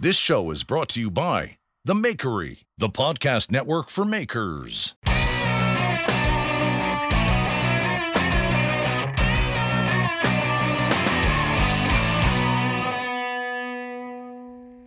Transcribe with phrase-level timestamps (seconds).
[0.00, 4.96] This show is brought to you by The Makery, the podcast network for makers.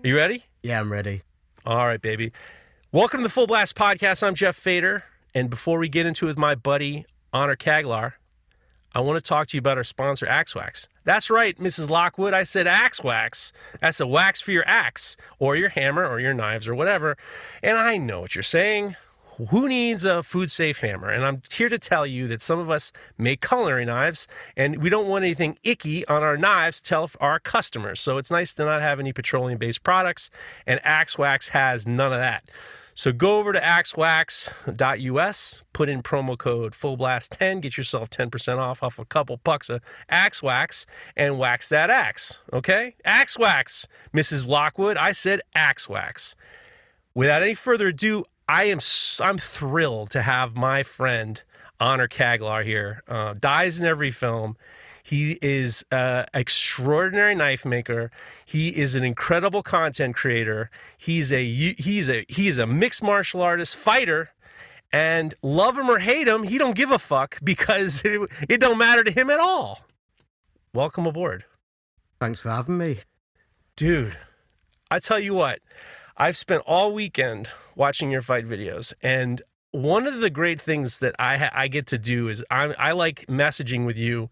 [0.04, 0.44] Are you ready?
[0.62, 1.22] Yeah, I'm ready.
[1.66, 2.34] All right, baby.
[2.92, 4.24] Welcome to the Full Blast Podcast.
[4.28, 5.06] I'm Jeff Fader.
[5.34, 8.14] And before we get into it with my buddy, Honor Kaglar,
[8.98, 10.88] I want to talk to you about our sponsor, Axe Wax.
[11.04, 11.88] That's right, Mrs.
[11.88, 12.34] Lockwood.
[12.34, 13.54] I said Axe Wax.
[13.80, 17.16] That's a wax for your axe or your hammer or your knives or whatever.
[17.62, 18.96] And I know what you're saying.
[19.52, 21.12] Who needs a food safe hammer?
[21.12, 24.90] And I'm here to tell you that some of us make culinary knives and we
[24.90, 28.00] don't want anything icky on our knives to tell our customers.
[28.00, 30.32] So it's nice to not have any petroleum based products.
[30.66, 32.50] And Axe Wax has none of that.
[32.98, 38.98] So go over to axewax.us, put in promo code FULLBLAST10, get yourself 10% off off
[38.98, 42.40] a couple bucks of axe wax and wax that axe.
[42.52, 42.96] Okay?
[43.06, 44.48] Axe wax, Mrs.
[44.48, 44.98] Lockwood.
[44.98, 46.36] I said axe wax.
[47.14, 48.80] Without any further ado, I am
[49.22, 51.40] I'm thrilled to have my friend
[51.80, 53.04] Honor Kaglar here.
[53.08, 54.58] Uh, dies in every film.
[55.08, 58.12] He is an extraordinary knife maker.
[58.46, 60.70] He is an incredible content creator.
[60.98, 64.32] He's a he's a he's a mixed martial artist fighter.
[64.92, 68.78] And love him or hate him, he don't give a fuck because it, it don't
[68.78, 69.86] matter to him at all.
[70.74, 71.46] Welcome aboard.
[72.20, 73.00] Thanks for having me.
[73.78, 74.18] Dude,
[74.92, 75.60] I tell you what,
[76.18, 77.48] I've spent all weekend
[77.78, 79.42] watching your fight videos, and
[79.72, 82.92] one of the great things that I ha- I get to do is I I
[82.92, 84.30] like messaging with you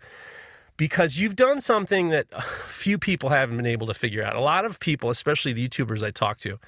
[0.78, 2.28] because you've done something that
[2.68, 4.36] few people haven't been able to figure out.
[4.36, 6.60] A lot of people, especially the YouTubers I talk to,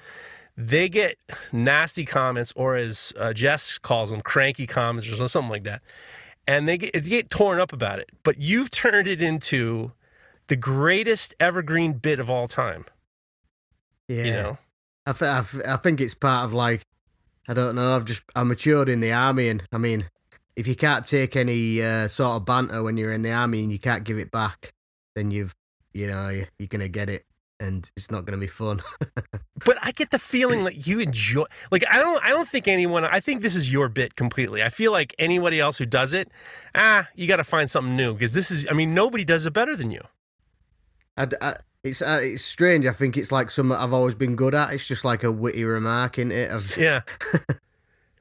[0.56, 1.18] they get
[1.52, 5.82] nasty comments, or as uh, Jess calls them, cranky comments, or something like that,
[6.46, 8.10] and they get, they get torn up about it.
[8.24, 9.92] But you've turned it into
[10.48, 12.86] the greatest evergreen bit of all time.
[14.08, 14.58] Yeah, You know,
[15.06, 16.82] I, th- I, th- I think it's part of like
[17.48, 17.96] I don't know.
[17.96, 20.10] I've just I matured in the army, and I mean,
[20.58, 23.70] if you can't take any uh, sort of banter when you're in the army and
[23.70, 24.74] you can't give it back,
[25.14, 25.54] then you've
[25.94, 27.24] you know you- you're gonna get it,
[27.60, 28.80] and it's not gonna be fun.
[29.64, 31.44] but I get the feeling that you enjoy.
[31.70, 33.04] Like I don't, I don't think anyone.
[33.04, 34.62] I think this is your bit completely.
[34.62, 36.28] I feel like anybody else who does it,
[36.74, 38.66] ah, you got to find something new because this is.
[38.70, 40.02] I mean, nobody does it better than you.
[41.16, 41.54] I, I,
[41.84, 42.84] it's uh, it's strange.
[42.86, 44.72] I think it's like something I've always been good at.
[44.74, 46.50] It's just like a witty remark in it.
[46.50, 47.02] I've- Yeah.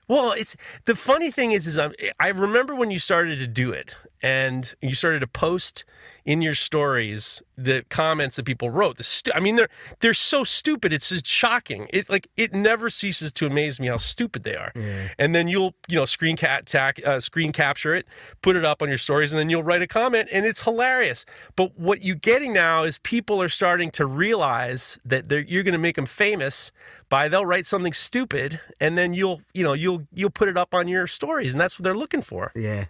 [0.07, 3.72] Well, it's the funny thing is, is i I remember when you started to do
[3.72, 5.84] it, and you started to post
[6.25, 8.97] in your stories the comments that people wrote.
[8.97, 9.69] The stu- I mean, they're
[10.00, 10.94] they're so stupid.
[10.94, 11.88] It's just shocking.
[11.91, 14.72] It like it never ceases to amaze me how stupid they are.
[14.75, 15.09] Yeah.
[15.18, 18.06] And then you'll you know screen cat tack, uh, screen capture it,
[18.41, 21.25] put it up on your stories, and then you'll write a comment, and it's hilarious.
[21.56, 25.74] But what you're getting now is people are starting to realize that they're, you're going
[25.74, 26.72] to make them famous
[27.09, 30.74] by they'll write something stupid, and then you'll you know you'll you'll put it up
[30.74, 32.51] on your stories, and that's what they're looking for.
[32.56, 32.85] Yeah,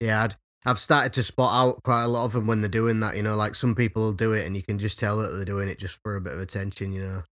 [0.00, 0.24] yeah.
[0.24, 0.36] I'd,
[0.66, 3.16] I've started to spot out quite a lot of them when they're doing that.
[3.16, 5.68] You know, like some people do it, and you can just tell that they're doing
[5.68, 6.92] it just for a bit of attention.
[6.92, 7.22] You know.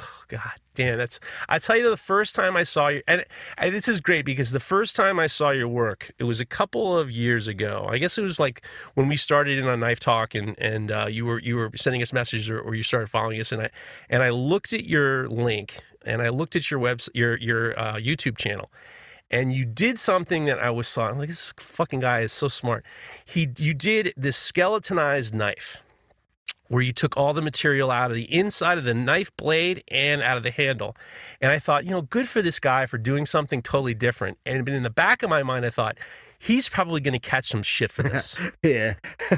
[0.00, 1.20] Oh, God damn, that's.
[1.50, 3.26] I tell you, the first time I saw you, and,
[3.58, 6.46] and this is great because the first time I saw your work, it was a
[6.46, 7.86] couple of years ago.
[7.90, 11.06] I guess it was like when we started in on Knife Talk, and and uh,
[11.10, 13.70] you were you were sending us messages, or, or you started following us, and I
[14.08, 17.96] and I looked at your link, and I looked at your webs your your uh,
[17.96, 18.72] YouTube channel,
[19.32, 21.08] and you did something that I was saw.
[21.08, 22.84] I'm like, this fucking guy is so smart.
[23.24, 25.82] He you did this skeletonized knife
[26.68, 30.22] where you took all the material out of the inside of the knife blade and
[30.22, 30.96] out of the handle.
[31.40, 34.38] And I thought, you know, good for this guy for doing something totally different.
[34.46, 35.98] And in the back of my mind, I thought,
[36.38, 38.36] he's probably going to catch some shit for this.
[38.62, 38.94] Yeah,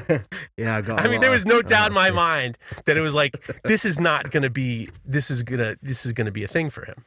[0.57, 0.77] yeah.
[0.77, 1.01] I got.
[1.01, 3.99] I mean, there was no doubt in my mind that it was like, this is
[3.99, 6.69] not going to be, this is going to, this is going to be a thing
[6.69, 7.03] for him.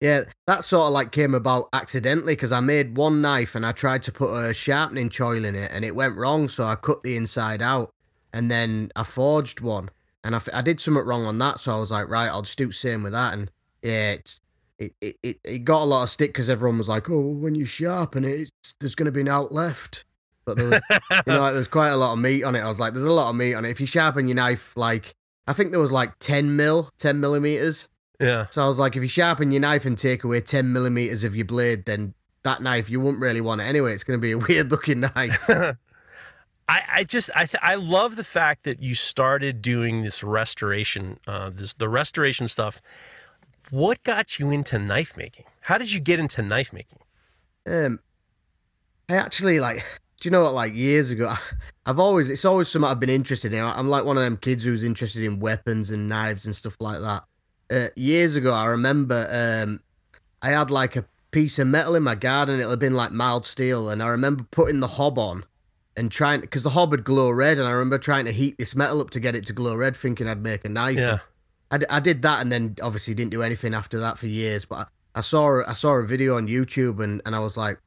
[0.00, 3.72] Yeah, that sort of like came about accidentally because I made one knife and I
[3.72, 7.02] tried to put a sharpening choil in it and it went wrong, so I cut
[7.02, 7.90] the inside out
[8.32, 9.90] and then I forged one
[10.22, 12.58] and I, I did something wrong on that, so I was like, right, I'll just
[12.58, 13.50] do the same with that and
[13.82, 14.40] yeah, it's.
[14.76, 17.54] It, it, it, it got a lot of stick because everyone was like, "Oh, when
[17.54, 20.04] you sharpen it, there's going to be an out left."
[20.44, 20.80] But there was,
[21.12, 22.60] you know, like, there's quite a lot of meat on it.
[22.60, 24.72] I was like, "There's a lot of meat on it." If you sharpen your knife,
[24.76, 25.14] like
[25.46, 27.88] I think there was like ten mil, ten millimeters.
[28.20, 28.46] Yeah.
[28.50, 31.34] So I was like, if you sharpen your knife and take away 10 millimeters of
[31.34, 32.14] your blade, then
[32.44, 33.92] that knife, you wouldn't really want it anyway.
[33.92, 35.48] It's going to be a weird looking knife.
[36.68, 41.20] I, I just I th- I love the fact that you started doing this restoration,
[41.26, 42.80] uh, this the restoration stuff.
[43.70, 45.44] What got you into knife making?
[45.60, 47.00] How did you get into knife making?
[47.66, 47.98] um,
[49.08, 49.84] I actually like
[50.20, 50.54] Do you know what?
[50.54, 51.34] Like years ago,
[51.84, 53.62] I've always it's always something I've been interested in.
[53.62, 57.00] I'm like one of them kids who's interested in weapons and knives and stuff like
[57.02, 57.24] that.
[57.70, 59.80] Uh, years ago, I remember um,
[60.42, 62.60] I had like a piece of metal in my garden.
[62.60, 65.44] It had been like mild steel, and I remember putting the hob on
[65.96, 68.74] and trying because the hob would glow red, and I remember trying to heat this
[68.74, 70.98] metal up to get it to glow red, thinking I'd make a knife.
[70.98, 71.18] Yeah.
[71.70, 74.64] I, d- I did that, and then obviously didn't do anything after that for years.
[74.64, 74.86] But I,
[75.16, 77.78] I saw I saw a video on YouTube, and, and I was like,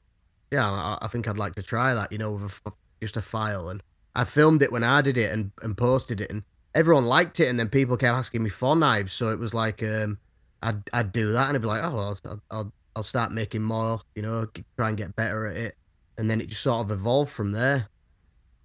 [0.52, 3.16] yeah, I, I think I'd like to try that, you know, with a f just
[3.16, 3.70] a file.
[3.70, 3.84] And
[4.16, 6.44] I filmed it when I did it and, and posted it, and
[6.78, 7.48] everyone liked it.
[7.50, 10.20] And then people kept asking me for knives, so it was like um,
[10.62, 13.64] I'd I'd do that, and I'd be like, oh, well, I'll I'll, I'll start making
[13.64, 14.48] more, you know,
[14.78, 15.76] try and get better at it,
[16.18, 17.90] and then it just sort of evolved from there.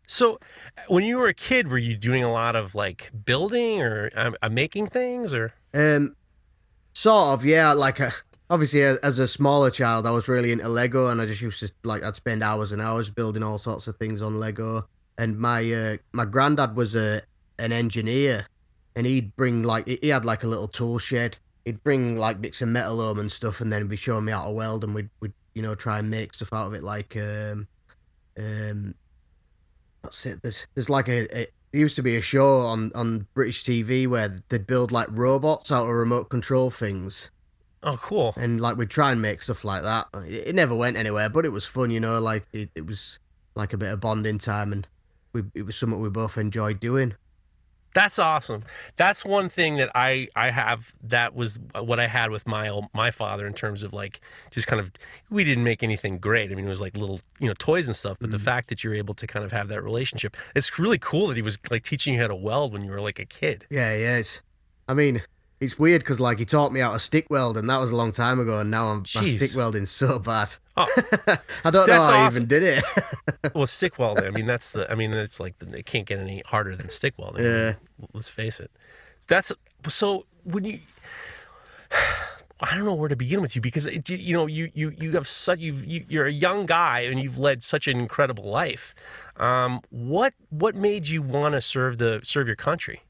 [0.07, 0.39] So,
[0.89, 4.33] when you were a kid, were you doing a lot of like building or uh,
[4.43, 6.17] uh, making things, or Um,
[6.93, 7.73] sort of, yeah.
[7.73, 8.11] Like, uh,
[8.51, 11.61] obviously, a- as a smaller child, I was really into Lego, and I just used
[11.61, 14.87] to like I'd spend hours and hours building all sorts of things on Lego.
[15.17, 17.23] And my uh, my granddad was a
[17.63, 18.47] an engineer,
[18.95, 21.39] and he'd bring like he had like a little tool shed.
[21.65, 24.47] He'd bring like bits of metal home and stuff, and then be showing me how
[24.47, 27.17] to weld, and we'd we'd you know try and make stuff out of it, like
[27.17, 27.69] um
[28.39, 28.95] um.
[30.03, 30.43] What's it?
[30.43, 34.07] There's there's like a, a there used to be a show on on British TV
[34.07, 37.31] where they'd build like robots out of remote control things,
[37.83, 38.35] oh, cool.
[38.37, 40.07] and like we'd try and make stuff like that.
[40.27, 42.21] It, it never went anywhere, but it was fun, you know.
[42.21, 43.19] Like it, it was
[43.55, 44.87] like a bit of bonding time, and
[45.33, 47.15] we it was something we both enjoyed doing.
[47.95, 48.65] That's awesome.
[48.97, 50.95] That's one thing that I I have.
[51.03, 54.81] That was what I had with my my father in terms of like just kind
[54.81, 54.91] of
[55.31, 56.51] we didn't make anything great.
[56.51, 58.17] I mean, it was like little you know toys and stuff.
[58.21, 58.45] But the mm-hmm.
[58.45, 61.43] fact that you're able to kind of have that relationship, it's really cool that he
[61.43, 63.67] was like teaching you how to weld when you were like a kid.
[63.71, 64.17] Yeah, yeah.
[64.17, 64.41] It's,
[64.89, 65.23] I mean,
[65.61, 67.97] it's weird because like he taught me how to stick weld, and that was a
[67.97, 70.57] long time ago, and now I'm my stick welding so bad.
[70.77, 70.87] Oh,
[71.65, 72.85] I don't know That's how I even did it.
[73.55, 74.25] well, stick welding.
[74.25, 74.91] I mean, that's the.
[74.91, 77.45] I mean, it's like the, it can't get any harder than stick welding.
[77.45, 77.75] I mean, Yeah.
[78.15, 78.71] let's face it.
[79.29, 79.53] That's
[79.89, 80.81] so when you.
[82.65, 84.91] I don't know where to begin with you because it, you, you know you you
[84.97, 88.45] you have such you've you, you're a young guy and you've led such an incredible
[88.45, 88.95] life.
[89.37, 93.03] Um, what what made you want to serve the serve your country?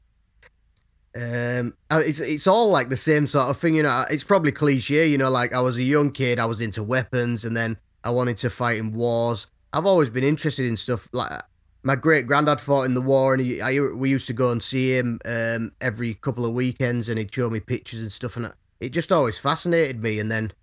[1.15, 4.05] Um, it's it's all like the same sort of thing, you know.
[4.09, 5.29] It's probably cliche, you know.
[5.29, 8.49] Like I was a young kid, I was into weapons, and then I wanted to
[8.49, 9.47] fight in wars.
[9.71, 11.41] I've always been interested in stuff like
[11.83, 14.63] my great granddad fought in the war, and he, I, we used to go and
[14.63, 18.51] see him um, every couple of weekends, and he'd show me pictures and stuff, and
[18.79, 20.19] it just always fascinated me.
[20.19, 20.53] And then,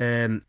[0.00, 0.44] um,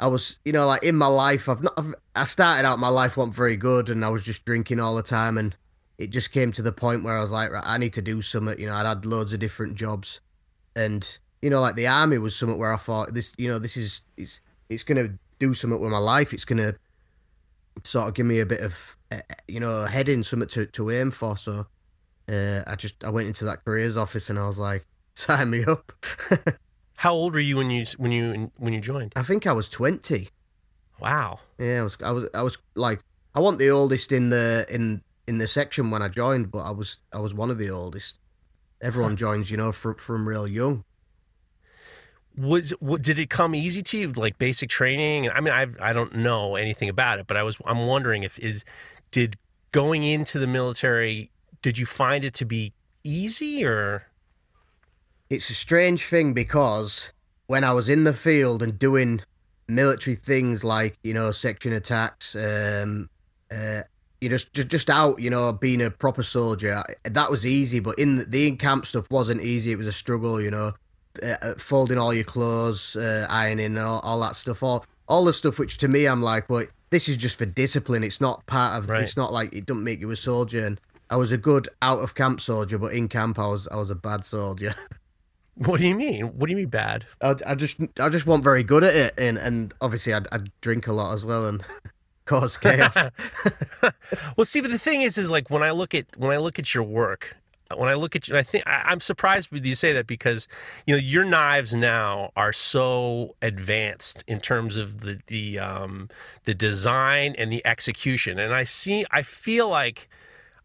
[0.00, 2.88] I was, you know, like in my life, I've not, I've, I started out my
[2.88, 5.56] life wasn't very good, and I was just drinking all the time, and
[5.98, 8.22] it just came to the point where I was like, right, I need to do
[8.22, 8.58] something.
[8.58, 10.20] You know, I'd had loads of different jobs,
[10.74, 13.76] and you know, like the army was something where I thought this, you know, this
[13.76, 16.32] is it's it's gonna do something with my life.
[16.32, 16.74] It's gonna
[17.84, 21.10] sort of give me a bit of, uh, you know, heading, something to to aim
[21.10, 21.36] for.
[21.36, 21.66] So,
[22.28, 25.64] uh, I just I went into that careers office and I was like, sign me
[25.64, 25.92] up.
[26.96, 29.12] How old were you when you when you when you joined?
[29.16, 30.30] I think I was twenty.
[31.00, 31.40] Wow.
[31.58, 33.00] Yeah, I was I was I was like
[33.34, 36.70] I wasn't the oldest in the in in the section when I joined, but I
[36.70, 38.20] was I was one of the oldest.
[38.80, 40.84] Everyone joins, you know, from from real young.
[42.36, 45.92] was what, did it come easy to you like basic training i mean i i
[45.94, 48.62] don't know anything about it but i was i'm wondering if is
[49.10, 49.38] did
[49.72, 51.30] going into the military
[51.62, 52.74] did you find it to be
[53.04, 54.06] easy or
[55.30, 57.12] It's a strange thing because
[57.46, 59.22] when I was in the field and doing
[59.68, 63.08] military things like you know section attacks, um,
[63.50, 63.82] uh,
[64.20, 67.80] you just, just just out, you know, being a proper soldier, that was easy.
[67.80, 69.72] But in the in camp stuff wasn't easy.
[69.72, 70.72] It was a struggle, you know,
[71.22, 74.62] uh, uh, folding all your clothes, uh, ironing, and all, all that stuff.
[74.62, 78.04] All all the stuff which to me, I'm like, well, this is just for discipline.
[78.04, 78.88] It's not part of.
[78.88, 79.02] Right.
[79.02, 80.64] It's not like it doesn't make you a soldier.
[80.64, 80.80] And
[81.10, 83.90] I was a good out of camp soldier, but in camp I was I was
[83.90, 84.74] a bad soldier.
[85.56, 88.44] what do you mean what do you mean bad I, I just I just wasn't
[88.44, 91.64] very good at it, and and obviously I'd, I'd drink a lot as well and
[92.26, 92.96] cause chaos.
[94.36, 96.58] well see but the thing is is like when i look at when i look
[96.58, 97.36] at your work
[97.74, 100.46] when i look at you i think I, i'm surprised you say that because
[100.86, 106.08] you know your knives now are so advanced in terms of the the um
[106.44, 110.08] the design and the execution and i see i feel like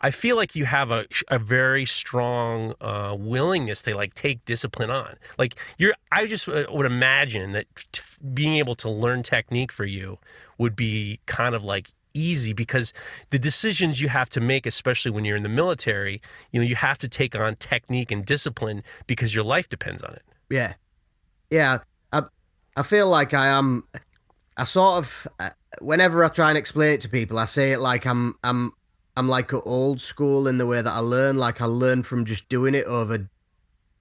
[0.01, 4.89] I feel like you have a, a very strong uh, willingness to like take discipline
[4.89, 5.15] on.
[5.37, 8.01] Like you're, I just uh, would imagine that t-
[8.33, 10.17] being able to learn technique for you
[10.57, 12.93] would be kind of like easy because
[13.29, 16.75] the decisions you have to make, especially when you're in the military, you know, you
[16.75, 20.23] have to take on technique and discipline because your life depends on it.
[20.49, 20.73] yeah,
[21.49, 21.79] yeah.
[22.11, 22.23] I
[22.75, 23.87] I feel like I am.
[24.57, 27.79] I sort of uh, whenever I try and explain it to people, I say it
[27.79, 28.73] like I'm I'm
[29.21, 31.37] I'm like old school in the way that I learn.
[31.37, 33.29] Like I learn from just doing it over,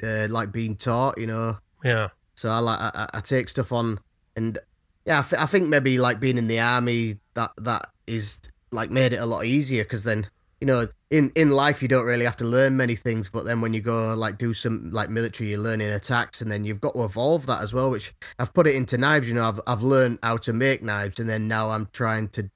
[0.03, 1.19] uh, like being taught.
[1.19, 1.59] You know.
[1.85, 2.09] Yeah.
[2.37, 4.00] So I like I, I take stuff on,
[4.35, 4.59] and
[5.05, 8.91] yeah, I, th- I think maybe like being in the army that that is like
[8.91, 10.27] made it a lot easier because then
[10.59, 13.61] you know in in life you don't really have to learn many things, but then
[13.61, 16.95] when you go like do some like military, you're learning attacks, and then you've got
[16.95, 17.91] to evolve that as well.
[17.91, 19.29] Which I've put it into knives.
[19.29, 22.49] You know, I've I've learned how to make knives, and then now I'm trying to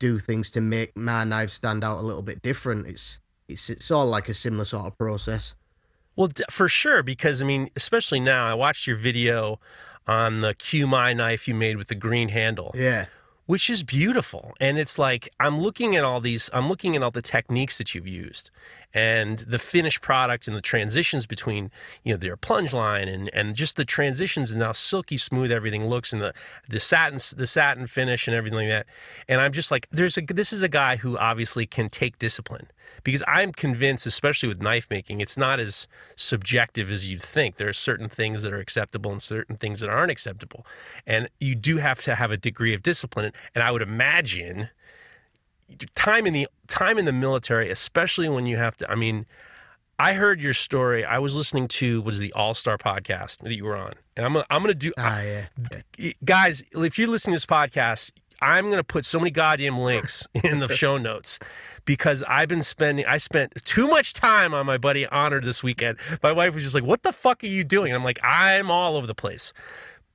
[0.00, 2.88] do things to make my knife stand out a little bit different.
[2.88, 5.54] It's it's it's all like a similar sort of process.
[6.16, 9.60] Well, for sure, because I mean, especially now, I watched your video
[10.06, 13.04] on the QMI knife you made with the green handle, Yeah,
[13.46, 14.52] which is beautiful.
[14.60, 17.94] And it's like I'm looking at all these, I'm looking at all the techniques that
[17.94, 18.50] you've used,
[18.92, 21.70] and the finished product and the transitions between,
[22.02, 25.86] you know, their plunge line and and just the transitions and how silky smooth everything
[25.86, 26.34] looks and the
[26.68, 28.86] the satin the satin finish and everything like that.
[29.28, 32.68] And I'm just like, there's a this is a guy who obviously can take discipline
[33.04, 37.56] because I'm convinced, especially with knife making, it's not as subjective as you'd think.
[37.56, 40.66] There are certain things that are acceptable and certain things that aren't acceptable,
[41.06, 43.32] and you do have to have a degree of discipline.
[43.54, 44.70] And I would imagine
[45.94, 48.90] time in the time in the military, especially when you have to.
[48.90, 49.26] I mean,
[49.98, 51.04] I heard your story.
[51.04, 54.32] I was listening to was the All Star podcast that you were on, and I'm
[54.32, 58.12] gonna, I'm gonna do ah, yeah, guys, if you're listening to this podcast,
[58.42, 61.38] I'm going to put so many goddamn links in the show notes
[61.84, 65.98] because I've been spending, I spent too much time on my buddy Honor this weekend.
[66.22, 67.92] My wife was just like, what the fuck are you doing?
[67.92, 69.52] And I'm like, I'm all over the place.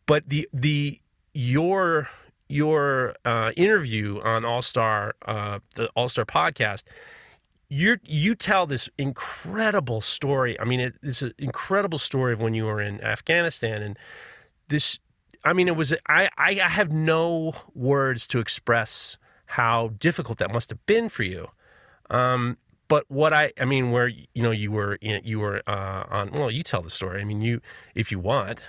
[0.06, 1.00] But the, the,
[1.34, 2.10] your,
[2.48, 6.84] your uh, interview on All Star, uh, the All Star podcast,
[7.68, 10.60] you you tell this incredible story.
[10.60, 13.98] I mean, it, it's an incredible story of when you were in Afghanistan and
[14.68, 15.00] this
[15.46, 20.72] I mean, it was I, I have no words to express how difficult that must
[20.72, 21.50] have been for you.
[22.10, 26.04] Um, but what I I mean, where you know you were in, you were uh,
[26.10, 26.32] on.
[26.32, 27.22] Well, you tell the story.
[27.22, 27.62] I mean, you
[27.94, 28.60] if you want.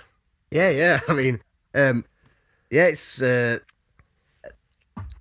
[0.51, 0.99] yeah, yeah.
[1.07, 1.41] I mean,
[1.73, 2.05] um,
[2.69, 3.21] yeah, it's.
[3.21, 3.59] Uh,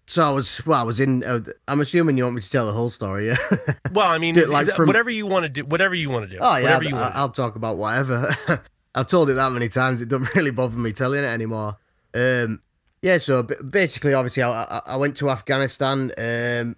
[0.09, 0.81] so I was well.
[0.81, 1.25] I was in.
[1.25, 3.37] Uh, I'm assuming you want me to tell the whole story, yeah?
[3.93, 6.39] Well, I mean, like from- whatever you want to do, whatever you want to do.
[6.41, 7.13] Oh yeah, I'll.
[7.15, 8.37] I'll talk about whatever.
[8.95, 11.77] I've told it that many times; it doesn't really bother me telling it anymore.
[12.15, 12.63] Um,
[13.03, 16.13] yeah, so basically, obviously, I, I, I went to Afghanistan.
[16.17, 16.77] Um,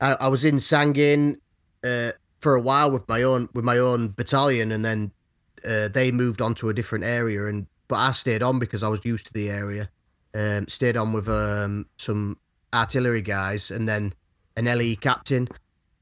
[0.00, 1.36] I, I was in Sangin
[1.84, 5.10] uh, for a while with my own with my own battalion, and then
[5.66, 7.46] uh, they moved on to a different area.
[7.46, 9.90] And but I stayed on because I was used to the area.
[10.34, 12.38] Um, stayed on with um, some
[12.74, 14.14] artillery guys, and then
[14.56, 15.48] an LE captain.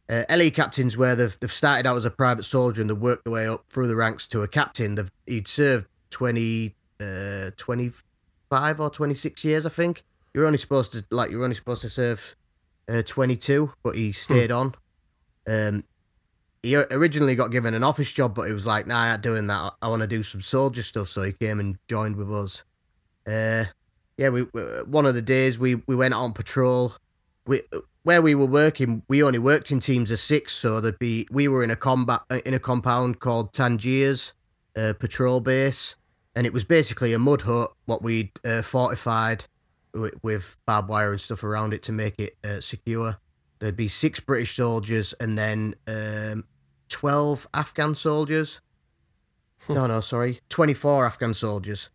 [0.08, 3.24] Uh, LE captains where they've, they've started out as a private soldier and they've worked
[3.24, 4.96] their way up through the ranks to a captain.
[4.96, 10.04] They've he'd served 20, uh, 25 or 26 years, I think.
[10.34, 12.36] You're only supposed to like you're only supposed to serve
[12.88, 14.74] uh, 22, but he stayed on.
[15.46, 15.84] Um,
[16.64, 19.74] he originally got given an office job, but he was like, "Nah, I'm doing that.
[19.82, 22.64] I, want to do some soldier stuff." So he came and joined with us.
[23.26, 23.66] Uh,
[24.16, 26.94] yeah, we, we one of the days we we went on patrol.
[27.46, 27.62] We
[28.02, 31.48] where we were working, we only worked in teams of six, so there'd be we
[31.48, 34.32] were in a combat in a compound called Tangiers
[34.74, 35.96] uh, patrol base,
[36.34, 39.44] and it was basically a mud hut, what we'd uh, fortified
[39.92, 43.18] with, with barbed wire and stuff around it to make it uh, secure.
[43.58, 46.44] There'd be six British soldiers and then um,
[46.94, 48.60] twelve Afghan soldiers.
[49.68, 51.90] no, no, sorry, twenty-four Afghan soldiers.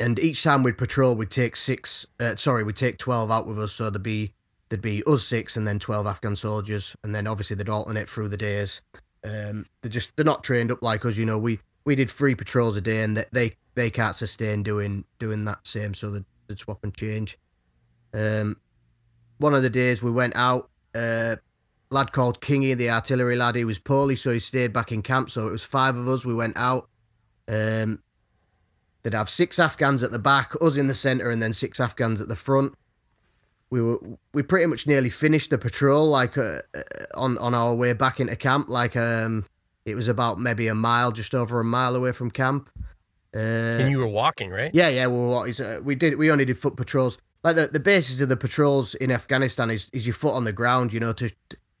[0.00, 2.06] And each time we'd patrol, we'd take six.
[2.18, 4.34] Uh, sorry, we'd take twelve out with us, so there'd be
[4.68, 6.94] there'd be us six and then 12 Afghan soldiers.
[7.02, 8.80] And then obviously they'd alternate through the days.
[9.24, 12.34] Um, they're just, they're not trained up like us, you know, we, we did three
[12.34, 15.94] patrols a day and they, they, they can't sustain doing, doing that same.
[15.94, 17.38] So they'd, they'd swap and change.
[18.12, 18.56] Um,
[19.38, 21.36] one of the days we went out, uh,
[21.90, 25.30] lad called Kingy, the artillery lad, he was poorly, so he stayed back in camp.
[25.30, 26.24] So it was five of us.
[26.24, 26.88] We went out.
[27.46, 28.02] Um,
[29.02, 32.20] they'd have six Afghans at the back, us in the centre, and then six Afghans
[32.20, 32.74] at the front
[33.70, 33.98] we were
[34.32, 36.82] we pretty much nearly finished the patrol like uh, uh,
[37.14, 39.44] on on our way back into camp like um
[39.84, 42.70] it was about maybe a mile just over a mile away from camp
[43.34, 44.70] uh, and you were walking, right?
[44.74, 47.80] yeah yeah we, were, uh, we did we only did foot patrols like the, the
[47.80, 51.12] basis of the patrols in afghanistan is, is your foot on the ground you know
[51.12, 51.30] to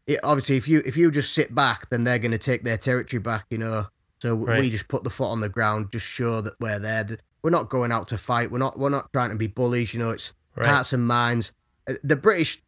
[0.08, 2.76] it, obviously if you if you just sit back then they're going to take their
[2.78, 3.86] territory back you know
[4.20, 4.58] so Right.
[4.58, 7.50] we just put the foot on the ground just show that we're there That we're
[7.50, 10.10] not going out to fight we're not we're not trying to be bullies you know
[10.10, 10.66] it's Right.
[10.68, 11.52] hearts and minds
[11.88, 12.60] Uh, the british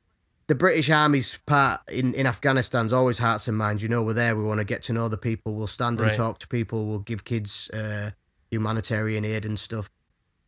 [0.47, 4.37] the british army's part in in afghanistan's always hearts and minds you know we're there
[4.37, 6.17] we want to get to know the people we'll stand and Right.
[6.17, 8.11] talk to people we'll give kids uh
[8.51, 9.91] humanitarian aid and stuff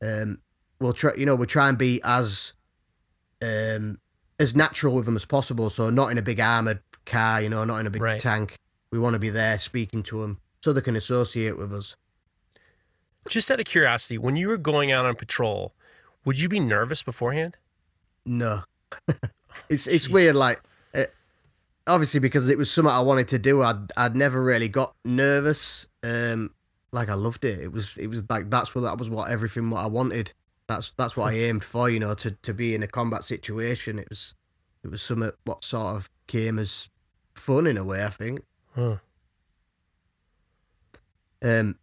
[0.03, 0.41] um
[0.81, 2.53] we'll try, you know, we'll try and be as
[3.41, 3.99] um
[4.43, 5.71] as natural with them as possible.
[5.71, 8.21] So not in a big armored car, you know, not in a big Right.
[8.21, 8.57] tank.
[8.91, 11.97] We want to be there speaking to them so they can associate with us.
[13.29, 15.73] Just out of curiosity, when you were going out on patrol,
[16.25, 17.57] would you be nervous beforehand?
[18.27, 18.63] No,
[19.09, 20.09] it's it's Jesus.
[20.09, 20.37] weird.
[20.37, 20.61] Like,
[20.95, 21.05] uh,
[21.87, 23.63] obviously because it was something I wanted to do.
[23.63, 25.87] I'd I'd never really got nervous.
[26.03, 26.51] Um,
[26.93, 27.61] like I loved it.
[27.61, 30.33] It was it was like that's what that was what everything what I wanted.
[30.75, 31.89] That's that's what I aimed for.
[31.89, 33.99] You know, to to be in a combat situation.
[33.99, 34.35] It was
[34.85, 36.89] it was something what sort of came as
[37.35, 38.05] fun in a way.
[38.05, 38.43] I think.
[38.75, 38.97] Huh.
[41.43, 41.77] Um,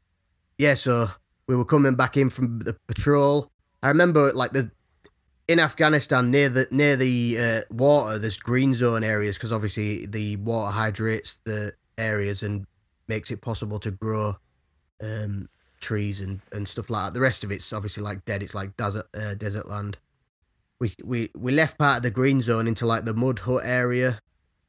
[0.57, 1.09] yeah, so
[1.47, 3.51] we were coming back in from the patrol.
[3.83, 4.71] I remember like the
[5.47, 8.19] in Afghanistan near the near the uh, water.
[8.19, 12.65] There's green zone areas because obviously the water hydrates the areas and
[13.07, 14.37] makes it possible to grow
[15.01, 17.13] um, trees and, and stuff like that.
[17.13, 18.43] The rest of it's obviously like dead.
[18.43, 19.97] It's like desert uh, desert land.
[20.79, 24.19] We we we left part of the green zone into like the mud hut area.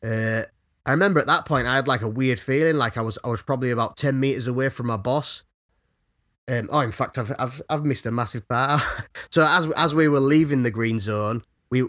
[0.04, 0.42] Uh,
[0.86, 3.28] I remember at that point I had like a weird feeling, like I was I
[3.28, 5.42] was probably about ten meters away from my boss.
[6.48, 8.82] Um, oh, in fact, I've I've I've missed a massive part.
[9.30, 11.82] so as as we were leaving the green zone, we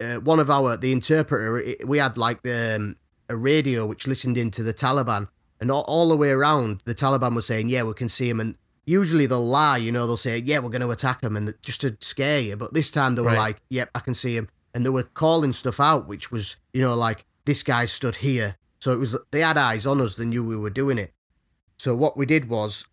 [0.00, 2.96] uh, one of our the interpreter we had like um,
[3.28, 5.28] a radio which listened into the Taliban,
[5.62, 8.40] and all, all the way around the Taliban were saying, "Yeah, we can see him."
[8.40, 11.54] And usually they'll lie, you know, they'll say, "Yeah, we're going to attack him," and
[11.62, 12.56] just to scare you.
[12.56, 13.38] But this time they were Right.
[13.38, 16.82] like, "Yep, I can see him," and they were calling stuff out, which was you
[16.82, 18.56] know like this guy stood here.
[18.80, 20.16] So it was they had eyes on us.
[20.16, 21.12] They knew we were doing it.
[21.78, 22.84] So what we did was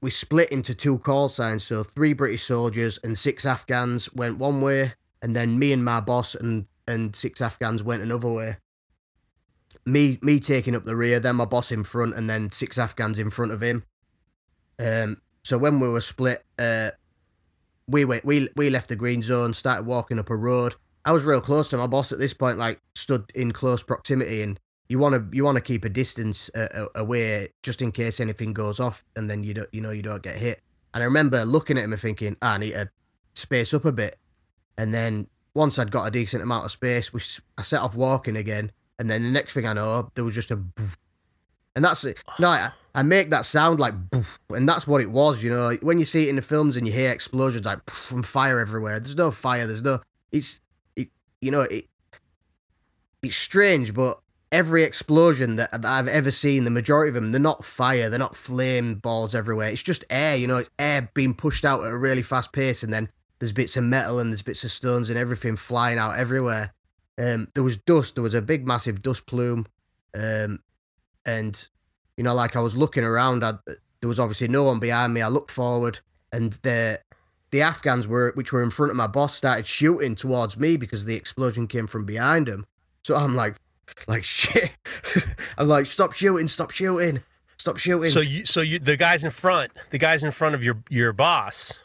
[0.00, 1.64] we split into two call signs.
[1.64, 4.92] So three British soldiers and six Afghans went one way,
[5.22, 8.58] and then me and my boss and and six Afghans went another way.
[9.88, 13.18] Me me taking up the rear, then my boss in front, and then six Afghans
[13.18, 13.84] in front of him.
[14.78, 15.20] Um.
[15.44, 16.90] So when we were split, uh,
[17.86, 20.74] we went we we left the green zone, started walking up a road.
[21.04, 24.42] I was real close to my boss at this point, like stood in close proximity,
[24.42, 28.20] and you want to you want to keep a distance uh, away just in case
[28.20, 30.60] anything goes off, and then you don't you know you don't get hit.
[30.92, 32.90] And I remember looking at him and thinking, "Ah, I need to
[33.38, 34.18] space up a bit.
[34.76, 37.20] And then once I'd got a decent amount of space, we
[37.56, 40.50] I set off walking again, and then the next thing I know, there was just
[40.50, 40.60] a,
[41.74, 42.18] and that's it.
[42.28, 42.32] Oh.
[42.40, 43.94] No, I, I make that sound like,
[44.50, 45.42] and that's what it was.
[45.42, 47.80] You know, when you see it in the films and you hear explosions like
[48.10, 48.98] and fire everywhere.
[49.00, 49.66] There's no fire.
[49.66, 50.00] There's no.
[50.32, 50.60] It's
[50.96, 51.08] it.
[51.40, 51.86] You know it.
[53.22, 57.40] It's strange, but every explosion that, that I've ever seen, the majority of them, they're
[57.40, 59.68] not fire, they're not flame balls everywhere.
[59.70, 62.82] It's just air, you know, it's air being pushed out at a really fast pace,
[62.82, 66.18] and then there's bits of metal and there's bits of stones and everything flying out
[66.18, 66.72] everywhere.
[67.18, 69.66] Um, there was dust, there was a big, massive dust plume,
[70.14, 70.60] um,
[71.26, 71.68] and
[72.16, 73.54] you know, like I was looking around, I,
[74.00, 75.20] there was obviously no one behind me.
[75.20, 76.00] I looked forward,
[76.32, 77.00] and the
[77.50, 81.06] the Afghans were, which were in front of my boss, started shooting towards me because
[81.06, 82.66] the explosion came from behind them.
[83.04, 83.56] So I'm like,
[84.06, 84.70] like shit.
[85.56, 87.22] I'm like, stop shooting, stop shooting,
[87.56, 88.10] stop shooting.
[88.10, 91.12] So you, so you, the guys in front, the guys in front of your your
[91.12, 91.78] boss,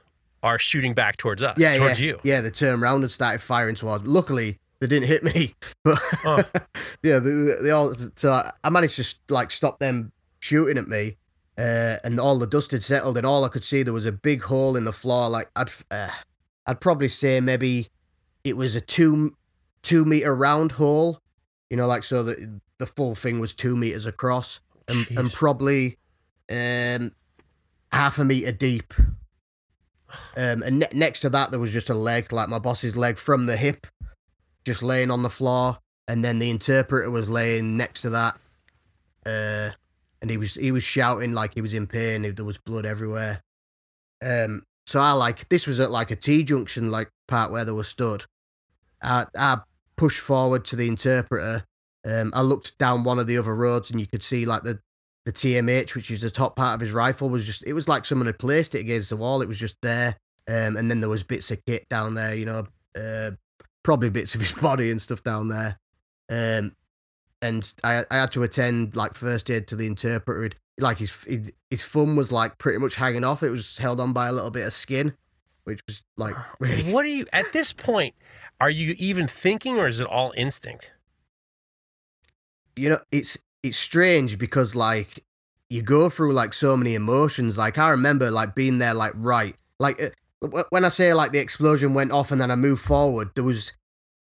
[0.43, 2.19] are shooting back towards us, yeah, towards yeah, you.
[2.23, 2.41] yeah.
[2.41, 4.05] They turned around and started firing towards.
[4.05, 6.43] Luckily, they didn't hit me, but Oh.
[7.03, 7.95] yeah, they, they all.
[8.15, 8.31] So
[8.63, 11.17] I- managed to like stop them shooting at me,
[11.57, 14.11] uh, and all the dust had settled, and all I could see there was a
[14.11, 15.29] big hole in the floor.
[15.29, 16.09] Like I'd, uh,
[16.65, 17.87] I'd probably say maybe
[18.43, 19.35] it was a two
[19.81, 21.19] two meter round hole,
[21.69, 25.97] you know, like so that the full thing was two meters across, and, and probably
[26.51, 27.11] um
[27.91, 28.93] half a meter deep.
[30.37, 33.17] Um, and ne- next to that, there was just a leg, like my boss's leg
[33.17, 33.87] from the hip,
[34.65, 38.35] just laying on the floor, and then the interpreter was laying next to that,
[39.25, 39.69] uh,
[40.21, 42.33] and he was he was shouting like he was in pain.
[42.33, 43.41] There was blood everywhere.
[44.23, 47.71] Um, so I like this was at like a T junction, like part where they
[47.71, 48.25] were stood.
[49.01, 49.59] I I
[49.95, 51.65] pushed forward to the interpreter.
[52.05, 54.79] Um, I looked down one of the other roads, and you could see like the
[55.25, 58.05] the TMH, which is the top part of his rifle, was just it was like
[58.05, 59.41] someone had placed it against the wall.
[59.41, 60.17] It was just there.
[60.47, 63.31] Um, and then there was bits of kit down there, you know, uh,
[63.83, 65.77] probably bits of his body and stuff down there.
[66.29, 66.75] Um,
[67.41, 70.45] and I I had to attend like first aid to the interpreter.
[70.45, 73.43] It- Like his his his thumb was like pretty much hanging off.
[73.43, 75.13] It was held on by a little bit of skin,
[75.65, 78.15] which was like really What are you at this point?
[78.59, 80.93] Are you even thinking, or is it all instinct?
[82.75, 85.23] you know it's it's strange because like
[85.69, 89.55] you go through like so many emotions like i remember like being there like right
[89.79, 90.09] like uh,
[90.69, 93.71] when i say like the explosion went off and then i moved forward there was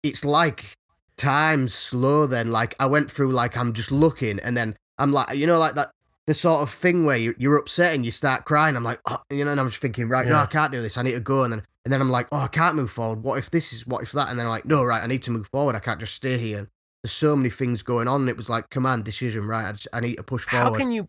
[0.04, 0.74] it's like
[1.18, 5.36] time slow then like i went through like i'm just looking and then i'm like
[5.36, 5.92] you know like that
[6.30, 8.76] the sort of thing where you, you're upset and you start crying.
[8.76, 10.96] I'm like, oh, you know, and I'm just thinking, right, no, I can't do this.
[10.96, 11.44] I need to go.
[11.44, 13.24] And then, and then I'm like, oh, I can't move forward.
[13.24, 14.30] What if this is, what if that?
[14.30, 15.76] And then I'm like, no, right, I need to move forward.
[15.76, 16.70] I can't just stay here.
[17.02, 18.22] There's so many things going on.
[18.22, 19.70] And it was like, command decision, right?
[19.70, 20.74] I, just, I need to push forward.
[20.74, 21.08] How can you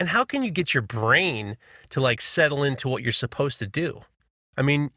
[0.00, 1.58] and how can you get your brain
[1.90, 4.00] to like settle into what you're supposed to do?
[4.56, 4.90] I mean,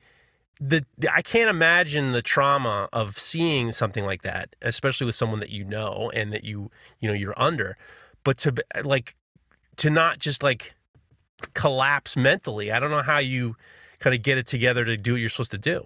[0.60, 5.40] the, the- I can't imagine the trauma of seeing something like that, especially with someone
[5.40, 7.78] that you know and that you you know you're under.
[8.24, 9.16] But to like
[9.78, 10.74] to not just like
[11.54, 12.72] collapse mentally.
[12.72, 13.56] I don't know how you
[14.00, 15.86] kind of get it together to do what you're supposed to do.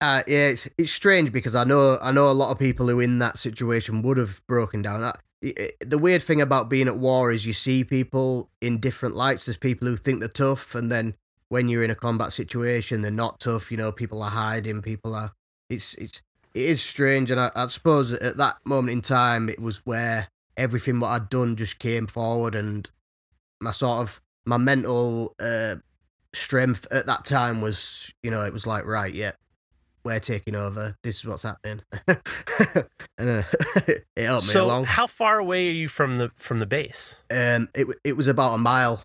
[0.00, 3.00] Uh, yeah, it's it's strange because I know I know a lot of people who
[3.00, 5.12] in that situation would have broken down.
[5.40, 9.44] It- the weird thing about being at war is you see people in different lights.
[9.44, 11.14] There's people who think they're tough, and then
[11.54, 13.70] when you're in a combat situation, they're not tough.
[13.70, 14.82] You know, people are hiding.
[14.82, 15.34] People are.
[15.70, 16.20] It's it's
[16.52, 20.26] it is strange, and I, I suppose at that moment in time, it was where
[20.56, 22.90] everything what I'd done just came forward, and
[23.60, 25.76] my sort of my mental uh,
[26.34, 29.30] strength at that time was, you know, it was like right, yeah,
[30.04, 30.96] we're taking over.
[31.04, 32.18] This is what's happening, and
[33.18, 33.42] uh,
[33.86, 34.86] it helped me so along.
[34.86, 37.14] how far away are you from the from the base?
[37.30, 39.04] Um, it it was about a mile,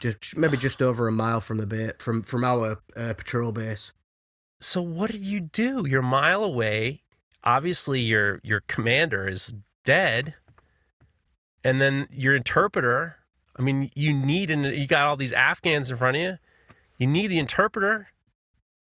[0.00, 3.92] just maybe just over a mile from the ba- from from our uh, patrol base.
[4.60, 5.86] So what did you do?
[5.86, 7.02] You're a mile away.
[7.44, 9.52] Obviously, your your commander is
[9.84, 10.34] dead,
[11.62, 13.16] and then your interpreter.
[13.56, 16.38] I mean, you need and you got all these Afghans in front of you.
[16.98, 18.08] You need the interpreter.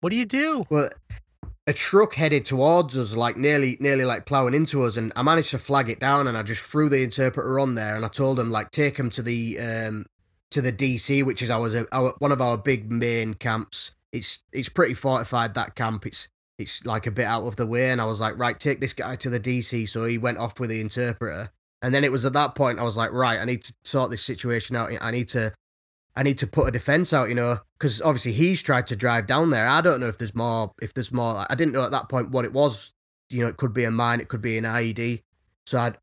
[0.02, 0.66] What do you do?
[0.70, 0.90] Well,
[1.66, 5.52] a truck headed towards us, like nearly nearly like plowing into us, and I managed
[5.52, 8.40] to flag it down, and I just threw the interpreter on there, and I told
[8.40, 10.06] him like take him to the um
[10.52, 13.92] to the DC, which is our, our one of our big main camps.
[14.12, 16.06] It's it's pretty fortified that camp.
[16.06, 18.82] It's it's like a bit out of the way, and I was like, right, take
[18.82, 19.88] this guy to the DC.
[19.90, 22.84] So he went off with the interpreter, and then it was at that point I
[22.84, 24.92] was like, right, I need to sort this situation out.
[25.02, 25.54] I need to
[26.18, 29.28] I need to put a defense out, you know, because obviously he's tried to drive
[29.28, 29.68] down there.
[29.68, 30.74] I don't know if there's more.
[30.82, 32.92] If there's more, I didn't know at that point what it was.
[33.30, 35.22] You know, it could be a mine, it could be an IED.
[35.68, 35.94] So I,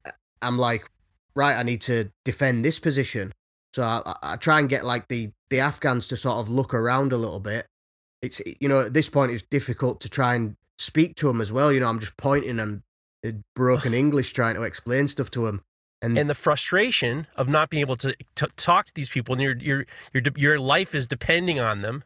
[0.41, 0.89] I'm like,
[1.35, 3.33] right, I need to defend this position.
[3.75, 7.13] So I, I- try and get like the the Afghans to sort of look around
[7.13, 7.67] a little bit.
[8.23, 11.51] It's you know at this point it's difficult to try and speak to them as
[11.53, 11.73] well.
[11.73, 12.83] You know, I'm just pointing and
[13.27, 15.63] uh, broken English trying to explain stuff to them.
[16.03, 19.43] And, And the frustration of not being able to, to talk to these people, and
[19.43, 22.05] your your your your life is depending on them.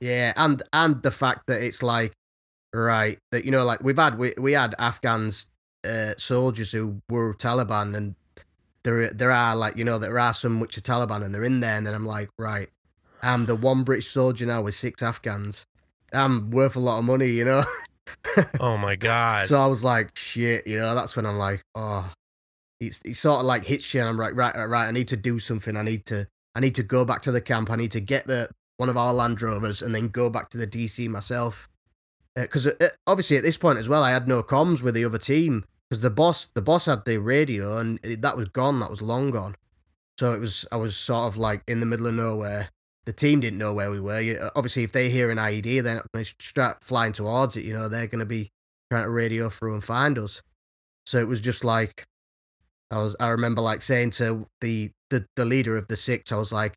[0.00, 2.12] Yeah, and and the fact that it's like
[2.74, 5.46] right that you know like we've had we we had Afghans
[5.88, 8.14] uh, soldiers who were Taliban and
[8.88, 11.60] there there are like you know there are some which are Taliban and they're in
[11.60, 12.68] there and then I'm like right
[13.22, 15.66] I'm the one British soldier now with six Afghans.
[16.12, 17.64] I'm worth a lot of money you know?
[18.58, 19.48] Oh my god!
[19.48, 22.10] so I was like shit you know that's when I'm like oh
[22.80, 25.08] it's it sort of like hits you and I'm like right right right I need
[25.08, 25.76] to do something.
[25.76, 27.70] I need to I need to go back to the camp.
[27.70, 30.58] I need to get the one of our Land Rovers and then go back to
[30.58, 31.68] the DC myself.
[32.34, 35.18] Because uh, obviously at this point as well I had no comms with the other
[35.18, 38.90] team because the boss the boss had the radio and it, that was gone that
[38.90, 39.56] was long gone.
[40.18, 42.70] So it was I was sort of like in the middle of nowhere.
[43.06, 44.20] The team didn't know where we were.
[44.20, 47.56] You- uh, obviously if they hear an IED they're not going to start flying towards
[47.56, 47.88] it you know?
[47.88, 48.50] They're going to be
[48.90, 50.42] trying to radio through and find us.
[51.06, 52.04] So it was just like
[52.90, 56.36] I was I remember like saying to the the, the leader of the six I
[56.36, 56.74] was like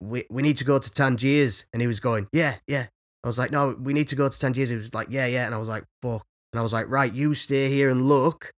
[0.00, 1.64] we we need to go to Tangiers.
[1.72, 2.88] And he was going yeah yeah.
[3.24, 4.68] I was like no we need to go to Tangiers.
[4.68, 5.46] He was like yeah yeah.
[5.46, 8.50] And I was like fuck and I was like right you stay here and look.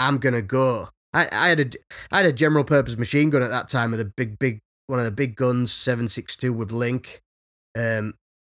[0.00, 0.88] I'm gonna go.
[1.12, 1.66] I, I had a
[2.10, 4.98] I had a general purpose machine gun at that time with a big big one
[4.98, 7.22] of the big guns 762 with link.
[7.78, 8.14] Um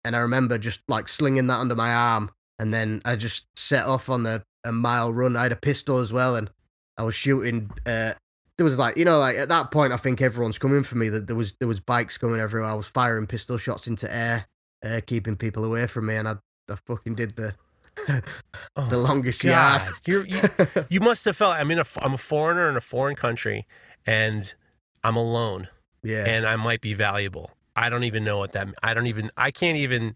[0.05, 2.31] and I remember just like slinging that under my arm.
[2.59, 5.35] And then I just set off on a, a mile run.
[5.35, 6.49] I had a pistol as well and
[6.97, 8.13] I was shooting uh
[8.57, 11.09] there was like you know like at that point I think everyone's coming for me
[11.09, 12.69] that there was there was bikes coming everywhere.
[12.69, 14.45] I was firing pistol shots into air
[14.81, 16.37] uh, keeping people away from me and I
[16.69, 17.53] I fucking did the
[18.75, 19.81] Oh the longest God.
[19.83, 20.41] yard You're, you
[20.89, 21.55] you must have felt.
[21.55, 23.67] I mean, I'm a foreigner in a foreign country,
[24.05, 24.53] and
[25.03, 25.67] I'm alone.
[26.03, 27.51] yeah and I might be valuable.
[27.75, 28.67] I don't even know what that.
[28.81, 29.29] I don't even.
[29.37, 30.15] I can't even.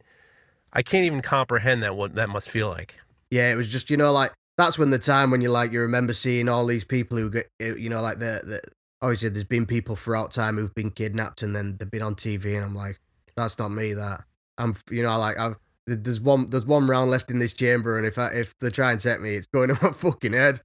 [0.73, 1.95] I can't even comprehend that.
[1.95, 2.95] What that must feel like.
[3.29, 5.81] yeah it was just you know like that's when the time when you like you
[5.81, 8.61] remember seeing all these people who get uh, you know like the, the
[9.01, 12.55] obviously there's been people throughout time who've been kidnapped and then they've been on TV
[12.55, 12.99] and I'm like
[13.35, 14.23] that's not me that
[14.57, 18.07] I'm you know like I've there's one there's one round left in this chamber and
[18.07, 20.61] if I if they try and set me it's going to my fucking head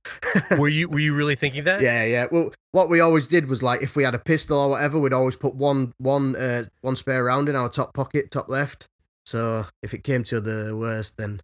[0.58, 1.82] Were you Were you really thinking that?
[1.82, 4.70] yeah yeah well what we always did was like if we had a pistol or
[4.70, 8.48] whatever we'd always put one one uh one spare round in our top pocket top
[8.48, 8.86] left
[9.26, 11.40] so if it came to the worst then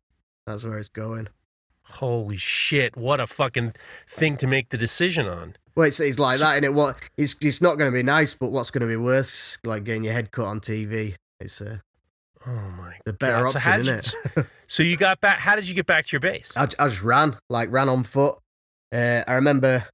[0.47, 1.29] that's where it's going
[1.89, 2.97] Holy shit!
[2.97, 3.75] What a fucking
[4.09, 5.55] thing to make the decision on.
[5.77, 8.35] Well, it's, it's like that, and it what it's it's not going to be nice,
[8.35, 11.15] but what's going to be worse, like getting your head cut on TV.
[11.39, 11.79] It's uh,
[12.47, 13.51] Oh my the better God.
[13.53, 14.47] So how option, did isn't you- it?
[14.69, 15.39] So you got back.
[15.39, 16.53] How did you get back to your base?
[16.57, 18.37] I, I just ran, like ran on foot.
[18.93, 19.85] Uh, I remember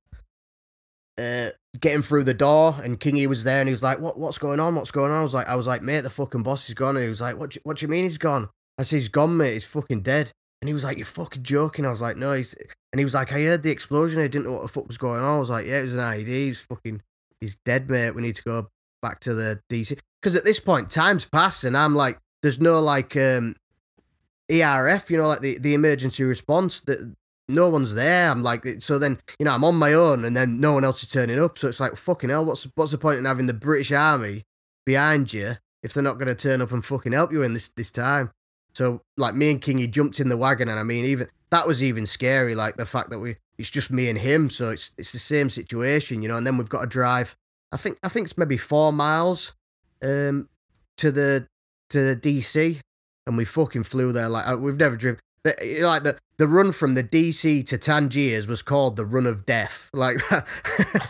[1.20, 4.18] uh, getting through the door, and Kingy was there, and he was like, "What?
[4.18, 4.74] What's going on?
[4.74, 6.96] What's going on?" I was like, "I was like, mate, the fucking boss is gone."
[6.96, 7.50] And he was like, "What?
[7.50, 9.52] do- What do you mean he's gone?" I said, "He's gone, mate.
[9.54, 12.54] He's fucking dead." And he was like, "You're fucking joking." I was like, "No." He's
[12.92, 14.20] and he was like, "I heard the explosion.
[14.20, 15.94] I didn't know what the fuck was going on." I was like, "Yeah, it was
[15.94, 16.26] an IED.
[16.28, 17.02] He's fucking,
[17.40, 18.12] he's dead, mate.
[18.12, 18.68] We need to go
[19.02, 22.80] back to the DC." Because at this point, time's passed, and I'm like, "There's no
[22.80, 23.56] like um,
[24.50, 27.14] ERF, you know, like the the emergency response that."
[27.48, 28.30] No one's there.
[28.30, 31.02] I'm like, so then you know, I'm on my own, and then no one else
[31.02, 31.58] is turning up.
[31.58, 34.44] So it's like, fucking hell, what's what's the point in having the British Army
[34.86, 37.68] behind you if they're not going to turn up and fucking help you in this
[37.68, 38.30] this time?
[38.74, 41.82] So like me and Kingy jumped in the wagon, and I mean, even that was
[41.82, 42.54] even scary.
[42.54, 45.50] Like the fact that we it's just me and him, so it's it's the same
[45.50, 46.36] situation, you know.
[46.36, 47.36] And then we've got to drive.
[47.70, 49.52] I think I think it's maybe four miles
[50.02, 50.48] um
[50.96, 51.46] to the
[51.92, 52.80] to the DC,
[53.26, 54.28] and we fucking flew there.
[54.28, 55.20] Like uh, we've never driven.
[55.44, 59.46] the- Like the the run from the DC to Tangiers was called the Run of
[59.46, 60.46] Death, like that.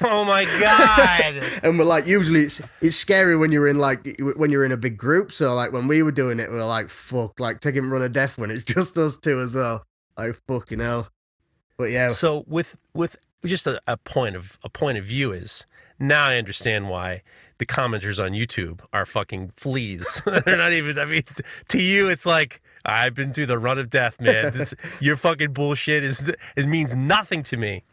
[0.03, 1.43] oh my god!
[1.63, 4.77] and we're like, usually it's it's scary when you're in like when you're in a
[4.77, 5.33] big group.
[5.33, 8.13] So like when we were doing it, we were like, fuck, like taking Run of
[8.13, 9.85] Death when it's just us two as well.
[10.19, 11.09] Like fucking hell.
[11.79, 15.65] But yeah, So with with just a, a point of a point of view is
[16.03, 17.23] now I understand why
[17.59, 20.21] the commenters on YouTube are fucking fleas.
[20.45, 20.99] They're not even.
[20.99, 21.23] I mean,
[21.69, 24.53] to you, it's like I've been through the run of death, man.
[24.53, 27.85] This, your fucking bullshit is it means nothing to me.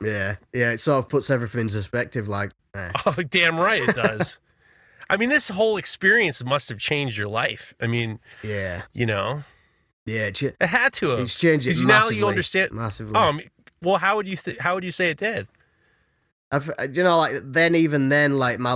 [0.00, 0.70] yeah, yeah.
[0.72, 2.28] It sort of puts everything in perspective.
[2.28, 2.90] Like, eh.
[3.06, 4.40] Oh, damn right it does.
[5.10, 7.74] I mean, this whole experience must have changed your life.
[7.80, 9.42] I mean, yeah, you know,
[10.06, 10.30] yeah.
[10.30, 11.18] Ch- it had to have.
[11.20, 12.72] it's changed it Because now you understand.
[12.72, 13.12] massively.
[13.14, 13.38] Oh,
[13.82, 15.46] well, how would you th- how would you say it did?
[16.50, 18.74] I've, you know, like then even then, like my,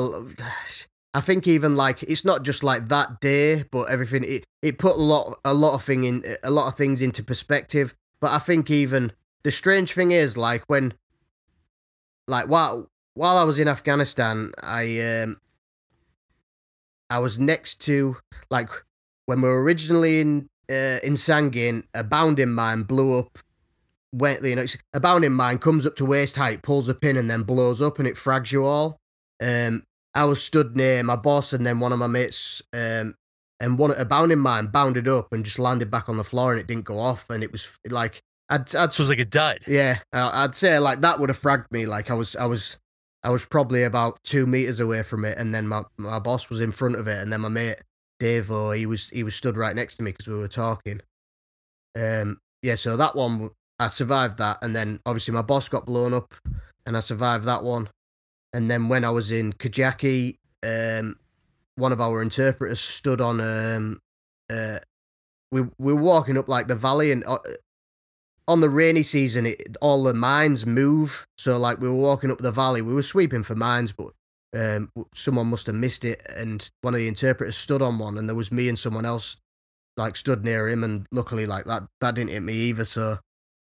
[1.15, 4.97] I think even like it's not just like that day, but everything it it put
[4.97, 7.95] a lot a lot of thing in a lot of things into perspective.
[8.21, 9.13] But I think even
[9.45, 10.95] the strange thing is like when,
[12.27, 15.41] like while while I was in Afghanistan, I um,
[17.11, 18.17] I was next to
[18.51, 18.69] like
[19.27, 23.39] when we were originally in uh, in Sangin, a bounding mine blew up
[24.11, 27.31] when you know a bounding mine comes up to waist height, pulls a pin, and
[27.31, 28.99] then blows up, and it frags you all.
[29.41, 33.15] Um, I was stood near my boss, and then one of my mates, um,
[33.61, 36.61] and one a bounding mine bounded up and just landed back on the floor, and
[36.61, 39.25] it didn't go off, and it was like I'd, I'd So it was like a
[39.25, 39.59] dud.
[39.67, 41.87] yeah, I'd say like that would have fragged me.
[41.87, 42.79] Like I was, I was,
[43.23, 46.61] I was probably about two meters away from it, and then my my boss was
[46.61, 47.79] in front of it, and then my mate
[48.19, 51.01] Dave, oh, he was he was stood right next to me because we were talking.
[51.99, 56.13] Um, yeah, so that one I survived that, and then obviously my boss got blown
[56.13, 56.35] up,
[56.85, 57.89] and I survived that one.
[58.53, 61.17] And then when I was in Kajaki, um,
[61.77, 64.01] one of our interpreters stood on um,
[64.51, 64.79] uh,
[65.53, 67.39] we we were walking up like the valley, and uh,
[68.47, 71.27] on the rainy season, it, all the mines move.
[71.37, 74.13] So like we were walking up the valley, we were sweeping for mines, but
[74.57, 78.29] um, someone must have missed it, and one of the interpreters stood on one, and
[78.29, 79.37] there was me and someone else
[79.97, 82.85] like stood near him, and luckily like that that didn't hit me either.
[82.85, 83.19] So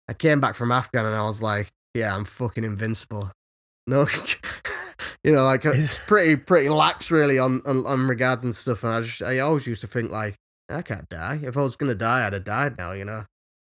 [0.08, 3.32] I came back from Afghan, and I was like, yeah, I'm fucking invincible.
[3.88, 4.08] No,
[5.24, 8.84] you know, like Is- pretty pretty lax really on, on on regards and stuff.
[8.84, 10.36] And I just I always used to think like
[10.70, 11.40] I can't die.
[11.44, 12.92] If I was gonna die, I'd have died now.
[12.94, 13.26] You know.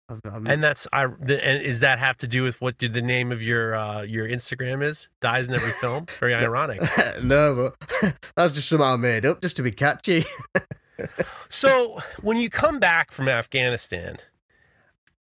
[0.07, 1.07] I've, I'm, And that's I.
[1.07, 4.03] The, and is that have to do with what did the name of your uh,
[4.03, 5.09] your Instagram is?
[5.19, 6.05] Dies in every film.
[6.19, 6.81] Very ironic.
[7.23, 10.25] no, but that's just something I made up just to be catchy.
[11.49, 14.17] So when you come back from Afghanistan,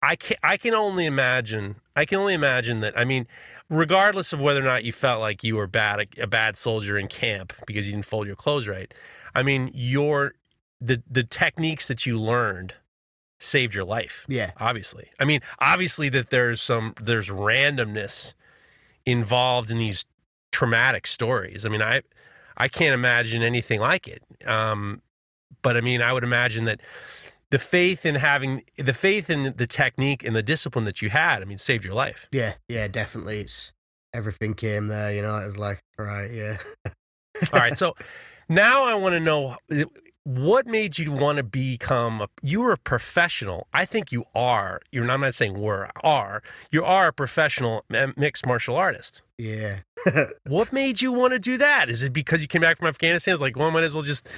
[0.05, 1.77] I can I can only imagine.
[1.95, 2.97] I can only imagine that.
[2.97, 3.27] I mean,
[3.69, 7.07] regardless of whether or not you felt like you were bad a bad soldier in
[7.07, 8.93] camp because you didn't fold your clothes right.
[9.33, 10.33] I mean, your
[10.79, 12.75] the the techniques that you learned
[13.39, 14.25] saved your life.
[14.29, 18.33] yeah, obviously i mean obviously that there's some there's randomness
[19.05, 20.05] involved in these
[20.51, 22.01] traumatic stories i mean i
[22.57, 25.01] i can't imagine anything like it um
[25.61, 26.79] but i mean i would imagine that
[27.51, 31.41] the faith in having the faith in the technique and the discipline that you had
[31.41, 33.41] i mean saved your life yeah, yeah, definitely.
[33.41, 33.71] It's
[34.13, 35.13] everything came there.
[35.13, 36.57] You know, it was like right, yeah.
[37.53, 37.95] all right so
[38.49, 39.83] now i want to know eh,
[40.23, 44.79] what made you want to become a, you were a professional i think you are
[44.91, 47.83] you're i'm not saying were are you are a professional
[48.17, 49.79] mixed martial artist Yeah.
[50.47, 51.89] What made you want to do that?
[51.89, 53.33] Is it because you came back from Afghanistan?
[53.33, 54.29] It's like, well, I might as well just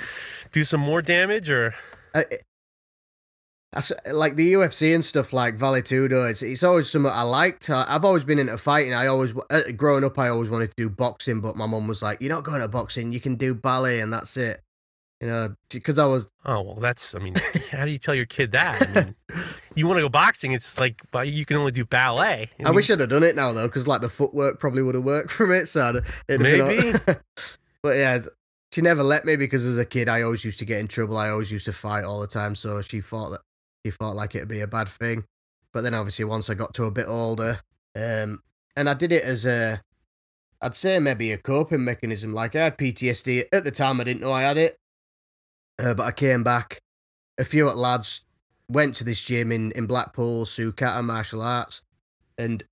[0.52, 1.76] do some more damage, or
[2.16, 2.26] I,
[3.74, 7.70] That's, like the UFC and stuff like Valetudo, it's, it's always something I liked.
[7.70, 8.94] I, I've always been into fighting.
[8.94, 12.02] I always, uh, growing up, I always wanted to do boxing, but my mum was
[12.02, 13.12] like, "You're not going to boxing.
[13.12, 14.64] You can do ballet, and that's it."
[15.20, 16.28] You know, because I was.
[16.46, 17.16] Oh well, that's.
[17.16, 17.34] I mean,
[17.72, 18.82] how do you tell your kid that?
[18.82, 19.16] I mean,
[19.76, 20.54] you want to go boxing?
[20.54, 22.50] It's just like, but you can only do ballet.
[22.64, 24.96] I, I wish I'd have done it now though, because like the footwork probably would
[24.96, 25.68] have worked from it.
[25.68, 26.98] So it, maybe.
[27.82, 28.20] but yeah,
[28.72, 31.18] she never let me because as a kid I always used to get in trouble.
[31.18, 33.42] I always used to fight all the time, so she thought that
[33.86, 35.26] she thought like it'd be a bad thing.
[35.74, 37.60] But then obviously once I got to a bit older,
[37.96, 38.42] um,
[38.76, 39.82] and I did it as a,
[40.62, 42.34] I'd say maybe a coping mechanism.
[42.34, 44.00] Like I had PTSD at the time.
[44.00, 44.80] I didn't know I had it,
[45.80, 46.82] uh, but I came back.
[47.38, 48.22] A few at lads
[48.70, 51.82] went to this gym in in Blackpool, Sukata Martial Arts,
[52.38, 52.64] and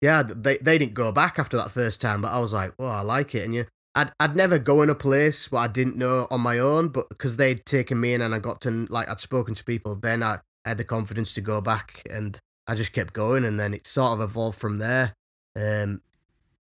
[0.00, 2.22] yeah, they they didn't go back after that first time.
[2.22, 3.66] But I was like, well, I like it, and you
[3.98, 7.08] I'd I'd never go in a place where I didn't know on my own, but
[7.08, 10.22] because they'd taken me in and I got to like I'd spoken to people, then
[10.22, 13.86] I, had the confidence to go back, and I just kept going, and then it
[13.86, 15.14] sort of evolved from there.
[15.56, 16.02] Um,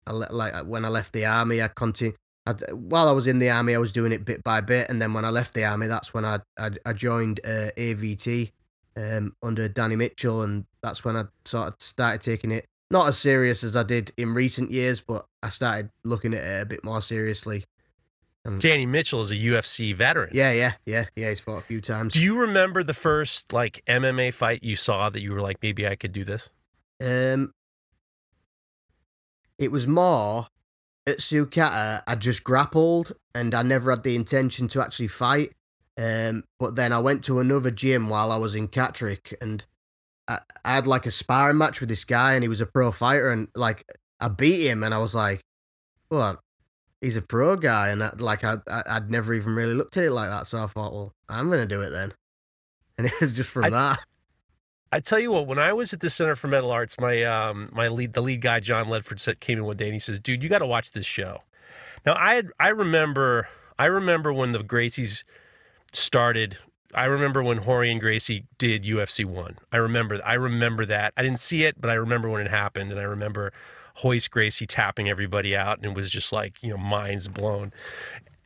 [0.06, 2.16] I like when I left the army, I continued.
[2.46, 5.00] I'd, while I was in the army, I was doing it bit by bit, and
[5.02, 8.52] then when I left the army, that's when I I, I joined uh, AVT
[8.96, 13.18] um, under Danny Mitchell, and that's when I sort of started taking it not as
[13.18, 16.84] serious as I did in recent years, but I started looking at it a bit
[16.84, 17.64] more seriously.
[18.58, 20.30] Danny Mitchell is a UFC veteran.
[20.34, 21.30] Yeah, yeah, yeah, yeah.
[21.30, 22.12] He's fought a few times.
[22.12, 25.86] Do you remember the first like MMA fight you saw that you were like, maybe
[25.86, 26.50] I could do this?
[27.02, 27.54] Um,
[29.58, 30.48] it was more
[31.06, 32.02] at Sukata.
[32.06, 35.54] I just grappled, and I never had the intention to actually fight.
[35.96, 39.64] Um, but then I went to another gym while I was in Catterick, and
[40.28, 42.92] I, I had like a sparring match with this guy, and he was a pro
[42.92, 43.84] fighter, and like
[44.20, 45.40] I beat him, and I was like,
[46.10, 46.40] well,
[47.00, 50.04] he's a pro guy, and I, like I, I would never even really looked at
[50.04, 52.12] it like that, so I thought, well, I'm gonna do it then,
[52.98, 54.00] and it was just from I, that.
[54.92, 57.68] I tell you what, when I was at the Center for Metal Arts, my um
[57.72, 60.20] my lead the lead guy John Ledford said came in one day and he says,
[60.20, 61.42] "Dude, you got to watch this show."
[62.06, 65.24] Now I had, I remember I remember when the Gracies
[65.92, 66.58] started
[66.94, 69.58] I remember when Rorion Gracie did UFC one.
[69.72, 71.12] I remember I remember that.
[71.16, 73.52] I didn't see it, but I remember when it happened, and I remember
[74.02, 77.72] Royce Gracie tapping everybody out, and it was just like you know minds blown.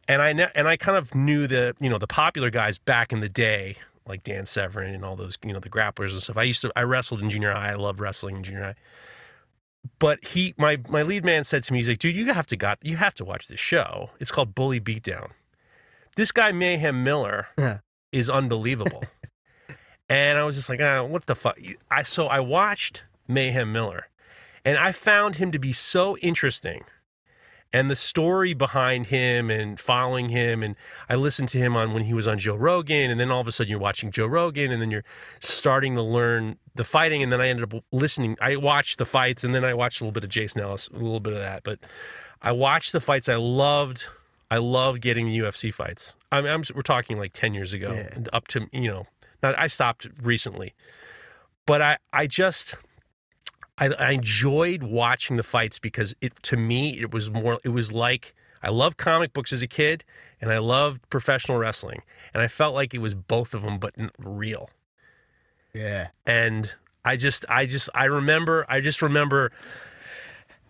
[0.07, 3.21] And I and I kind of knew the you know the popular guys back in
[3.21, 6.37] the day, like Dan Severn and all those you know the grapplers and stuff.
[6.37, 7.73] I used to I wrestled in junior high.
[7.73, 8.75] I loved wrestling in junior high.
[9.99, 12.57] But he my my lead man said to me, he's like, dude, you have to
[12.57, 14.11] got you have to watch this show.
[14.19, 15.31] It's called Bully Beatdown.
[16.17, 17.49] This guy Mayhem Miller.
[17.57, 17.79] Yeah
[18.13, 19.05] is unbelievable.
[20.09, 21.59] and I was just like, oh, what the fuck?
[21.91, 24.09] I so I watched Mayhem Miller,
[24.65, 26.85] and I found him to be so interesting.
[27.71, 30.75] And the story behind him and following him, and
[31.07, 33.47] I listened to him on when he was on Joe Rogan, and then all of
[33.47, 35.05] a sudden you're watching Joe Rogan, and then you're
[35.41, 38.39] starting to learn the fighting, and then I ended up listening.
[38.41, 40.95] I watched the fights, and then I watched a little bit of Jason Ellis, a
[40.95, 41.79] little bit of that, but
[42.41, 43.29] I watched the fights.
[43.29, 44.07] I loved
[44.51, 46.15] I love getting the UFC fights.
[46.33, 48.25] I mean, I'm, we're talking like 10 years ago, yeah.
[48.33, 49.05] up to, you know,
[49.43, 50.75] now I stopped recently,
[51.67, 52.77] but I, I just,
[53.77, 57.93] I, I enjoyed watching the fights because it, to me, it was more, it was
[57.93, 60.05] like, I loved comic books as a kid
[60.41, 62.03] and I loved professional wrestling.
[62.33, 64.71] And I felt like it was both of them, but real.
[65.75, 66.09] Yeah.
[66.27, 66.73] And
[67.05, 69.53] I just, I just, I remember, I just remember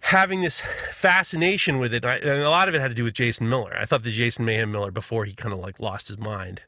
[0.00, 3.48] having this fascination with it, and a lot of it had to do with Jason
[3.48, 3.76] Miller.
[3.76, 6.62] I thought the Jason Mayhem Miller before he kind of like lost his mind.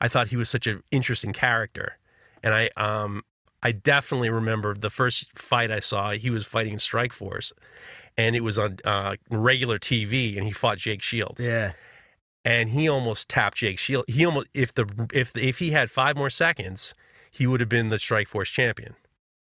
[0.00, 1.98] I thought he was such an interesting character,
[2.42, 3.22] and I um
[3.62, 6.10] I definitely remember the first fight I saw.
[6.12, 7.52] He was fighting in Strikeforce,
[8.16, 11.46] and it was on uh, regular TV, and he fought Jake Shields.
[11.46, 11.72] Yeah,
[12.44, 14.12] and he almost tapped Jake Shields.
[14.12, 16.94] He almost if the if if he had five more seconds,
[17.30, 18.96] he would have been the Strikeforce champion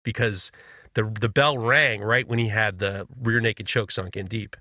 [0.03, 0.51] because
[0.97, 4.57] the the bell rang right when he had the rear naked choke sunk in deep,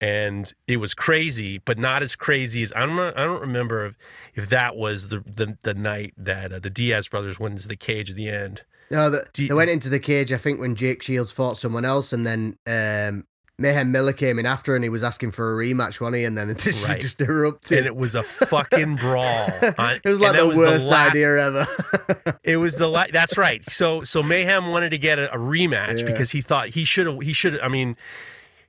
[0.00, 3.94] and it was crazy, but not as crazy as I don't I don't remember if,
[4.36, 7.76] if that was the the, the night that uh, the Diaz brothers went into the
[7.76, 8.62] cage at the end.
[8.92, 10.32] No, the, D- they went into the cage.
[10.32, 13.26] I think when Jake Shields fought someone else, and then um,
[13.58, 16.24] Mayhem Miller came in after and he was asking for a rematch, wasn't he?
[16.24, 17.00] And then it just, right.
[17.00, 17.78] just erupted.
[17.78, 19.48] And it was a fucking brawl.
[19.62, 22.38] it was like the was worst the last, idea ever.
[22.44, 23.66] it was the la- that's right.
[23.68, 26.06] So so Mayhem wanted to get a, a rematch yeah.
[26.06, 27.96] because he thought he should have he should I mean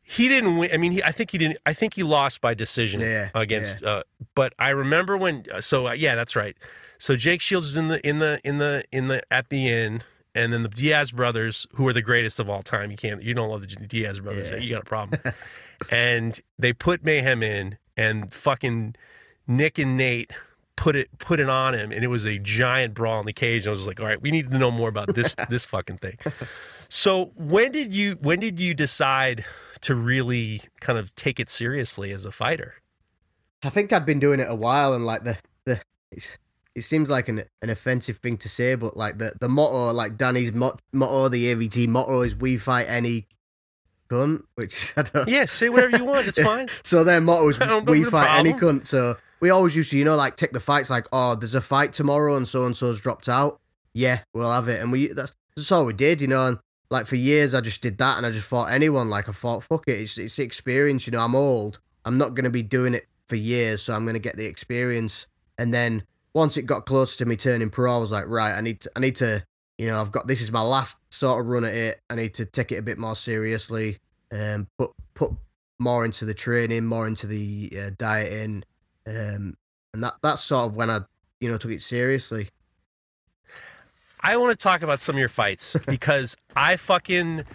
[0.09, 0.71] he didn't win.
[0.71, 1.57] I mean, he, I think he didn't.
[1.65, 3.81] I think he lost by decision yeah, against.
[3.81, 3.89] Yeah.
[3.89, 4.03] Uh,
[4.35, 5.43] but I remember when.
[5.59, 6.55] So uh, yeah, that's right.
[6.97, 10.05] So Jake Shields was in the in the in the in the at the end
[10.37, 12.91] and then the Diaz brothers, who are the greatest of all time.
[12.91, 14.51] You can't, you don't love the Diaz brothers.
[14.51, 14.57] Yeah.
[14.57, 15.19] You got a problem.
[15.91, 18.95] and they put Mayhem in, and fucking
[19.47, 20.31] Nick and Nate
[20.75, 23.63] put it put it on him, and it was a giant brawl in the cage.
[23.63, 25.97] And I was like, all right, we need to know more about this this fucking
[25.97, 26.17] thing.
[26.87, 29.43] So when did you when did you decide
[29.81, 32.75] to really kind of take it seriously as a fighter?
[33.63, 35.81] I think I'd been doing it a while, and like the the
[36.11, 36.37] it's,
[36.77, 40.15] it seems like an an offensive thing to say, but like the the motto, like
[40.15, 43.27] Danny's mot- motto, the AVT motto is "We fight any
[44.11, 45.27] cunt," which I don't.
[45.27, 46.27] Yeah, say whatever you want.
[46.27, 46.69] It's fine.
[46.83, 50.15] So their motto is "We fight any cunt." So we always used to, you know,
[50.15, 53.27] like take the fights, like, "Oh, there's a fight tomorrow, and so and so's dropped
[53.27, 53.59] out."
[53.93, 56.45] Yeah, we'll have it, and we that's, that's all we did, you know.
[56.45, 56.59] And
[56.91, 59.09] like for years, I just did that, and I just fought anyone.
[59.09, 61.21] Like I thought, fuck it, it's it's experience, you know.
[61.21, 61.79] I'm old.
[62.05, 65.25] I'm not gonna be doing it for years, so I'm gonna get the experience.
[65.57, 66.03] And then
[66.37, 68.91] once it got closer to me turning pro, I was like, right, I need to,
[68.95, 69.43] I need to,
[69.79, 71.99] you know, I've got this is my last sort of run at it.
[72.11, 73.97] I need to take it a bit more seriously,
[74.29, 75.31] and put put
[75.79, 78.63] more into the training, more into the uh, dieting,
[79.07, 79.57] um,
[79.93, 80.99] and that that's sort of when I,
[81.41, 82.49] you know, took it seriously.
[84.21, 87.45] I want to talk about some of your fights because I fucking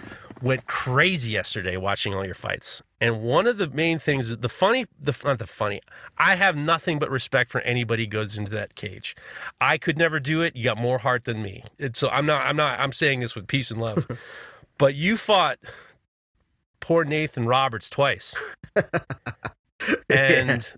[0.43, 2.83] went crazy yesterday watching all your fights.
[3.01, 5.81] And one of the main things, the funny, the not the funny,
[6.19, 9.17] I have nothing but respect for anybody goes into that cage.
[9.61, 10.57] I could never do it.
[10.57, 11.65] You got more heart than me.
[11.79, 14.07] And so I'm not, I'm not, I'm saying this with peace and love.
[14.79, 15.59] but you fought
[16.81, 18.35] poor Nathan Roberts twice.
[20.11, 20.69] and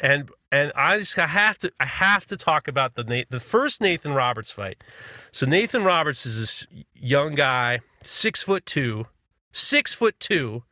[0.00, 3.80] and and I just I have to I have to talk about the the first
[3.80, 4.82] Nathan Roberts fight.
[5.32, 9.06] So Nathan Roberts is this young guy, six foot two,
[9.52, 10.64] six foot two,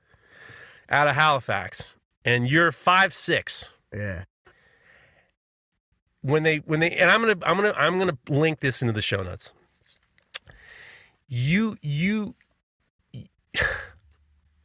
[0.88, 3.70] out of Halifax, and you're five six.
[3.94, 4.24] yeah,
[6.22, 9.02] When they when they and I'm gonna I'm gonna I'm gonna link this into the
[9.02, 9.52] show notes.
[11.28, 12.34] You you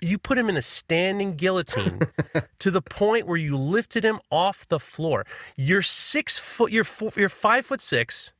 [0.02, 2.02] you put him in a standing guillotine
[2.60, 5.26] to the point where you lifted him off the floor.
[5.56, 6.72] You're six foot.
[6.72, 8.32] You're four, you're five foot six,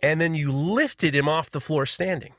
[0.00, 2.32] and then you lifted him off the floor standing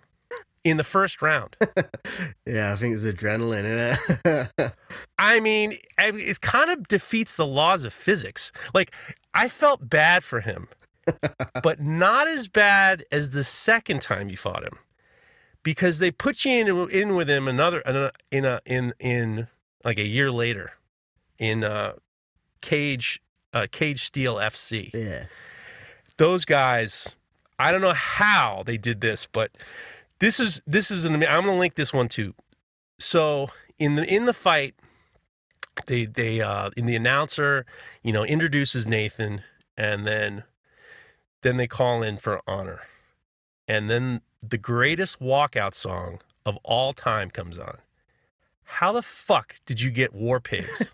[0.63, 1.55] in the first round.
[2.45, 2.73] yeah.
[2.73, 4.73] I think it's adrenaline, it?
[5.19, 8.51] I mean, it kind of defeats the laws of physics.
[8.73, 8.93] Like
[9.33, 10.67] I felt bad for him,
[11.63, 14.77] but not as bad as the second time you fought him,
[15.63, 19.47] because they put you in in with him another in a in a, in, in
[19.83, 20.73] like a year later,
[21.37, 21.93] in uh,
[22.61, 23.21] Cage
[23.53, 24.93] uh, Cage Steel FC.
[24.93, 25.25] yeah,
[26.17, 27.15] Those guys,
[27.59, 29.51] I don't know how they did this, but
[30.19, 31.23] this is this is an.
[31.23, 32.33] I'm to link this one too.
[32.99, 33.49] So
[33.79, 34.75] in the in the fight,
[35.87, 37.65] they they uh in the announcer,
[38.03, 39.41] you know, introduces Nathan,
[39.75, 40.43] and then
[41.41, 42.81] then they call in for honor,
[43.71, 47.77] and then the greatest walkout song of all time comes on.
[48.65, 50.91] How the fuck did you get War Pigs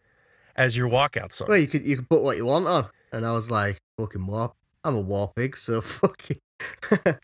[0.56, 1.46] as your walkout song?
[1.48, 4.26] Well, you could you could put what you want on, and I was like, fucking
[4.26, 4.54] war.
[4.82, 6.38] I'm a war pig, so fucking.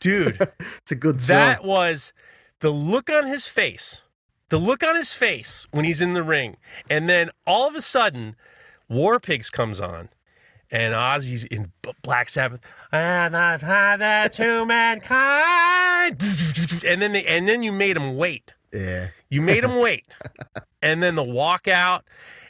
[0.01, 0.41] Dude,
[0.79, 1.37] it's a good song.
[1.37, 2.13] That was
[2.61, 4.03] the look on his face.
[4.51, 6.59] The look on his face when he's in the ring.
[6.89, 8.37] And then all of a sudden,
[8.89, 10.11] War Pigs comes on.
[10.73, 11.71] And Ozzy's in
[12.03, 12.61] Black Sabbath.
[12.91, 16.21] And I've had that to mankind.
[16.87, 18.55] And then they, and then you made him wait.
[18.73, 20.07] Yeah, You made him wait.
[20.81, 22.01] and then the walkout,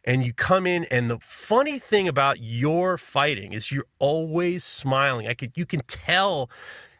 [0.05, 0.85] and you come in.
[0.85, 5.27] And the funny thing about your fighting is you're always smiling.
[5.27, 6.49] I could you can tell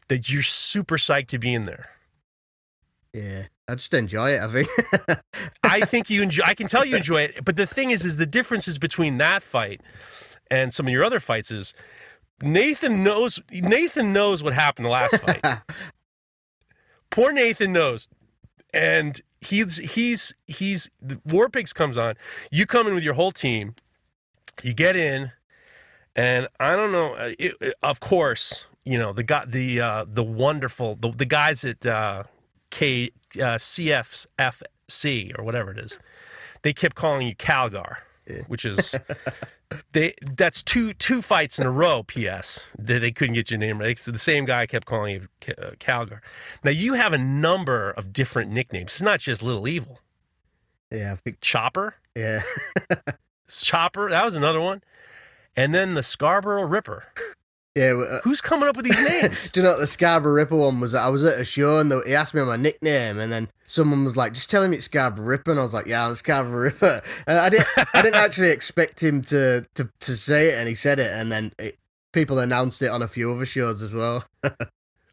[0.09, 1.91] that you're super psyched to be in there.
[3.13, 3.45] yeah.
[3.69, 4.41] I just enjoy it.
[4.41, 4.69] I think.
[5.63, 6.43] I think you enjoy.
[6.45, 7.45] I can tell you enjoy it.
[7.45, 9.81] But the thing is, is the differences between that fight
[10.53, 11.73] and some of your other fights is
[12.43, 13.41] Nathan knows.
[13.51, 15.45] Nathan knows what happened the last fight.
[17.11, 18.09] Poor Nathan knows,
[18.73, 22.15] and he's he's he's the War Pigs comes on.
[22.51, 23.75] You come in with your whole team.
[24.63, 25.33] You get in,
[26.17, 27.15] and I don't know.
[27.15, 31.27] uh, It, it- of course, you know the guy, the uh, the wonderful the, the
[31.27, 32.25] guys at uh,
[32.71, 35.99] K uh, CFFC or whatever it is.
[36.63, 37.97] They kept calling you Calgar,
[38.47, 38.95] which is
[39.93, 42.03] they that's two two fights in a row.
[42.03, 42.69] P.S.
[42.79, 43.99] That they couldn't get your name right.
[43.99, 46.21] So the same guy kept calling you uh, Calgar.
[46.65, 48.93] Now you have a number of different nicknames.
[48.93, 50.01] It's not just Little Evil.
[50.91, 51.41] yeah, think.
[51.41, 52.43] Chopper, Yeah,
[53.49, 54.11] Chopper.
[54.11, 54.83] That was another one.
[55.55, 57.05] And then the Scarborough Ripper.
[57.75, 57.95] Yeah.
[57.95, 59.49] well, uh, Who's coming up with these names?
[59.53, 60.95] Do you know what the Scarborough Ripper one was?
[60.95, 64.17] I was at a show and he asked me my nickname, and then someone was
[64.17, 67.01] like, "Just tell him it's Scarborough Ripper," and I was like, "Yeah, I'm Scarborough Ripper."
[67.27, 70.75] And I didn't, I didn't actually expect him to, to to say it, and he
[70.75, 71.79] said it, and then it,
[72.13, 74.25] people announced it on a few other shows as well.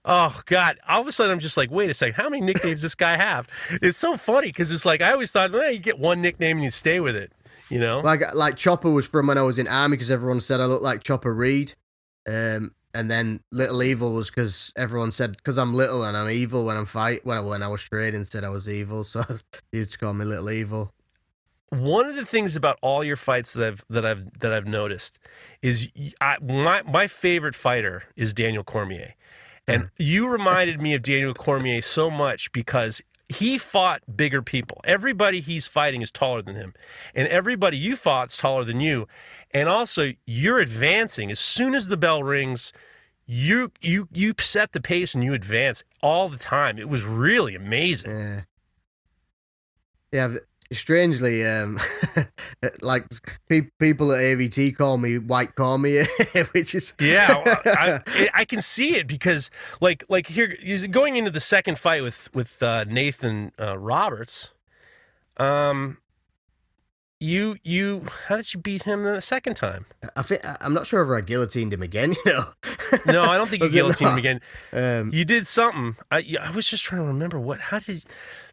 [0.05, 0.79] Oh God!
[0.87, 2.15] All of a sudden, I'm just like, wait a second.
[2.15, 3.47] How many nicknames does this guy have?
[3.69, 6.63] It's so funny because it's like I always thought, eh, you get one nickname and
[6.63, 7.33] you stay with it.
[7.69, 10.61] You know, Like like Chopper was from when I was in army because everyone said
[10.61, 11.73] I looked like Chopper Read.
[12.29, 16.65] Um, and then Little Evil was because everyone said because I'm little and I'm evil
[16.65, 19.23] when I'm fight when I, when I was training said I was evil, so
[19.71, 20.93] they used to call me Little Evil.
[21.69, 25.19] one of the things about all your fights that I've that I've that I've noticed
[25.61, 25.89] is
[26.21, 29.15] I, my my favorite fighter is Daniel Cormier,
[29.67, 34.81] and you reminded me of Daniel Cormier so much because he fought bigger people.
[34.83, 36.73] Everybody he's fighting is taller than him,
[37.13, 39.07] and everybody you fought is taller than you,
[39.51, 42.73] and also you're advancing as soon as the bell rings.
[43.27, 46.79] You you you set the pace and you advance all the time.
[46.79, 48.09] It was really amazing.
[48.09, 48.41] Yeah.
[50.11, 50.37] Yeah,
[50.71, 51.79] strangely, um,
[52.81, 53.05] like
[53.47, 56.05] pe- people at AVT call me White Cormier,
[56.51, 59.49] which is Yeah, I, I, I can see it because,
[59.81, 60.55] like, like here,
[60.89, 64.49] going into the second fight with with uh, Nathan uh, Roberts.
[65.37, 65.97] Um,
[67.19, 69.85] you you how did you beat him the second time?
[70.15, 72.15] I think I'm not sure if I guillotined him again.
[72.25, 72.45] You know?
[73.05, 74.41] No, I don't think you guillotined him again.
[74.73, 75.95] Um, You did something.
[76.11, 77.59] I I was just trying to remember what.
[77.59, 78.03] How did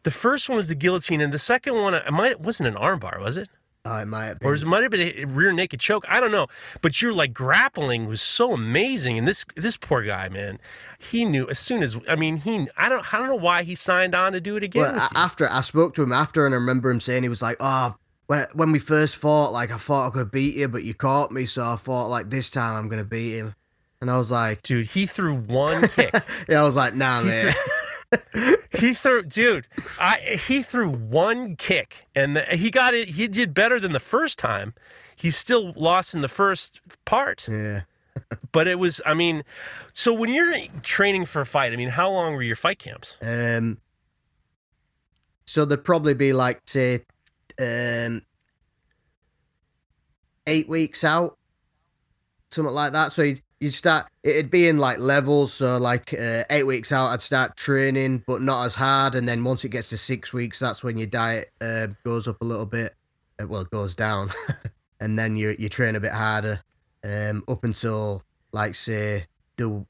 [0.03, 2.75] the first one was the guillotine, and the second one it might it wasn't an
[2.75, 3.49] armbar, was it?
[3.89, 4.49] oh, it might have been.
[4.49, 6.05] Or it might have been a rear naked choke.
[6.09, 6.49] I don't know.
[6.83, 9.17] But your like grappling was so amazing.
[9.17, 10.59] And this this poor guy, man,
[10.99, 13.75] he knew as soon as I mean he I don't I don't know why he
[13.77, 14.83] signed on to do it again.
[14.83, 15.11] Well, with a- you.
[15.14, 17.95] after I spoke to him after, and I remember him saying he was like, "Oh,
[18.27, 21.31] when when we first fought, like I thought I could beat you, but you caught
[21.33, 23.55] me, so I thought like this time I'm gonna beat him."
[24.01, 26.14] And I was like, Dude, he threw one kick.
[26.49, 27.55] "Yeah," I was like, "Nah, man."
[28.79, 29.66] he threw, dude.
[29.99, 33.11] I he threw one kick, and the, he got it.
[33.11, 34.74] He did better than the first time.
[35.14, 37.83] He still lost in the first part, yeah.
[38.53, 39.01] but it was.
[39.07, 39.45] I mean,
[39.93, 43.18] so when you're training for a fight, I mean, how long were your fight camps?
[43.22, 43.79] Um.
[45.45, 47.05] So there'd probably be like say,
[47.61, 48.23] um,
[50.47, 51.37] eight weeks out,
[52.51, 53.13] something like that.
[53.13, 54.07] So you'd, you'd start.
[54.23, 55.53] It'd be in like levels.
[55.55, 59.15] So like uh, eight weeks out, I'd start training, but not as hard.
[59.15, 62.41] And then once it gets to six weeks, that's when your diet uh, goes up
[62.41, 62.95] a little bit.
[63.41, 64.31] Uh, well, it goes down,
[65.01, 66.61] and then you you train a bit harder.
[67.05, 69.27] Um, up until like say
[69.57, 69.85] the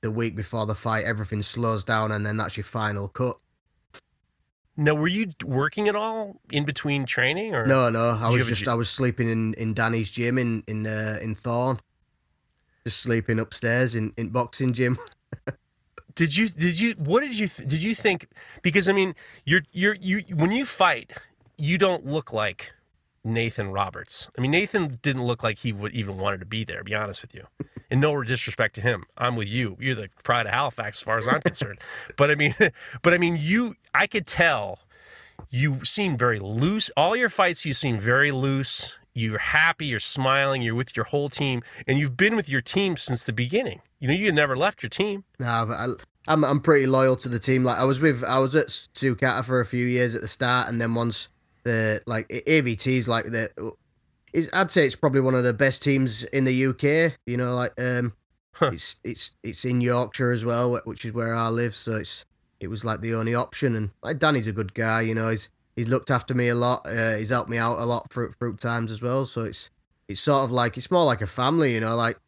[0.00, 3.36] the week before the fight, everything slows down, and then that's your final cut.
[4.80, 8.64] Now, were you working at all in between training, or No, no, I was just
[8.64, 11.80] gy- I was sleeping in, in Danny's gym in in uh, in Thorne,
[12.84, 14.98] just sleeping upstairs in, in boxing gym.
[16.14, 18.26] Did you did you what did you did you think
[18.62, 19.14] because I mean
[19.44, 21.12] you're you're you when you fight
[21.56, 22.72] you don't look like
[23.24, 24.28] Nathan Roberts.
[24.36, 26.78] I mean Nathan didn't look like he would even wanted to be there.
[26.78, 27.46] To be honest with you,
[27.90, 29.76] and no disrespect to him, I'm with you.
[29.80, 31.80] You're the pride of Halifax as far as I'm concerned.
[32.16, 32.54] but I mean,
[33.02, 33.76] but I mean you.
[33.92, 34.80] I could tell
[35.50, 36.90] you seem very loose.
[36.96, 38.94] All your fights you seem very loose.
[39.12, 39.86] You're happy.
[39.86, 40.62] You're smiling.
[40.62, 43.80] You're with your whole team, and you've been with your team since the beginning.
[43.98, 45.24] You know you never left your team.
[45.38, 45.86] Nah, but I,
[46.28, 47.64] I'm I'm pretty loyal to the team.
[47.64, 50.68] Like I was with I was at Sukata for a few years at the start,
[50.68, 51.28] and then once
[51.64, 53.50] the like AVT's like the,
[54.32, 57.18] is I'd say it's probably one of the best teams in the UK.
[57.26, 58.14] You know, like um,
[58.54, 58.70] Huh.
[58.72, 61.74] it's it's it's in Yorkshire as well, which is where I live.
[61.74, 62.24] So it's
[62.60, 63.74] it was like the only option.
[63.76, 65.00] And like Danny's a good guy.
[65.02, 66.86] You know, he's he's looked after me a lot.
[66.86, 69.24] Uh, he's helped me out a lot through through times as well.
[69.26, 69.70] So it's
[70.08, 71.74] it's sort of like it's more like a family.
[71.74, 72.18] You know, like.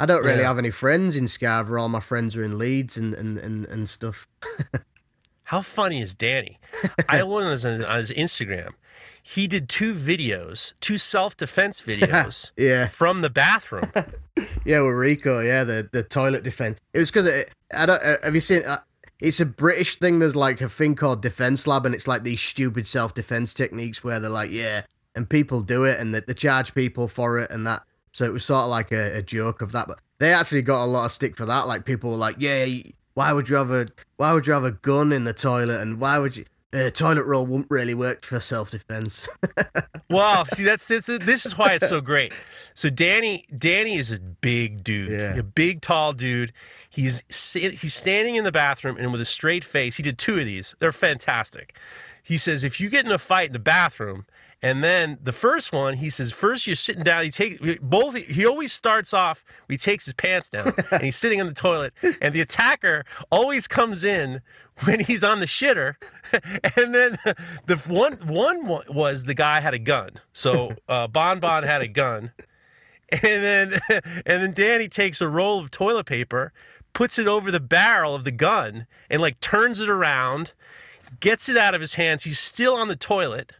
[0.00, 0.48] I don't really Yeah.
[0.48, 1.82] have any friends in Scarborough.
[1.82, 4.26] All my friends are in Leeds and, and, and, and stuff.
[5.44, 6.58] How funny is Danny?
[7.08, 8.70] I went on his, on his Instagram.
[9.22, 13.92] He did two videos, two self defense videos Yeah, from the bathroom.
[14.64, 15.40] yeah, with Rico.
[15.40, 16.78] Yeah, the, the toilet defense.
[16.92, 18.02] It was because I don't.
[18.02, 18.64] Uh, have you seen?
[18.64, 18.80] Uh,
[19.20, 20.18] it's a British thing.
[20.18, 24.02] There's like a thing called Defense Lab, and it's like these stupid self defense techniques
[24.02, 24.82] where they're like, yeah,
[25.14, 27.82] and people do it, and they, they charge people for it, and that.
[28.10, 30.84] So it was sort of like a, a joke of that, but they actually got
[30.84, 31.66] a lot of stick for that.
[31.66, 32.66] Like people were like, yeah,
[33.14, 33.86] why would you have a
[34.16, 36.44] why would you have a gun in the toilet, and why would you?
[36.70, 39.28] The toilet roll wouldn't really work for self defense.
[40.10, 42.34] Well, see, that's, that's this is why it's so great.
[42.74, 45.34] So Danny, Danny is a big dude, Yeah.
[45.36, 46.52] a big tall dude.
[46.90, 49.96] He's he's standing in the bathroom and with a straight face.
[49.96, 50.74] He did two of these.
[50.80, 51.78] They're fantastic.
[52.22, 54.26] He says, if you get in a fight in the bathroom,
[54.62, 57.24] and then the first one, he says, first you're sitting down.
[57.24, 58.14] He take both.
[58.14, 59.44] He always starts off.
[59.68, 61.92] He takes his pants down and he's sitting on the toilet.
[62.20, 64.40] And the attacker always comes in
[64.84, 65.96] when he's on the shitter.
[66.76, 67.18] And then
[67.66, 70.12] the one one was the guy had a gun.
[70.32, 72.32] So uh, Bon Bon had a gun,
[73.10, 76.52] and then and then Danny takes a roll of toilet paper,
[76.94, 80.54] puts it over the barrel of the gun, and like turns it around,
[81.20, 82.24] gets it out of his hands.
[82.24, 83.58] He's still on the toilet,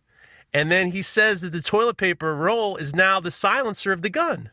[0.54, 4.10] And then he says that the toilet paper roll is now the silencer of the
[4.10, 4.50] gun.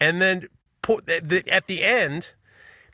[0.00, 0.48] And then
[0.88, 2.34] at the- end,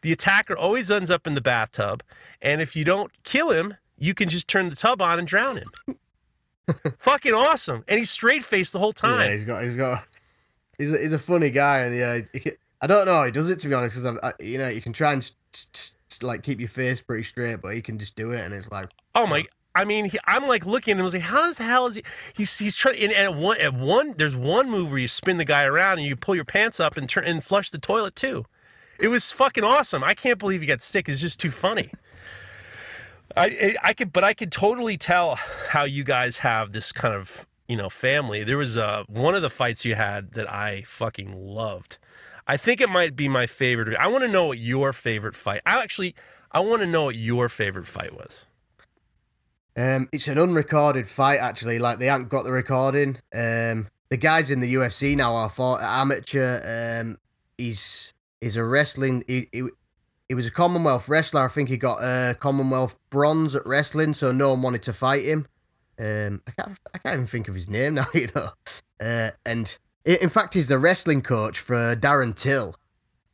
[0.03, 2.03] the attacker always ends up in the bathtub.
[2.43, 5.57] And if you don't kill him, you can just turn the tub on and drown
[5.59, 5.97] him.
[6.99, 7.85] Fucking awesome.
[7.89, 9.21] And he's straight faced the whole time.
[9.31, 10.05] Yeah, he's got, he's got,
[10.79, 13.49] he's a, he's a funny guy, and yeah, he I don't know how he does
[13.49, 16.23] it to be honest, because I, you know, you can try and s- s- s-
[16.23, 18.91] like keep your face pretty straight, but he can just do it, and it's like,
[19.15, 19.41] Oh my!
[19.41, 19.56] Oh.
[19.77, 22.03] I mean, he, I'm like looking and I was like, how the hell is he?
[22.33, 22.99] He's he's trying.
[22.99, 26.07] And at one at one, there's one move where you spin the guy around and
[26.07, 28.47] you pull your pants up and turn and flush the toilet too.
[28.99, 30.03] It was fucking awesome.
[30.03, 31.11] I can't believe he got sick.
[31.11, 31.91] It's just too funny.
[33.37, 35.35] I I, could, but I could totally tell
[35.71, 38.45] how you guys have this kind of you know family.
[38.45, 41.99] There was uh one of the fights you had that I fucking loved.
[42.47, 43.95] I think it might be my favorite.
[43.99, 45.61] I want to know what your favorite fight.
[45.67, 46.15] I actually
[46.51, 48.47] I want to know what your favorite fight was.
[49.77, 51.79] Um, it's an unrecorded fight actually.
[51.79, 53.19] Like they haven't got the recording.
[53.35, 57.01] Um, the guys in the UFC now are for amateur.
[57.03, 57.19] Um,
[57.59, 59.25] he's he's a wrestling.
[59.27, 59.69] He, he
[60.29, 61.45] he was a Commonwealth wrestler.
[61.45, 65.25] I think he got a Commonwealth bronze at wrestling, so no one wanted to fight
[65.25, 65.47] him.
[65.99, 68.09] Um, I can't I can't even think of his name now.
[68.15, 68.51] You know,
[69.01, 72.77] uh, and in fact, he's the wrestling coach for Darren Till.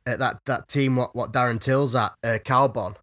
[0.05, 2.97] At that, that team, what what Darren Till's at, uh, Kaobon.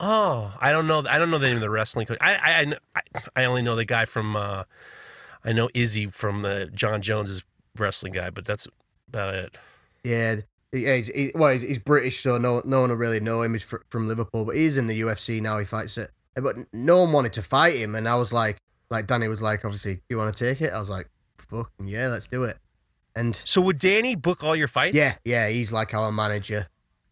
[0.00, 1.04] Oh, I don't know.
[1.08, 2.18] I don't know the name of the wrestling coach.
[2.20, 4.36] I I I, only know the guy from.
[4.36, 4.64] Uh,
[5.44, 7.42] I know Izzy from the Jon Jones's
[7.78, 8.66] wrestling guy, but that's
[9.08, 9.56] about it.
[10.02, 10.36] Yeah,
[10.72, 10.96] yeah.
[10.96, 13.52] He's, he, well, he's, he's British, so no no one will really know him.
[13.54, 15.58] He's fr- from Liverpool, but he's in the UFC now.
[15.58, 18.58] He fights it, but no one wanted to fight him, and I was like,
[18.90, 20.72] like Danny was like, obviously, do you want to take it?
[20.72, 22.58] I was like, fucking yeah, let's do it.
[23.14, 24.96] And So would Danny book all your fights?
[24.96, 26.66] yeah, yeah, he's like our manager.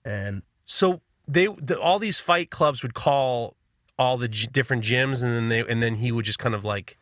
[0.04, 3.56] Um, So they the, all these fight clubs would call
[3.98, 6.64] all the g- different gyms, and then they and then he would just kind of
[6.64, 6.98] like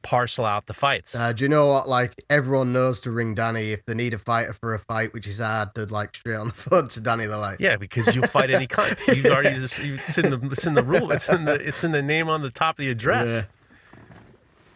[0.00, 1.14] parcel out the fights.
[1.14, 1.88] uh, do you know what?
[1.88, 5.26] Like everyone knows to ring Danny if they need a fighter for a fight, which
[5.26, 5.70] is hard.
[5.74, 7.26] They're like straight on the phone to Danny.
[7.26, 8.96] They're like, yeah, because you'll fight any kind.
[9.08, 11.10] You've already just, it's in the it's in the rule.
[11.10, 13.30] It's in the it's in the name on the top of the address.
[13.30, 13.42] Yeah.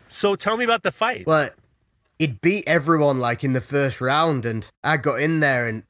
[0.08, 1.26] So tell me about the fight.
[1.26, 1.50] Well,
[2.18, 5.84] he'd beat everyone like in the first round, and I got in there, and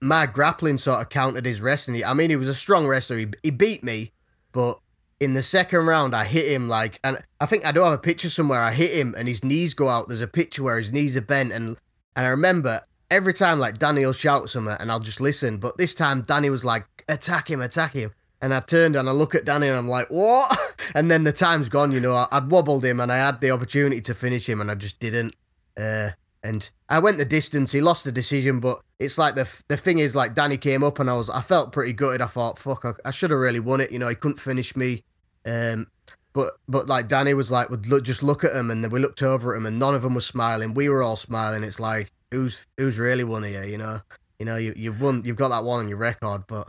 [0.00, 2.04] my grappling sort of countered his wrestling.
[2.04, 3.18] I mean, he was a strong wrestler.
[3.18, 4.12] He, he beat me,
[4.52, 4.78] but
[5.18, 7.98] in the second round, I hit him like, and I think I do have a
[7.98, 8.60] picture somewhere.
[8.60, 10.08] I hit him, and his knees go out.
[10.08, 11.76] There's a picture where his knees are bent, and
[12.16, 15.58] and I remember every time like Danny will shout something, and I'll just listen.
[15.58, 19.12] But this time, Danny was like, "Attack him, attack him." And I turned and I
[19.12, 20.58] look at Danny and I'm like, what?
[20.94, 22.14] And then the time's gone, you know.
[22.14, 24.98] I- I'd wobbled him and I had the opportunity to finish him and I just
[24.98, 25.36] didn't.
[25.78, 26.12] Uh,
[26.42, 27.72] and I went the distance.
[27.72, 30.98] He lost the decision, but it's like the the thing is like Danny came up
[30.98, 32.20] and I was I felt pretty gutted.
[32.20, 33.92] I thought, fuck, I, I should have really won it.
[33.92, 35.04] You know, he couldn't finish me.
[35.44, 35.88] Um,
[36.32, 39.00] but but like Danny was like, would look, just look at him, and then we
[39.00, 40.74] looked over at him, and none of them was smiling.
[40.74, 41.64] We were all smiling.
[41.64, 43.64] It's like who's who's really won here?
[43.64, 44.00] You know,
[44.38, 46.68] you know, you you've won, you've got that one on your record, but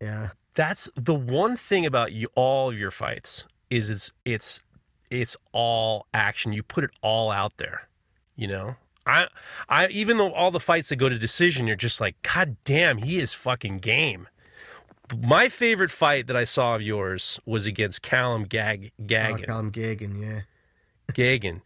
[0.00, 0.30] yeah.
[0.54, 4.60] That's the one thing about you, all of your fights is it's it's
[5.10, 6.52] it's all action.
[6.52, 7.88] You put it all out there.
[8.36, 8.76] You know,
[9.06, 9.26] I
[9.68, 12.98] I even though all the fights that go to decision, you're just like, God damn,
[12.98, 14.28] he is fucking game.
[15.16, 20.20] My favorite fight that I saw of yours was against Callum Gag Oh, Callum Gagan,
[20.20, 20.40] yeah.
[21.12, 21.62] Gagan.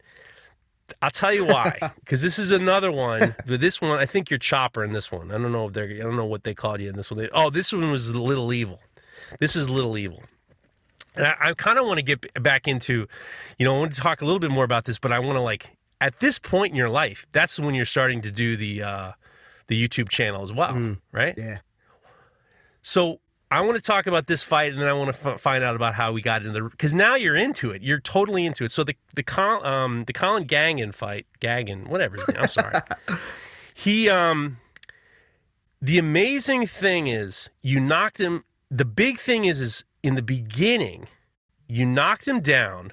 [1.02, 3.34] I'll tell you why, because this is another one.
[3.46, 5.30] But this one, I think you're chopper in this one.
[5.30, 5.88] I don't know if they're.
[5.90, 7.18] I don't know what they called you in this one.
[7.18, 8.80] They- oh, this one was Little Evil.
[9.40, 10.22] This is Little Evil.
[11.16, 13.06] And I, I kind of want to get back into,
[13.58, 15.36] you know, I want to talk a little bit more about this, but I want
[15.36, 18.82] to like at this point in your life, that's when you're starting to do the
[18.82, 19.12] uh,
[19.66, 21.34] the YouTube channel as well, right?
[21.36, 21.58] Yeah.
[22.82, 23.20] So
[23.50, 25.76] I want to talk about this fight, and then I want to f- find out
[25.76, 27.82] about how we got into the because now you're into it.
[27.82, 28.72] You're totally into it.
[28.72, 32.16] So the the Col, um the Colin Gangan fight, Gagan, whatever.
[32.16, 32.80] His name, I'm sorry.
[33.74, 34.58] he um
[35.80, 38.44] the amazing thing is you knocked him.
[38.70, 41.06] The big thing is is in the beginning,
[41.68, 42.92] you knocked him down,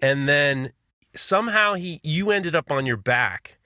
[0.00, 0.72] and then
[1.14, 3.58] somehow he you ended up on your back,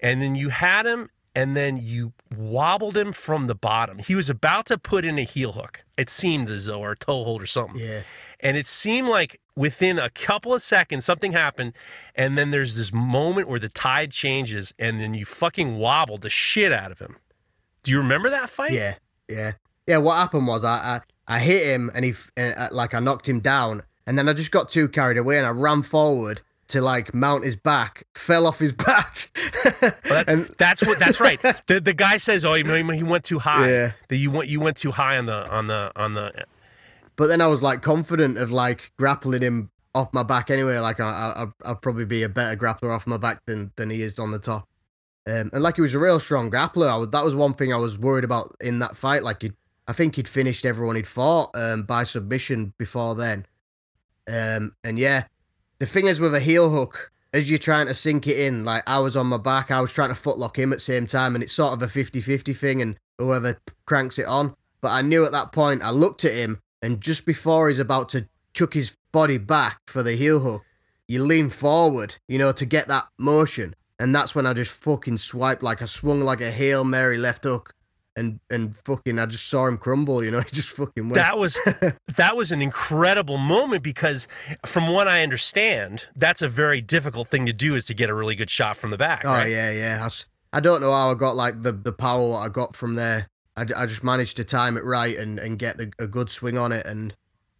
[0.00, 3.98] and then you had him and then you wobbled him from the bottom.
[3.98, 5.84] He was about to put in a heel hook.
[5.96, 7.80] It seemed as though, or a toe hold or something.
[7.80, 8.02] Yeah.
[8.40, 11.72] And it seemed like within a couple of seconds, something happened.
[12.14, 16.30] And then there's this moment where the tide changes, and then you fucking wobbled the
[16.30, 17.16] shit out of him.
[17.82, 18.72] Do you remember that fight?
[18.72, 18.94] Yeah,
[19.28, 19.52] yeah,
[19.86, 19.98] yeah.
[19.98, 23.40] What happened was I I, I hit him and he uh, like I knocked him
[23.40, 27.14] down, and then I just got too carried away and I ran forward to like
[27.14, 29.30] mount his back, fell off his back,
[29.80, 30.98] That- and that's what.
[30.98, 31.40] That's right.
[31.66, 33.68] The the guy says, "Oh, you know, he went too high.
[33.70, 33.92] Yeah.
[34.08, 36.32] That you went you went too high on the on the on the."
[37.16, 40.78] but then I was like confident of like grappling him off my back anyway.
[40.78, 44.02] Like I, I, I'll probably be a better grappler off my back than than he
[44.02, 44.68] is on the top.
[45.26, 46.88] Um, and like he was a real strong grappler.
[46.90, 49.22] I was, that was one thing I was worried about in that fight.
[49.22, 49.52] Like he,
[49.88, 53.46] I think he'd finished everyone he'd fought um, by submission before then.
[54.28, 55.24] Um, and yeah,
[55.78, 58.82] the thing is with a heel hook, as you're trying to sink it in, like
[58.86, 61.34] I was on my back, I was trying to footlock him at the same time,
[61.34, 64.54] and it's sort of a 50 50 thing, and whoever cranks it on.
[64.80, 68.08] But I knew at that point, I looked at him, and just before he's about
[68.10, 70.64] to chuck his body back for the heel hook,
[71.08, 73.74] you lean forward, you know, to get that motion.
[73.98, 77.44] And that's when I just fucking swiped like I swung like a Hail Mary left
[77.44, 77.74] hook
[78.16, 81.14] and and fucking I just saw him crumble, you know, he just fucking went.
[81.14, 81.60] That was
[82.16, 84.28] that was an incredible moment because
[84.64, 88.14] from what I understand, that's a very difficult thing to do is to get a
[88.14, 89.22] really good shot from the back.
[89.24, 89.50] Oh right?
[89.50, 90.08] yeah, yeah.
[90.08, 92.94] I, I don't know how I got like the the power what I got from
[92.94, 93.28] there.
[93.56, 96.58] I, I just managed to time it right and and get the, a good swing
[96.58, 97.14] on it and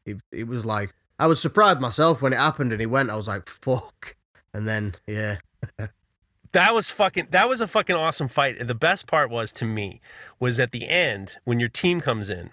[0.07, 3.11] it it was like I was surprised myself when it happened and he went.
[3.11, 4.17] I was like fuck,
[4.53, 5.39] and then yeah.
[6.55, 8.59] That was fucking that was a fucking awesome fight.
[8.59, 10.01] And the best part was to me
[10.39, 12.51] was at the end when your team comes in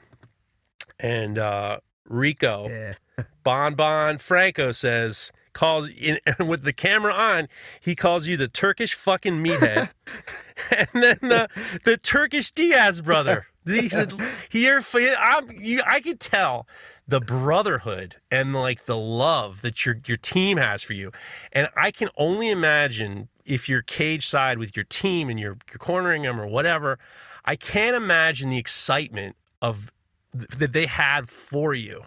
[1.00, 2.94] and uh Rico Yeah.
[3.44, 7.48] Bon Bon Franco says calls in with the camera on,
[7.80, 9.90] he calls you the Turkish fucking meathead.
[10.76, 11.48] and then the
[11.84, 13.46] the Turkish Diaz brother.
[13.68, 14.14] He said
[14.50, 14.84] here
[15.20, 16.68] I'm you I could tell
[17.08, 21.12] the brotherhood and like the love that your your team has for you.
[21.52, 25.80] And I can only imagine if you're cage side with your team and you're, you're
[25.80, 27.00] cornering them or whatever,
[27.46, 29.92] I can't imagine the excitement of
[30.34, 32.04] that they had for you.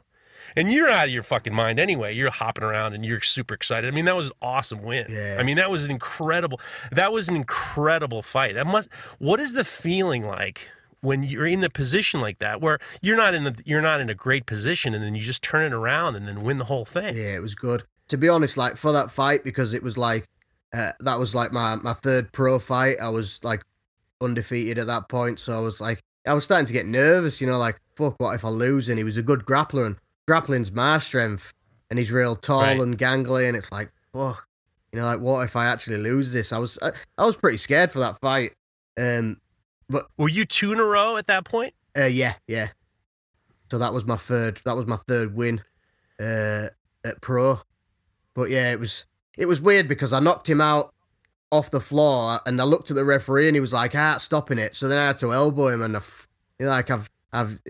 [0.57, 2.15] And you're out of your fucking mind anyway.
[2.15, 3.93] You're hopping around and you're super excited.
[3.93, 5.07] I mean, that was an awesome win.
[5.09, 5.37] Yeah.
[5.39, 6.61] I mean, that was an incredible.
[6.93, 8.55] That was an incredible fight.
[8.55, 8.89] That must.
[9.19, 10.71] What is the feeling like
[11.01, 14.09] when you're in the position like that, where you're not in the you're not in
[14.09, 16.85] a great position, and then you just turn it around and then win the whole
[16.85, 17.17] thing?
[17.17, 17.85] Yeah, it was good.
[18.09, 20.29] To be honest, like for that fight, because it was like
[20.75, 22.97] uh, that was like my my third pro fight.
[23.01, 23.63] I was like
[24.21, 27.41] undefeated at that point, so I was like I was starting to get nervous.
[27.41, 28.89] You know, like fuck, what if I lose?
[28.89, 29.97] And he was a good grappler, and
[30.27, 31.53] grappling's my strength,
[31.91, 32.79] and he's real tall Right.
[32.81, 34.47] and gangly, and it's like fuck,
[34.93, 36.53] you know, like what if I actually lose this?
[36.53, 38.53] I was I, I was pretty scared for that fight.
[38.99, 39.41] Um,
[39.89, 41.75] but Were you two in a row at that point?
[41.99, 42.69] uh, yeah, yeah.
[43.71, 44.61] So that was my third.
[44.65, 45.63] That was my third win,
[46.21, 46.69] uh,
[47.05, 47.61] at pro.
[48.35, 49.05] But yeah, it was
[49.37, 50.93] it was weird because I knocked him out
[51.53, 54.59] off the floor, and I looked at the referee, and he was like, "Ah, stopping
[54.59, 56.29] it." So then I had to elbow him, and I, f-
[56.59, 57.61] you know, like I've I've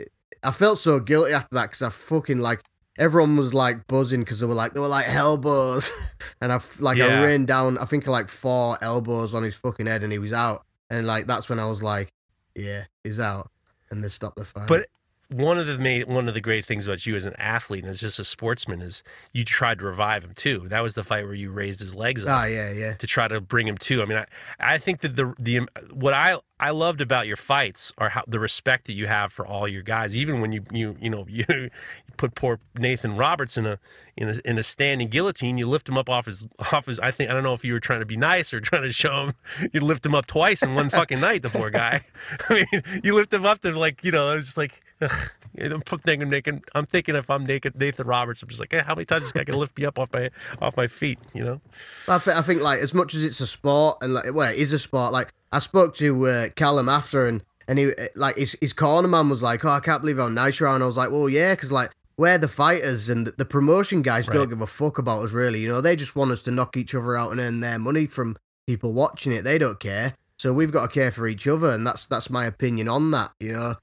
[0.43, 2.63] I felt so guilty after that because I fucking like
[2.99, 5.91] everyone was like buzzing because they were like they were like elbows,
[6.41, 7.23] and I f- like I Yeah.
[7.23, 10.65] rained down I think like four elbows on his fucking head, and he was out,
[10.91, 12.11] and like that's when I was like,
[12.55, 13.51] yeah, he's out,
[13.91, 14.69] and they stopped the fight.
[14.69, 14.87] But
[15.31, 17.91] one of the ma- one of the great things about you as an athlete and
[17.91, 19.03] as just a sportsman is
[19.33, 20.65] you tried to revive him too.
[20.69, 22.31] That was the fight where you raised his legs up.
[22.31, 22.95] ah, yeah, yeah.
[22.95, 24.03] to try to bring him to.
[24.03, 24.27] I mean, I,
[24.59, 25.61] I think that the the
[25.93, 29.47] what I I loved about your fights are how the respect that you have for
[29.47, 30.15] all your guys.
[30.15, 31.71] Even when you you you know you, you
[32.17, 33.79] put poor Nathan Roberts in a
[34.17, 37.01] in a in a standing guillotine, you lift him up off his off his.
[37.01, 38.93] I think I don't know if you were trying to be nice or trying to
[38.93, 39.35] show him
[39.73, 41.43] you lift him up twice in one fucking night.
[41.43, 42.03] The poor guy.
[42.49, 44.29] I mean, you lift him up to like you know.
[44.29, 44.83] I was just like.
[45.01, 49.05] I'm thinking, I'm thinking if I'm naked, Nathan Roberts, I'm just like, hey, how many
[49.05, 50.31] times is this guy gonna lift me up off my
[50.61, 51.19] off my feet?
[51.33, 51.61] You know?
[52.09, 54.59] I, th- I think like as much as it's a sport and like well it
[54.59, 58.57] is a sport like I spoke to uh, Callum after and and he like his
[58.61, 60.87] his corner man was like oh I can't believe how nice you are and I
[60.87, 64.35] was like well yeah because like we're the fighters and the, the promotion guys Right.
[64.35, 66.77] don't give a fuck about us really you know they just want us to knock
[66.77, 68.37] each other out and earn their money from
[68.67, 71.87] people watching it they don't care so we've got to care for each other and
[71.87, 73.75] that's that's my opinion on that you know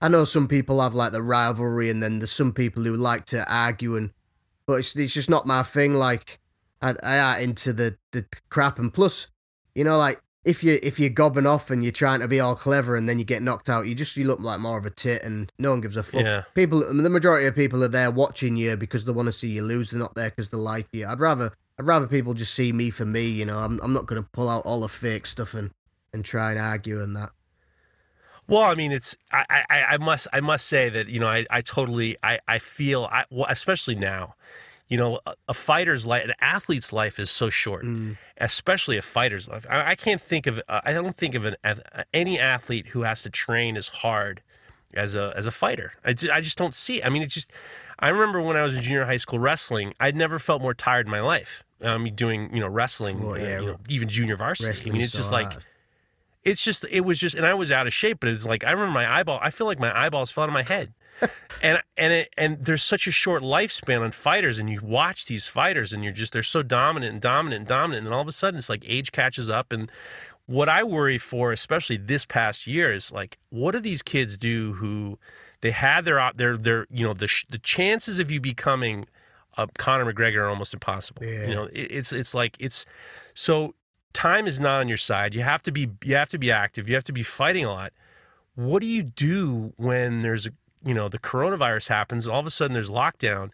[0.00, 3.24] I know some people have like the rivalry and then there's some people who like
[3.26, 4.10] to argue and
[4.66, 6.38] but it's, it's just not my thing like
[6.80, 8.78] I, I ain't into the, the crap.
[8.78, 9.26] And plus
[9.74, 12.54] you know like if you if you're gobbing off and you're trying to be all
[12.54, 14.90] clever and then you get knocked out you just you look like more of a
[14.90, 16.22] tit and no one gives a fuck.
[16.22, 16.44] Yeah.
[16.54, 19.62] people the majority of people are there watching you because they want to see you
[19.62, 19.90] lose.
[19.90, 21.06] They're not there because they like you.
[21.06, 23.58] I'd rather i'd rather people just see me for me you know?
[23.58, 25.70] I'm, I'm not going to pull out all the fake stuff and
[26.12, 27.30] and try and argue and that
[28.48, 31.46] Well, I mean, it's I, I, I must I must say that you know I,
[31.50, 34.34] I totally I, I feel I well, especially now,
[34.88, 37.84] you know, a, a fighter's life, an athlete's life is so short,
[38.38, 39.66] especially a fighter's life.
[39.68, 41.56] I, I can't think of uh, I don't think of an
[42.14, 44.42] any athlete who has to train as hard
[44.94, 45.92] as a as a fighter.
[46.04, 46.98] I, I just don't see.
[46.98, 47.06] It.
[47.06, 47.52] I mean, it's just.
[48.00, 51.06] I remember when I was in junior high school wrestling, I'd never felt more tired
[51.06, 51.64] in my life.
[51.84, 54.88] I mean, doing you know wrestling, Oh, uh, you know, even junior varsity.
[54.88, 55.64] I mean, it's so just like hard.
[56.48, 58.70] It's just it was just and I was out of shape, but it's like I
[58.70, 59.38] remember my eyeball.
[59.42, 60.94] I feel like my eyeballs fell out of my head.
[61.62, 65.46] and and it, and there's such a short lifespan on fighters, and you watch these
[65.46, 68.28] fighters, and you're just they're so dominant and dominant and dominant, and then all of
[68.28, 69.72] a sudden it's like age catches up.
[69.72, 69.90] And
[70.46, 74.74] what I worry for, especially this past year, is like what do these kids do
[74.74, 75.18] who
[75.60, 79.06] they had their their their you know the the chances of you becoming
[79.56, 81.24] a Conor McGregor are almost impossible.
[81.24, 81.46] Yeah.
[81.46, 82.86] You know, it, it's it's like it's
[83.34, 83.74] so
[84.12, 85.34] time is not on your side.
[85.34, 86.88] You have to be you have to be active.
[86.88, 87.92] You have to be fighting a lot.
[88.54, 90.50] What do you do when there's a
[90.84, 92.26] you know the coronavirus happens?
[92.26, 93.50] All of a sudden there's lockdown.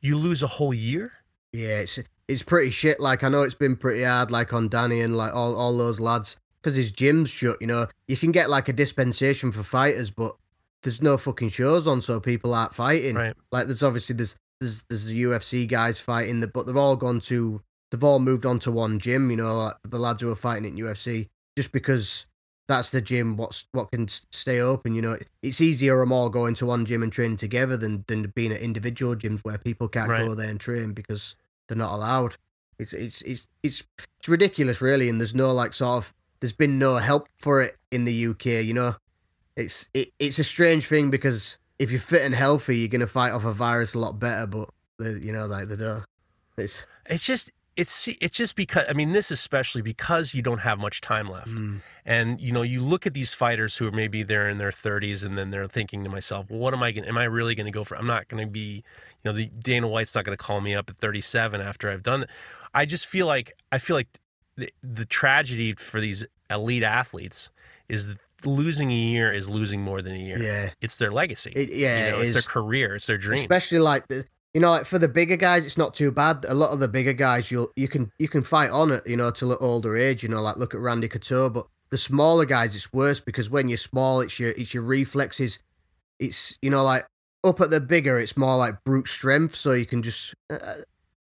[0.00, 1.12] You lose a whole year.
[1.52, 1.98] Yeah, it's
[2.28, 3.00] it's pretty shit.
[3.00, 6.00] Like I know it's been pretty hard, like on Danny and like all all those
[6.00, 7.56] lads, because his gym's shut.
[7.60, 10.36] You know, you can get like a dispensation for fighters, but
[10.82, 13.16] there's no fucking shows on, so people aren't fighting.
[13.16, 13.34] Right.
[13.50, 17.20] Like there's obviously there's there's there's the UFC guys fighting, the, but they've all gone
[17.22, 17.62] to
[17.94, 19.30] they've all moved on to one gym.
[19.30, 22.26] You know, like the lads who are fighting in UFC, just because
[22.66, 23.36] that's the gym.
[23.36, 24.94] What's what can stay open.
[24.96, 28.32] You know, it's easier them all going to one gym and training together than than
[28.34, 30.26] being at individual gyms where people can't Right.
[30.26, 31.36] go there and train because
[31.68, 32.36] they're not allowed.
[32.78, 33.84] It's it's it's it's
[34.18, 37.76] it's ridiculous, really, and there's no like sort of there's been no help for it
[37.92, 38.46] in the UK.
[38.64, 38.96] You know,
[39.56, 43.32] it's it, it's a strange thing because if you're fit and healthy, you're gonna fight
[43.32, 44.46] off a virus a lot better.
[44.48, 46.04] But they, you know, like they don't.
[46.56, 50.78] It's It's just it's it's just because I mean this especially because you don't have
[50.78, 51.48] much time left.
[51.48, 54.70] mm, And you know, you look at these fighters who are maybe they're in their
[54.70, 57.02] 30s, and then they're thinking to myself, well, what am I going?
[57.04, 57.96] to Am I really going to go for?
[57.96, 58.82] I'm not going to be,
[59.22, 62.02] you know, the Dana White's not going to call me up at 37 after I've
[62.02, 62.30] done it.
[62.72, 64.08] I just feel like I feel like
[64.56, 67.50] the, the tragedy for these elite athletes
[67.88, 70.38] is that losing a year is losing more than a year.
[70.38, 71.52] yeah, It's their legacy.
[71.56, 72.94] it, yeah, you know, it it's their career.
[72.96, 73.42] It's their dreams.
[73.44, 76.44] Especially like the you know, like for the bigger guys, it's not too bad.
[76.48, 79.16] A lot of the bigger guys, you'll you can you can fight on it, you
[79.16, 80.22] know, till an older age.
[80.22, 81.50] You know, like look at Randy Couture.
[81.50, 85.58] But the smaller guys, it's worse because when you're small, it's your it's your reflexes.
[86.18, 87.06] It's you know like
[87.42, 89.56] up at the bigger, it's more like brute strength.
[89.56, 90.76] So you can just uh,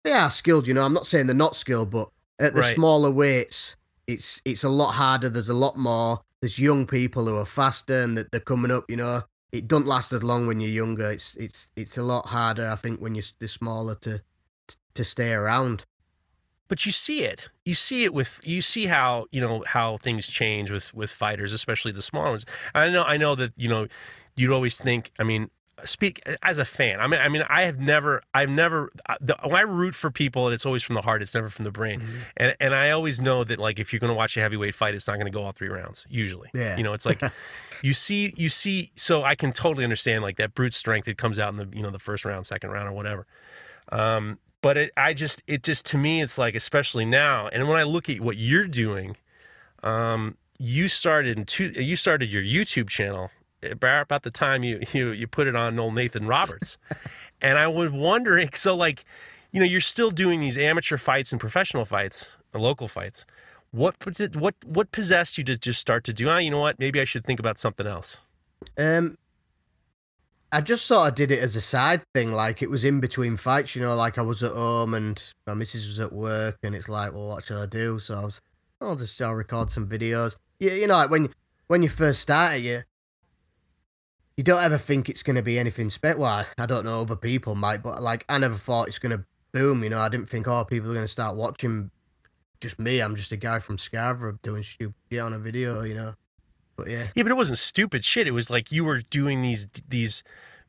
[0.05, 0.67] they are skilled.
[0.67, 2.75] You know, I'm not saying they're not skilled, but at the Right.
[2.75, 3.77] smaller weights,
[4.07, 5.29] it's it's a lot harder.
[5.29, 6.21] There's a lot more.
[6.43, 8.87] There's young people who are faster and that they're coming up.
[8.89, 9.23] You know,
[9.53, 11.11] it doesn't last as long when you're younger.
[11.11, 14.23] It's it's it's a lot harder, I think, when you're smaller to
[14.95, 15.87] to stay around.
[16.69, 20.27] but you see it you see it with you see how you know how things
[20.27, 23.87] change with with fighters especially the smaller ones i know i know that you know
[24.37, 25.51] you'd always think i mean
[25.85, 29.37] speak as a fan i mean i mean i have never i've never I- the,
[29.45, 32.01] when i root for people it's always from the heart it's never from the brain
[32.01, 32.17] Mm-hmm.
[32.37, 34.95] and and i always know that like if you're going to watch a heavyweight fight
[34.95, 36.77] it's not going to go all three rounds usually Yeah.
[36.77, 37.21] you know it's like
[37.83, 41.39] you see you see so i can totally understand like that brute strength that comes
[41.39, 43.27] out in the you know the first round second round or whatever
[43.93, 47.79] um but it i just it just to me it's like especially now and when
[47.79, 49.17] i look at what you're doing
[49.83, 53.31] um you started in two you started your youtube channel
[53.63, 56.79] about the time you you you put it on old nathan roberts
[57.41, 59.05] and i was wondering so like
[59.53, 63.27] you know you're still doing these amateur fights and professional fights and local fights
[63.71, 63.95] what
[64.37, 67.05] what what possessed you to just start to do ah you know what maybe i
[67.05, 68.19] should think about something else
[68.77, 69.17] Um,
[70.53, 73.37] I just sort of did it as a side thing, like it was in between
[73.37, 73.77] fights.
[73.77, 76.89] You know, like I was at home and my missus was at work, and it's
[76.89, 78.01] like, well, what shall I do?
[78.01, 78.41] So I was,
[78.81, 80.35] I'll just I'll record some videos.
[80.59, 81.33] You, you know, like when
[81.69, 82.83] when you first start it, you
[84.37, 86.21] you don't ever think it's gonna be anything special.
[86.21, 89.83] Well, I don't know, other people might, but like I never thought it's gonna boom.
[89.83, 91.91] You know, I didn't think oh people are gonna start watching.
[92.61, 95.83] Just me, I'm just a guy from Scarborough doing stupid shit on a video.
[95.83, 96.15] You know,
[96.77, 97.09] but yeah.
[97.15, 98.27] Yeah, but it wasn't stupid shit.
[98.27, 100.23] It was like you were doing these these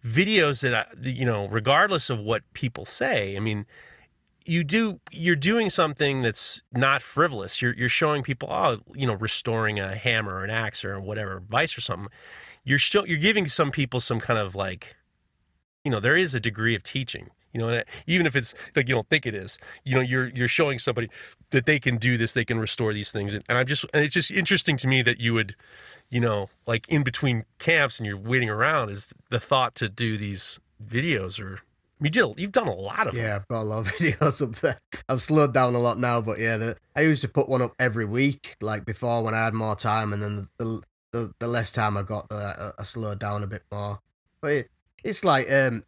[0.06, 3.38] videos that I, you know, regardless of what people say.
[3.38, 3.66] I mean,
[4.46, 7.62] you do you're doing something that's not frivolous.
[7.62, 11.42] You're you're showing people, oh, you know, restoring a hammer or an axe or whatever,
[11.48, 12.10] vice or something.
[12.64, 14.96] You're show, you're giving some people some kind of like,
[15.84, 17.30] you know, there is a degree of teaching.
[17.54, 20.48] You know, even if it's like you don't think it is, you know, you're you're
[20.48, 21.10] showing somebody
[21.50, 24.06] that they can do this, they can restore these things, and and I'm just and
[24.06, 25.58] it's just interesting to me that you would
[26.12, 30.18] you know, like in between camps and you're waiting around is the thought to do
[30.18, 31.62] these videos or
[32.00, 33.24] I mean, you you've done a lot of them.
[33.24, 34.80] Yeah, I've got a lot of videos up there.
[35.08, 37.74] I've slowed down a lot now, but yeah, the, I used to put one up
[37.80, 40.82] every week, like before when I had more time, and then the the,
[41.12, 44.00] the the less time I got, the, I, I slowed down a bit more.
[44.42, 44.70] But it,
[45.04, 45.84] it's like, um,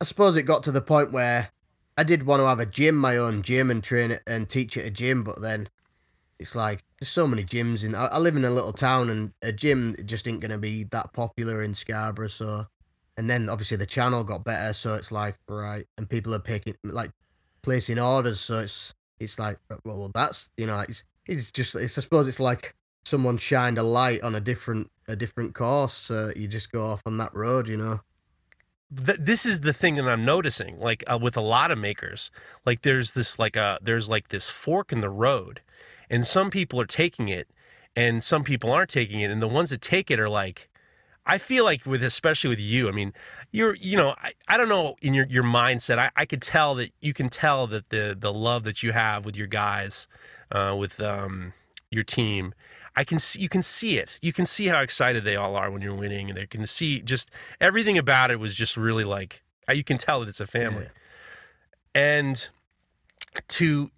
[0.00, 1.50] I suppose it got to the point where
[1.96, 4.76] I did want to have a gym, my own gym, and train it and teach
[4.76, 5.68] at a gym, but then
[6.38, 7.94] it's like there's so many gyms in.
[7.94, 11.12] I, I live in a little town, and a gym just ain't gonna be that
[11.12, 12.66] popular in Scarborough, so
[13.18, 16.76] and then obviously the channel got better so it's like right and people are picking
[16.84, 17.10] like
[17.62, 21.98] placing orders so it's it's like well, well that's you know it's it's just it's
[21.98, 22.76] i suppose it's like
[23.08, 27.16] someone shined a light on a different a different course you just go off on
[27.16, 28.00] that road you know
[28.94, 32.30] th- this is the thing that I'm noticing, like uh, with a lot of makers,
[32.64, 35.60] like there's this like a there's like this fork in the road,
[36.10, 37.48] and some people are taking it,
[37.96, 40.68] and some people aren't taking it, and the ones that take it are like,
[41.26, 43.12] I feel like with especially with you, I mean,
[43.52, 46.74] you're you know I, I don't know in your your mindset, I, I could tell
[46.76, 50.06] that you can tell that the the love that you have with your guys,
[50.50, 51.52] uh, with um
[51.90, 52.54] your team.
[52.98, 54.18] I can see you can see it.
[54.20, 57.00] You can see how excited they all are when you're winning, and they can see
[57.00, 57.30] just
[57.60, 60.86] everything about it was just really like uh, you can tell that it's a family.
[61.94, 62.48] And
[63.46, 63.92] to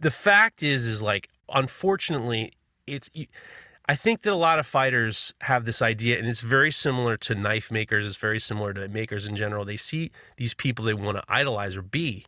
[0.00, 2.52] the fact is, is like unfortunately,
[2.86, 3.10] it's.
[3.90, 7.34] I think that a lot of fighters have this idea, and it's very similar to
[7.34, 8.06] knife makers.
[8.06, 9.66] It's very similar to makers in general.
[9.66, 12.24] They see these people they want to idolize or be,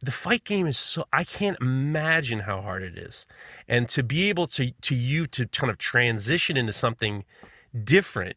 [0.00, 3.26] the fight game is so I can't imagine how hard it is.
[3.66, 7.24] And to be able to to you to kind of transition into something
[7.84, 8.36] different,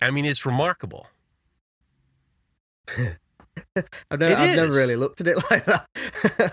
[0.00, 1.08] I mean it's remarkable.
[4.10, 5.86] I've, never, I've never, really looked at it like that.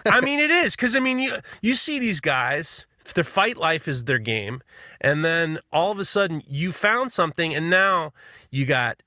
[0.05, 2.85] I mean it is because I mean you you see these guys
[3.15, 4.61] their fight life is their game
[5.01, 8.13] and then all of a sudden you found something and now
[8.51, 9.01] you got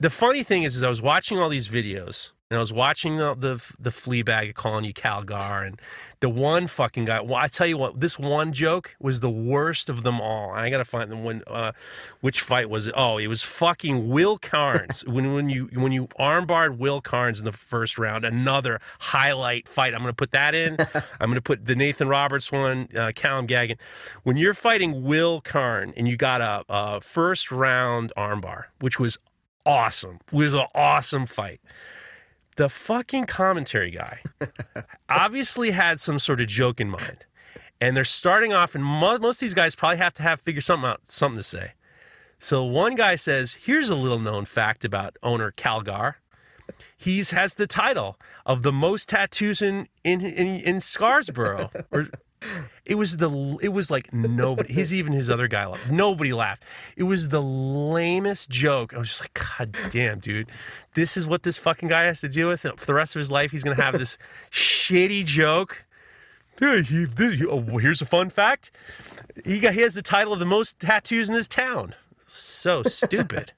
[0.00, 3.16] the funny thing is, is I was watching all these videos and I was watching
[3.16, 5.80] the the, the Fleabag calling you Calgar, and
[6.20, 7.22] the one fucking guy.
[7.22, 10.50] Well, I tell you what, this one joke was the worst of them all.
[10.50, 11.42] I gotta find the one.
[11.46, 11.72] Uh,
[12.20, 12.94] which fight was it?
[12.94, 15.02] Oh, it was fucking Will Carnes.
[15.06, 19.94] when when you when you armbarred Will Carnes in the first round, another highlight fight.
[19.94, 20.76] I'm gonna put that in.
[21.20, 23.78] I'm gonna put the Nathan Roberts one, uh, Callum Gaggan.
[24.24, 29.18] When you're fighting Will Carn and you got a, a first round armbar, which was
[29.64, 30.18] awesome.
[30.26, 31.62] It was an awesome fight
[32.56, 34.20] the fucking commentary guy
[35.08, 37.26] obviously had some sort of joke in mind.
[37.80, 40.60] And they're starting off, and mo- most of these guys probably have to have figure
[40.60, 41.72] something out, something to say.
[42.38, 46.14] So one guy says, "Here's a little known fact about owner Calgar.
[46.96, 52.08] He's has the title of the most tattoos in in in, in Scarborough, or
[52.84, 54.72] it was the it was like nobody.
[54.72, 55.90] His even his other guy laughed.
[55.90, 56.64] Nobody laughed.
[56.96, 58.94] It was the lamest joke.
[58.94, 60.50] I was just like, God damn, dude,
[60.94, 63.30] this is what this fucking guy has to deal with for the rest of his
[63.30, 63.50] life.
[63.50, 64.18] He's gonna have this
[64.50, 65.84] shitty joke.
[66.58, 68.70] Hey, he, he, oh, here's a fun fact.
[69.44, 71.94] He got he has the title of the most tattoos in this town.
[72.26, 73.52] So stupid.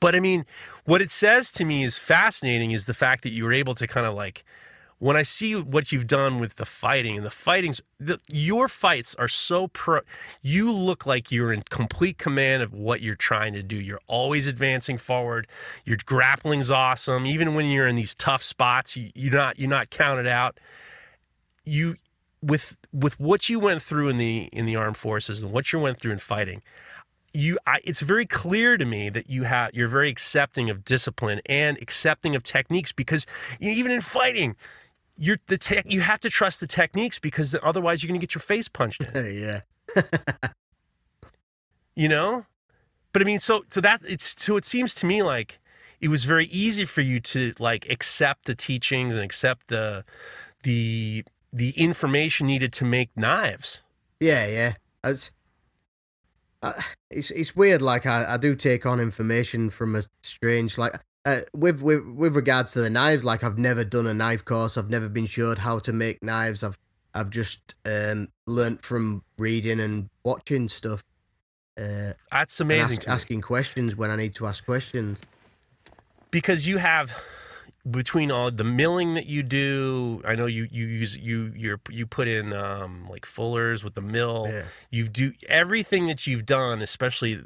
[0.00, 0.46] but I mean,
[0.84, 3.86] what it says to me is fascinating is the fact that you were able to
[3.86, 4.44] kind of like
[5.00, 9.14] when I see what you've done with the fighting and the fightings, the, your fights
[9.14, 10.00] are so pro.
[10.42, 13.76] You look like you're in complete command of what you're trying to do.
[13.76, 15.46] You're always advancing forward.
[15.86, 17.24] Your grappling's awesome.
[17.24, 20.60] Even when you're in these tough spots, you, you're not you're not counted out.
[21.64, 21.96] You
[22.42, 25.78] with with what you went through in the in the armed forces and what you
[25.78, 26.62] went through in fighting
[27.32, 31.40] you I, it's very clear to me that you have you're very accepting of discipline
[31.46, 33.26] and accepting of techniques because
[33.60, 34.56] even in fighting
[35.20, 38.34] you're the tech you have to trust the techniques because otherwise you're going to get
[38.34, 39.34] your face punched in.
[39.94, 40.02] yeah.
[41.94, 42.46] you know?
[43.12, 45.58] But I mean so so that it's so it seems to me like
[46.00, 50.04] it was very easy for you to like accept the teachings and accept the
[50.62, 53.82] the the information needed to make knives.
[54.20, 54.74] Yeah, yeah.
[55.04, 55.30] It's
[56.62, 57.82] uh, it's it's weird.
[57.82, 60.94] Like I, I do take on information from a strange like
[61.24, 64.76] uh, with with with regards to the knives, like I've never done a knife course.
[64.76, 66.62] I've never been showed how to make knives.
[66.62, 66.78] I've
[67.14, 71.02] I've just um, learnt from reading and watching stuff.
[71.78, 72.98] Uh, That's amazing.
[72.98, 75.20] Ask, asking questions when I need to ask questions.
[76.30, 77.16] Because you have
[77.88, 82.06] between all the milling that you do, I know you you use you you you
[82.06, 84.48] put in um, like fullers with the mill.
[84.50, 84.64] Yeah.
[84.90, 87.40] You do everything that you've done, especially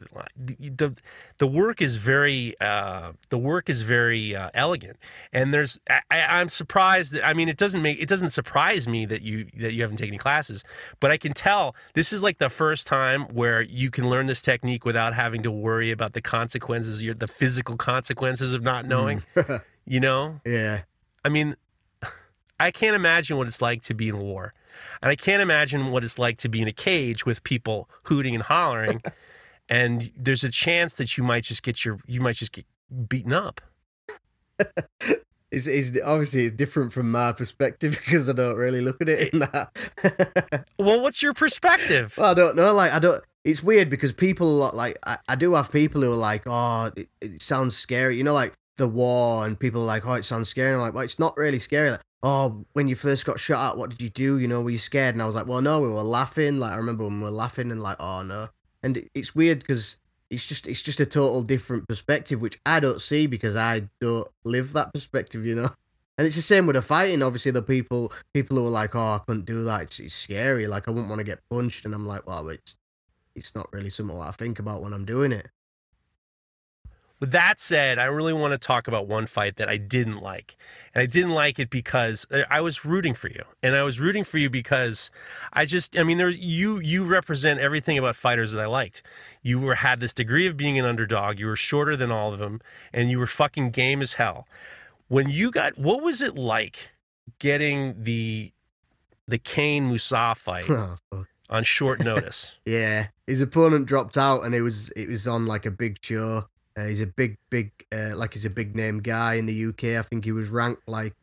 [0.45, 0.97] the
[1.39, 4.99] the, work is very uh, the work is very uh, elegant.
[5.32, 9.07] And there's I, I'm surprised that I mean it doesn't make it doesn't surprise me
[9.07, 10.64] that you that you haven't taken any classes,
[10.99, 14.43] but I can tell this is like the first time where you can learn this
[14.43, 19.22] technique without having to worry about the consequences, your the physical consequences of not knowing.
[19.37, 19.62] Mm.
[19.87, 20.41] You know?
[20.45, 20.82] Yeah.
[21.24, 21.57] I mean,
[22.61, 24.53] I can't imagine what it's like to be in war.
[25.03, 28.35] And I can't imagine what it's like to be in a cage with people hooting
[28.35, 29.03] and hollering.
[29.68, 32.66] and there's a chance that you might just get your you might just get
[33.09, 33.61] beaten up.
[35.51, 39.32] it's, it's obviously it's different from my perspective because I don't really look at it
[39.32, 40.66] in that.
[40.78, 42.14] well, what's your perspective?
[42.16, 42.72] Well, I don't know.
[42.72, 43.22] Like I don't.
[43.45, 47.09] It's weird because people like I, I do have people who are like, oh, it,
[47.20, 48.16] it sounds scary.
[48.16, 50.75] You know, like the war and people are like, oh, it sounds scary.
[50.75, 51.93] I'm like, well, it's not really scary.
[51.93, 54.39] Like, oh, when you first got shot at, what did you do?
[54.39, 55.14] You know, were you scared?
[55.14, 56.59] And I was like, well, no, we were laughing.
[56.59, 58.49] Like, I remember when we were laughing and like, oh, no.
[58.83, 59.99] And it's weird because
[60.31, 64.29] it's just it's just a total different perspective, which I don't see because I don't
[64.45, 65.70] live that perspective, you know.
[66.16, 67.25] And it's the same with the fighting.
[67.25, 69.83] Obviously, the people people who are like, "Oh, I couldn't do that.
[69.83, 70.68] It's, it's scary.
[70.68, 72.77] Like, I wouldn't want to get punched." And I'm like, "Well, it's
[73.35, 75.49] it's not really something I think about when I'm doing it."
[77.25, 80.59] With that said, I really want to talk about one fight that I didn't like.
[80.95, 83.45] And I didn't like it because uh, I was rooting for you.
[83.62, 85.11] And I was rooting for you because
[85.51, 89.03] I just I mean there's you you represent everything about fighters that I liked.
[89.41, 91.39] You were had this degree of being an underdog.
[91.39, 92.61] You were shorter than all of them
[92.93, 94.47] and you were fucking game as hell.
[95.09, 96.91] When you got what was it like
[97.39, 98.53] getting the
[99.27, 102.59] the Kane Mousah fight oh, on short notice?
[102.66, 106.49] yeah, his opponent dropped out and it was it was on like a big show
[106.77, 109.99] uh, he's a big, big, uh, like he's a big name guy in the UK.
[109.99, 111.14] I think he was ranked like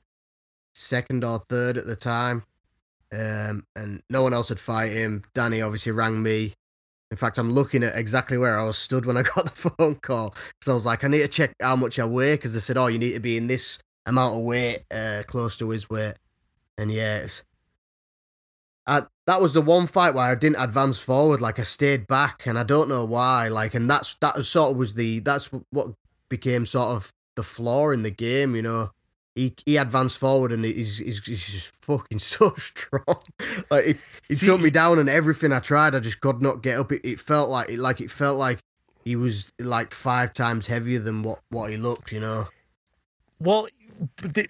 [0.73, 2.43] second or third at the time.
[3.13, 5.23] Um, and no one else would fight him.
[5.33, 6.53] Danny obviously rang me.
[7.09, 9.95] In fact, I'm looking at exactly where I was stood when I got the phone
[9.95, 10.33] call.
[10.59, 12.35] Because I was like, I need to check how much I weigh.
[12.35, 15.57] Because they said, oh, you need to be in this amount of weight, uh, close
[15.57, 16.13] to his weight.
[16.77, 17.43] And yeah, it's,
[18.91, 21.39] I, that was the one fight where I didn't advance forward.
[21.39, 23.47] Like I stayed back, and I don't know why.
[23.47, 25.93] Like, and that's that sort of was the that's what
[26.27, 28.53] became sort of the flaw in the game.
[28.53, 28.91] You know,
[29.33, 33.17] he he advanced forward, and he's he's, he's just fucking so strong.
[33.69, 36.61] like it, he See, took me down, and everything I tried, I just could not
[36.61, 36.91] get up.
[36.91, 38.59] It, it felt like it like it felt like
[39.05, 42.11] he was like five times heavier than what what he looked.
[42.11, 42.49] You know.
[43.39, 43.69] Well,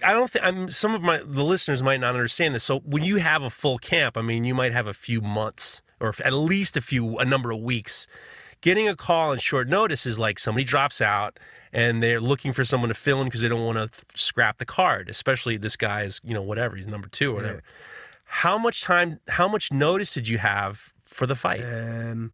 [0.03, 0.69] I don't think I'm.
[0.69, 2.63] Some of my the listeners might not understand this.
[2.63, 5.81] So when you have a full camp, I mean, you might have a few months
[6.01, 8.07] or at least a few a number of weeks.
[8.61, 11.39] Getting a call on short notice is like somebody drops out
[11.73, 14.57] and they're looking for someone to fill in because they don't want to th- scrap
[14.57, 15.09] the card.
[15.09, 17.55] Especially this guy is, you know, whatever he's number two or whatever.
[17.55, 17.71] Yeah.
[18.25, 19.19] How much time?
[19.29, 21.61] How much notice did you have for the fight?
[21.61, 22.33] Um,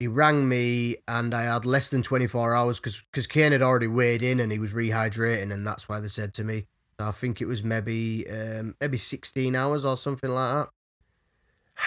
[0.00, 3.86] he rang me and I had less than 24 hours because because Kane had already
[3.86, 6.64] weighed in and he was rehydrating and that's why they said to me.
[6.98, 10.68] So I think it was maybe um, maybe 16 hours or something like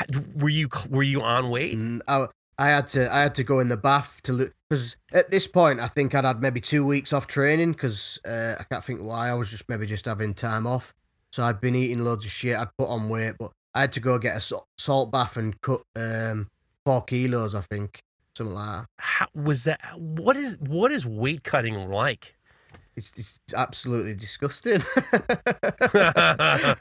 [0.09, 0.25] that.
[0.35, 1.73] Were you were you on weight?
[1.73, 4.95] And I, I had to I had to go in the bath to look because
[5.11, 8.63] at this point I think I'd had maybe two weeks off training because uh, I
[8.63, 10.93] can't think why I was just maybe just having time off.
[11.31, 12.55] So I'd been eating loads of shit.
[12.55, 15.81] I'd put on weight, but I had to go get a salt bath and cut
[15.95, 16.51] um,
[16.85, 18.03] four kilos, I think,
[18.35, 18.85] something like that.
[18.97, 19.79] How was that?
[19.97, 22.35] What is what is weight cutting like?
[22.95, 24.79] It's, it's absolutely disgusting.
[25.89, 26.77] the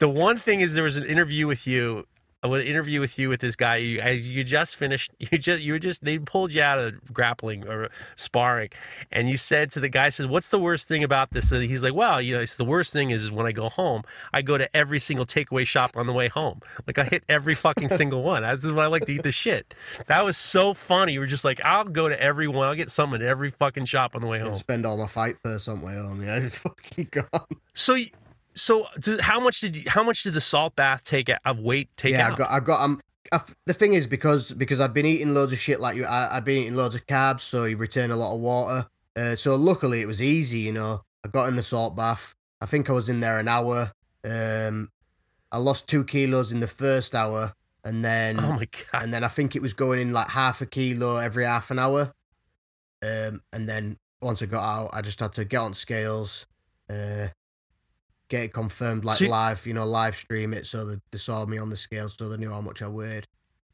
[0.00, 2.06] one thing is, there was an interview with you
[2.42, 3.76] an interview with you with this guy.
[3.76, 5.12] You, you just finished.
[5.30, 8.70] You just you were just they pulled you out of grappling or sparring,
[9.12, 11.82] and you said to the guy, "says What's the worst thing about this?" And he's
[11.82, 14.56] like, "Well, you know, it's the worst thing is, when I go home, I go
[14.56, 16.60] to every single takeaway shop on the way home.
[16.86, 18.42] Like I hit every fucking single one.
[18.42, 19.74] That's what I like to eat the shit."
[20.06, 21.12] That was so funny.
[21.12, 22.68] You were just like, "I'll go to every one.
[22.68, 25.42] I'll get something at every fucking shop on the way home." spend all my fight
[25.42, 26.26] purse somewhere on the.
[26.26, 27.46] Yeah, it's fucking gone.
[27.74, 27.96] So
[28.58, 28.86] so,
[29.20, 32.28] how much did you, how much did the salt bath take of weight take yeah,
[32.28, 32.34] out?
[32.34, 33.00] I got I got um.
[33.30, 36.34] I, the thing is because because I'd been eating loads of shit like you, I,
[36.34, 38.88] had been eating loads of carbs, so you return a lot of water.
[39.14, 41.02] Uh, so luckily it was easy, you know.
[41.24, 42.34] I got in the salt bath.
[42.60, 43.92] I think I was in there an hour.
[44.24, 44.90] Um,
[45.50, 47.54] I lost two kilos in the first hour,
[47.84, 50.60] and then oh my god, and then I think it was going in like half
[50.60, 52.12] a kilo every half an hour.
[53.02, 56.46] Um, and then once I got out, I just had to get on scales,
[56.90, 57.28] uh,
[58.28, 61.58] get it confirmed like live, you know, live stream it so that they saw me
[61.58, 63.26] on the scale so they knew how much I weighed.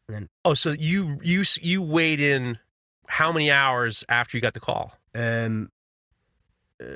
[0.09, 2.59] And then Oh, so you you you weighed in
[3.07, 4.95] how many hours after you got the call?
[5.15, 5.71] Um
[6.83, 6.87] uh,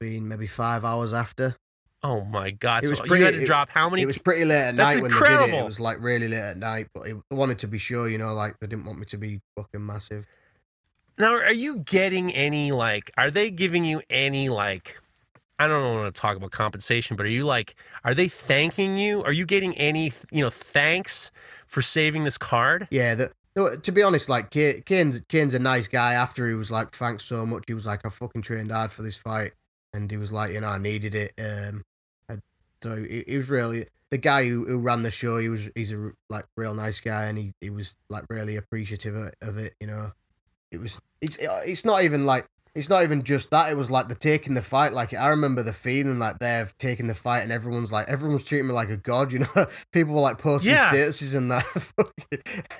[0.00, 1.54] been maybe five hours after.
[2.02, 2.82] Oh my god!
[2.82, 4.02] It was so pretty, you had to drop how many?
[4.02, 5.40] It was pretty late at That's night incredible.
[5.42, 5.64] when they did it.
[5.64, 8.32] It was like really late at night, but I wanted to be sure, you know,
[8.32, 10.26] like they didn't want me to be fucking massive.
[11.20, 13.10] Now, are you getting any like?
[13.18, 14.98] Are they giving you any like?
[15.58, 17.74] I don't want to talk about compensation, but are you like?
[18.04, 19.22] Are they thanking you?
[19.24, 21.30] Are you getting any you know thanks
[21.66, 22.88] for saving this card?
[22.90, 23.32] Yeah, the,
[23.82, 26.14] to be honest, like Kane's Kane's a nice guy.
[26.14, 27.64] After he was like, thanks so much.
[27.66, 29.52] He was like, I fucking trained hard for this fight,
[29.92, 31.34] and he was like, you know, I needed it.
[31.38, 31.82] Um,
[32.82, 35.36] so it, it was really the guy who, who ran the show.
[35.36, 39.14] He was he's a like real nice guy, and he, he was like really appreciative
[39.14, 39.74] of, of it.
[39.80, 40.12] You know,
[40.70, 43.70] it was it's it's not even like it's not even just that.
[43.70, 44.92] It was like the taking the fight.
[44.92, 48.68] Like I remember the feeling like they're taking the fight, and everyone's like everyone's treating
[48.68, 49.32] me like a god.
[49.32, 50.92] You know, people were like posting yeah.
[50.92, 51.66] statuses and that.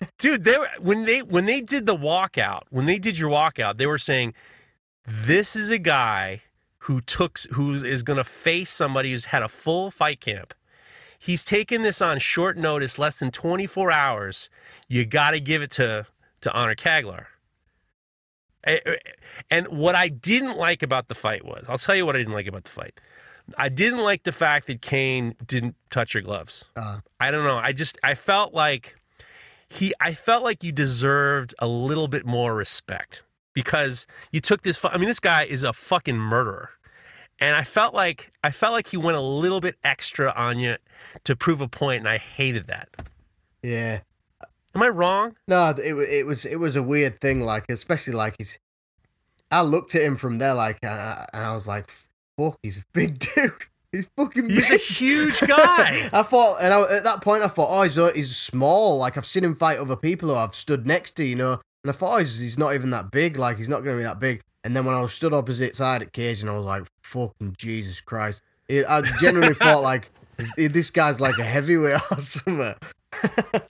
[0.18, 3.78] Dude, they were when they when they did the walkout, when they did your walkout,
[3.78, 4.34] they were saying,
[5.06, 6.42] "This is a guy
[6.84, 10.54] who took who is going to face somebody who's had a full fight camp."
[11.22, 14.48] he's taken this on short notice, less than 24 hours.
[14.88, 16.06] You got to give it to
[16.40, 17.26] to Honor Kaglar.
[19.50, 22.34] And what I didn't like about the fight was, I'll tell you what I didn't
[22.34, 23.00] like about the fight.
[23.58, 26.66] I didn't like the fact that Kane didn't touch your gloves.
[26.76, 27.58] Uh, I don't know.
[27.58, 28.96] I just I felt like
[29.68, 34.78] he I felt like you deserved a little bit more respect because you took this
[34.84, 36.70] I mean this guy is a fucking murderer.
[37.40, 40.76] And I felt like I felt like he went a little bit extra on you
[41.24, 42.88] to prove a point and I hated that.
[43.62, 44.00] yeah.
[44.74, 45.36] Am I wrong?
[45.48, 47.40] No, it it was it was a weird thing.
[47.40, 48.58] Like especially like he's.
[49.52, 51.90] I looked at him from there, like, uh, and I was like,
[52.38, 53.52] "Fuck, he's a big dude.
[53.90, 56.08] He's fucking big." He's a huge guy.
[56.12, 58.98] I thought, and I, at that point, I thought, "Oh, he's uh, he's small.
[58.98, 61.90] Like I've seen him fight other people who I've stood next to, you know." And
[61.90, 63.36] I thought, oh, he's, he's not even that big.
[63.38, 64.42] Like he's not going to be that big.
[64.62, 67.56] And then when I was stood opposite side at cage, and I was like, "Fucking
[67.58, 70.10] Jesus Christ!" I genuinely thought like
[70.56, 72.74] this guy's like a heavyweight or something.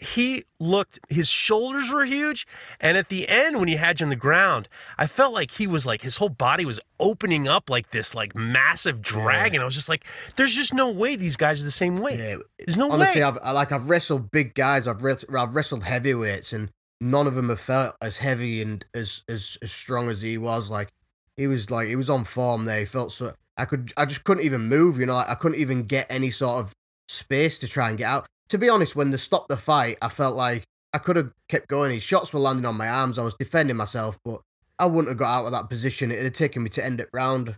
[0.01, 2.47] He looked his shoulders were huge
[2.79, 4.69] and at the end when he had you on the ground
[4.99, 8.35] i felt like he was like his whole body was opening up like this like
[8.35, 10.05] massive dragon i was just like
[10.37, 13.25] there's just no way these guys are the same weight Yeah, there's no honestly, way
[13.25, 14.87] I've I- like I've wrestled big guys.
[14.87, 16.69] I've I've wrestled heavyweights, and
[17.01, 20.71] none of them have felt as heavy and as as as strong as he was.
[20.71, 20.89] Like
[21.37, 22.81] he was like he was on form there.
[22.81, 23.33] He felt so.
[23.57, 24.99] I could I just couldn't even move.
[24.99, 26.73] You know, like, I couldn't even get any sort of
[27.09, 28.27] space to try and get out.
[28.51, 31.69] To be honest, when they stopped the fight, I felt like I could have kept
[31.69, 31.93] going.
[31.93, 33.19] His shots were landing on my arms.
[33.19, 34.41] I was defending myself, but
[34.79, 36.11] I wouldn't have got out of that position.
[36.11, 37.57] It'd have taken me to end it round.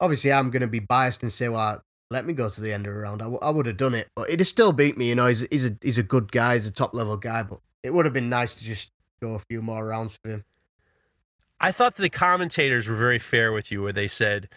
[0.00, 2.86] Obviously, I'm going to be biased and say, well, let me go to the end
[2.86, 3.20] of the round.
[3.20, 5.08] I, w- I would have done it, but it'd still beat me.
[5.08, 6.54] You know, he's, he's a he's a good guy.
[6.54, 8.90] He's a top level guy, but it would have been nice to just
[9.20, 10.44] go a few more rounds for him.
[11.60, 14.48] i thought the commentators were very fair with you where they said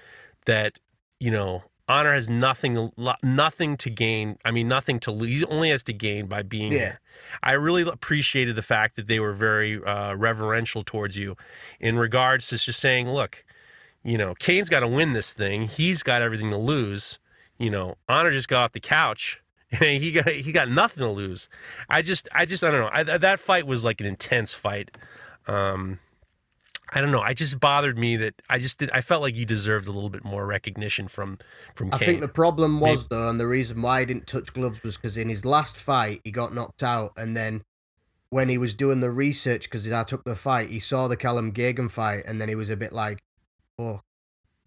[0.45, 0.79] that
[1.19, 2.91] you know honor has nothing
[3.23, 6.71] nothing to gain i mean nothing to lose he only has to gain by being
[6.71, 6.77] Yeah.
[6.79, 6.99] here.
[7.43, 11.35] I really appreciated the fact that they were very uh, reverential towards you
[11.79, 13.43] in regards to just saying look
[14.03, 15.63] you know kane's got to win this thing.
[15.63, 17.19] He's got everything to lose.
[17.57, 19.41] You know honor just got off the couch
[19.71, 21.49] and he got he got nothing to lose.
[21.89, 22.89] I just i just i don't know.
[22.91, 24.91] I, that fight was like an intense fight.
[25.47, 25.99] Um
[26.93, 27.21] I don't know.
[27.21, 28.89] I just bothered me that I just did.
[28.91, 31.37] I felt like you deserved a little bit more recognition from
[31.75, 32.05] from I Kane.
[32.07, 34.97] think the problem was Maybe- though, and the reason why he didn't touch gloves was
[34.97, 37.63] because in his last fight he got knocked out, and then
[38.29, 41.51] when he was doing the research because I took the fight, he saw the Callum
[41.53, 43.19] Gagan fight, and then he was a bit like,
[43.79, 44.01] "Oh,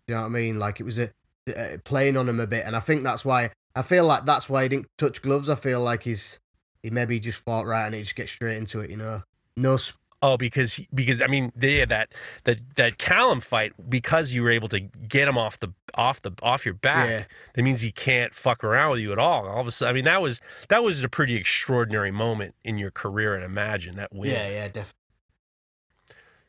[0.07, 1.11] you know what I mean?" Like it was a
[1.55, 4.49] uh, playing on him a bit, and I think that's why I feel like that's
[4.49, 5.49] why he didn't touch gloves.
[5.51, 6.39] I feel like he's
[6.83, 9.23] he maybe just fought right and he just get straight into it, you know.
[9.57, 9.79] No,
[10.25, 12.13] oh, because because I mean, they had that
[12.45, 16.33] that that Callum fight because you were able to get him off the off the
[16.43, 17.09] off your back.
[17.09, 17.25] Yeah.
[17.55, 19.47] That means he can't fuck around with you at all.
[19.47, 22.79] All of a sudden, I mean, that was that was a pretty extraordinary moment in
[22.79, 23.35] your career.
[23.35, 24.31] And imagine that win.
[24.31, 24.93] yeah, yeah, definitely.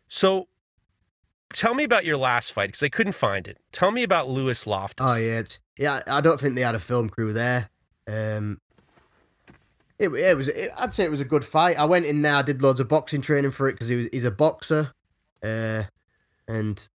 [0.07, 0.47] So,
[1.53, 3.57] tell me about your last fight because I couldn't find it.
[3.71, 5.05] Tell me about Lewis Loftus.
[5.09, 6.01] Oh yeah, it's, yeah.
[6.07, 7.69] I don't think they had a film crew there.
[8.07, 8.61] Um,
[9.99, 10.47] it, it was.
[10.47, 11.77] It, I'd say it was a good fight.
[11.77, 12.35] I went in there.
[12.35, 14.93] I did loads of boxing training for it because he was, he's a boxer,
[15.43, 15.83] uh,
[16.47, 16.87] and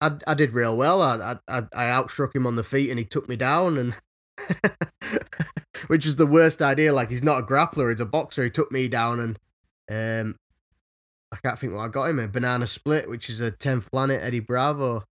[0.00, 1.02] I I did real well.
[1.02, 3.96] I I I outstruck him on the feet and he took me down and.
[5.86, 6.92] Which is the worst idea.
[6.92, 8.42] Like he's not a grappler; he's a boxer.
[8.42, 9.38] He took me down, and
[9.90, 10.38] um,
[11.30, 14.22] I can't think what I got him a banana split, which is a tenth planet
[14.22, 15.04] Eddie Bravo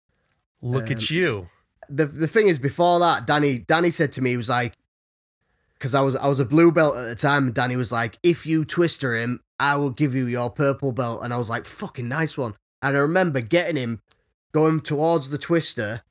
[0.64, 1.47] Look um, at you.
[1.89, 4.73] the the thing is before that danny danny said to me he was like
[5.84, 8.18] because i was i was a blue belt at the time and danny was like
[8.23, 11.65] if you twister him i will give you your purple belt and i was like
[11.65, 13.99] fucking nice one and i remember getting him
[14.53, 16.01] going towards the twister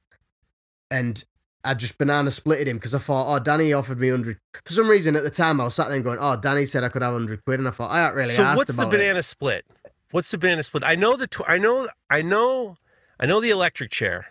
[0.91, 1.25] and
[1.65, 4.91] i just banana splitted him because i thought oh danny offered me 100 for some
[4.91, 7.15] reason at the time i was sat there going oh danny said i could have
[7.15, 8.99] 100 quid and i thought i don't really so asked what's the about it.
[8.99, 9.65] banana split?
[10.11, 10.85] What's the banana split?
[10.85, 12.77] I know the tw- I know I know
[13.19, 14.27] I know the electric chair.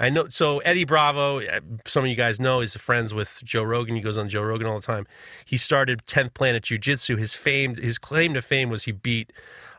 [0.00, 1.40] I know so Eddie Bravo,
[1.86, 3.94] some of you guys know, is friends with Joe Rogan.
[3.94, 5.06] He goes on Joe Rogan all the time.
[5.44, 7.16] He started 10th Planet Jiu Jitsu.
[7.16, 9.32] His fame his claim to fame was he beat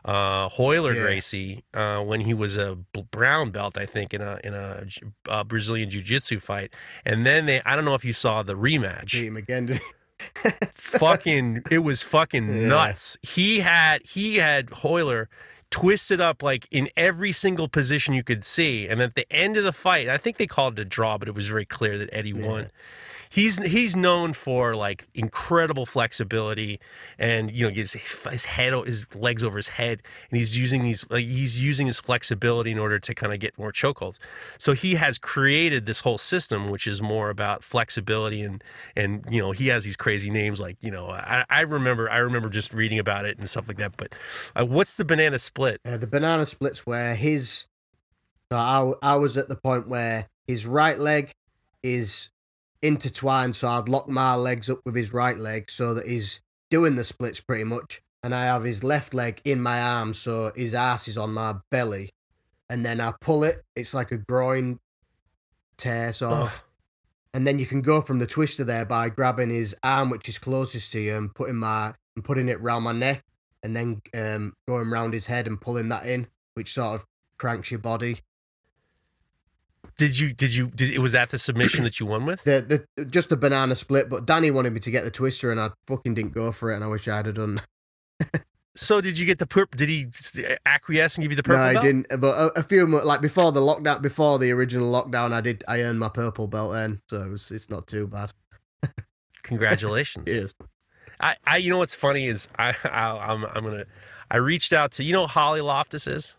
[0.06, 1.02] uh, Royler Yeah.
[1.02, 2.76] Gracie uh, when he was a
[3.10, 6.72] brown belt, I think, in a in a j- uh, Brazilian Jiu Jitsu fight.
[7.04, 9.80] And then they, I don't know if you saw the rematch beat him again
[10.72, 12.66] fucking it was fucking Yeah.
[12.68, 13.16] nuts.
[13.22, 15.28] He had he had Royler
[15.76, 18.88] twisted up like in every single position you could see.
[18.88, 21.28] And at the end of the fight, I think they called it a draw, but
[21.28, 22.70] it was very clear that Eddie won.
[23.28, 26.80] He's he's known for like incredible flexibility,
[27.18, 27.94] and you know his
[28.30, 32.00] his head his legs over his head, and he's using these like he's using his
[32.00, 34.18] flexibility in order to kind of get more chokeholds.
[34.58, 38.62] So he has created this whole system, which is more about flexibility and
[38.94, 42.18] and you know he has these crazy names like you know I, I remember I
[42.18, 43.96] remember just reading about it and stuff like that.
[43.96, 44.14] But
[44.54, 45.80] uh, what's the banana split?
[45.84, 47.66] Uh, the banana splits where his,
[48.50, 51.32] so I, I was at the point where his right leg
[51.82, 52.30] is
[52.86, 56.40] intertwined, so I'd lock my legs up with his right leg so that he's
[56.70, 60.52] doing the splits pretty much, and I have his left leg in my arm, so
[60.54, 62.10] his ass is on my belly,
[62.68, 63.62] and then I pull it.
[63.74, 64.78] It's like a groin
[65.76, 66.48] tear sort of.
[66.48, 66.60] Ugh.
[67.34, 70.38] And then you can go from the twister there by grabbing his arm, which is
[70.38, 73.22] closest to you, and putting my and putting it round my neck,
[73.62, 77.04] and then um, going round his head and pulling that in, which sort of
[77.36, 78.20] cranks your body.
[79.98, 82.44] Did you did you did, it was that the submission that you won with?
[82.44, 85.60] The the just the banana split, but Danny wanted me to get the twister, and
[85.60, 87.60] I fucking didn't go for it, and I wish I'd have done.
[88.76, 89.76] So did you get the purple?
[89.76, 90.06] Did he
[90.66, 91.58] acquiesce and give you the purple?
[91.58, 91.84] no, I belt?
[91.84, 92.20] didn't.
[92.20, 95.64] But a, a few like before the lockdown, before the original lockdown, I did.
[95.66, 98.32] I earned my purple belt then, so it was, it's not too bad.
[99.44, 100.26] Congratulations.
[100.28, 100.54] Yes.
[101.18, 103.84] I, I, you know what's funny is I, I, I'm, I'm gonna,
[104.30, 106.36] I reached out to, you know, Holly Loftus is.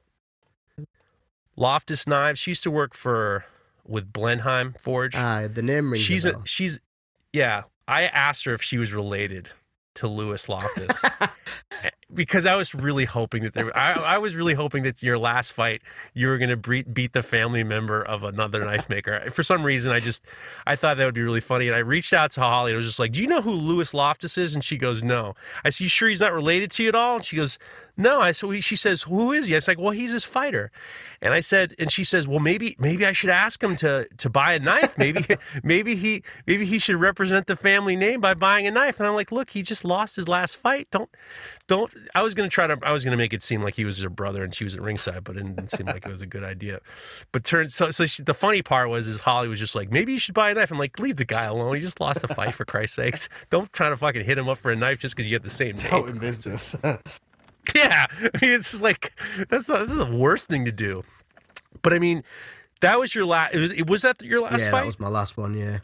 [1.57, 2.39] Loftus Knives.
[2.39, 3.45] She used to work for
[3.85, 5.15] with Blenheim Forge.
[5.15, 6.05] Ah, the name rings.
[6.05, 6.79] she's a a, she's,
[7.33, 7.63] yeah.
[7.87, 9.49] I asked her if she was related
[9.95, 11.01] to Lewis Loftus
[12.13, 13.75] because I was really hoping that there.
[13.75, 15.81] I, I was really hoping that your last fight
[16.13, 19.29] you were going to beat beat the family member of another knife maker.
[19.31, 20.23] For some reason, I just
[20.65, 22.71] I thought that would be really funny, and I reached out to Holly.
[22.71, 25.03] and I was just like, "Do you know who Lewis Loftus is?" And she goes,
[25.03, 27.57] "No." I said, "You sure he's not related to you at all?" And she goes,
[27.97, 30.71] "No." I said, "She says, who is he?" I was like, "Well, he's his fighter."
[31.21, 34.29] And I said, and she says, "Well, maybe maybe I should ask him to to
[34.29, 34.97] buy a knife.
[34.97, 35.25] Maybe
[35.63, 39.15] maybe he maybe he should represent the family name by buying a knife." And I'm
[39.15, 40.87] like, "Look, he just lost his last fight.
[40.91, 41.09] Don't
[41.67, 43.99] don't." I was gonna try to I was gonna make it seem like he was
[44.01, 46.25] her brother and she was at ringside, but it didn't seem like it was a
[46.25, 46.79] good idea.
[47.31, 50.13] But turns so so she, the funny part was is Holly was just like, "Maybe
[50.13, 51.75] you should buy a knife." I'm like, "Leave the guy alone.
[51.75, 53.29] He just lost the fight for Christ's sakes.
[53.49, 55.49] Don't try to fucking hit him up for a knife just because you have the
[55.49, 56.75] same name." out in business.
[57.75, 59.11] Yeah, I mean, it's just like
[59.49, 61.03] that's not, that's the worst thing to do.
[61.81, 62.23] But I mean,
[62.79, 63.53] that was your last.
[63.53, 64.79] It Was, was that your last yeah, fight?
[64.81, 65.53] that was my last one.
[65.53, 65.79] Yeah.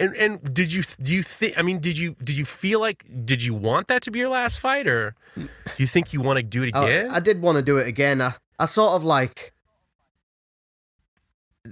[0.00, 1.56] And and did you do you think?
[1.58, 4.28] I mean, did you did you feel like did you want that to be your
[4.28, 7.10] last fight, or do you think you want to do it again?
[7.10, 8.20] I, did want to do it again.
[8.20, 9.52] I, I sort of like.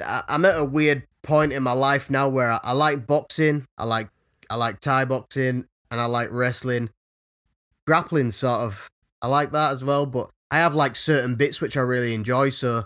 [0.01, 3.67] I, I'm at a weird point in my life now where I, I like boxing.
[3.77, 4.09] I like
[4.49, 6.91] I like Thai boxing and I like wrestling.
[7.87, 8.91] Grappling sort of
[9.21, 12.51] I like that as well, but I have like certain bits which I really enjoy.
[12.51, 12.85] So,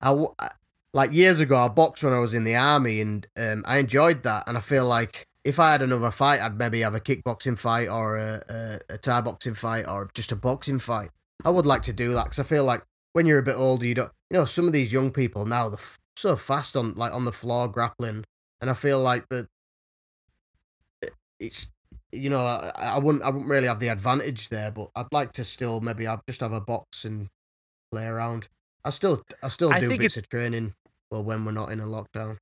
[0.00, 0.50] I I-
[0.94, 4.22] like years ago I boxed when I was in the army and um, I enjoyed
[4.22, 4.44] that.
[4.48, 7.88] And I feel like if I had another fight, I'd maybe have a kickboxing fight
[7.88, 11.10] or a, a, a Thai boxing fight or just a boxing fight.
[11.44, 13.84] I would like to do that because I feel like when you're a bit older,
[13.84, 16.94] you don't, you know, some of these young people now they're f- so fast on
[16.94, 18.24] like on the floor grappling,
[18.60, 19.48] and I feel like that
[21.40, 21.72] it's
[22.12, 25.32] you know I, I wouldn't I wouldn't really have the advantage there, but I'd like
[25.32, 27.28] to still maybe have just have a box and
[27.90, 28.48] play around.
[28.84, 30.74] I still I still I do bits of training.
[31.10, 32.38] Well, when we're not in a lockdown.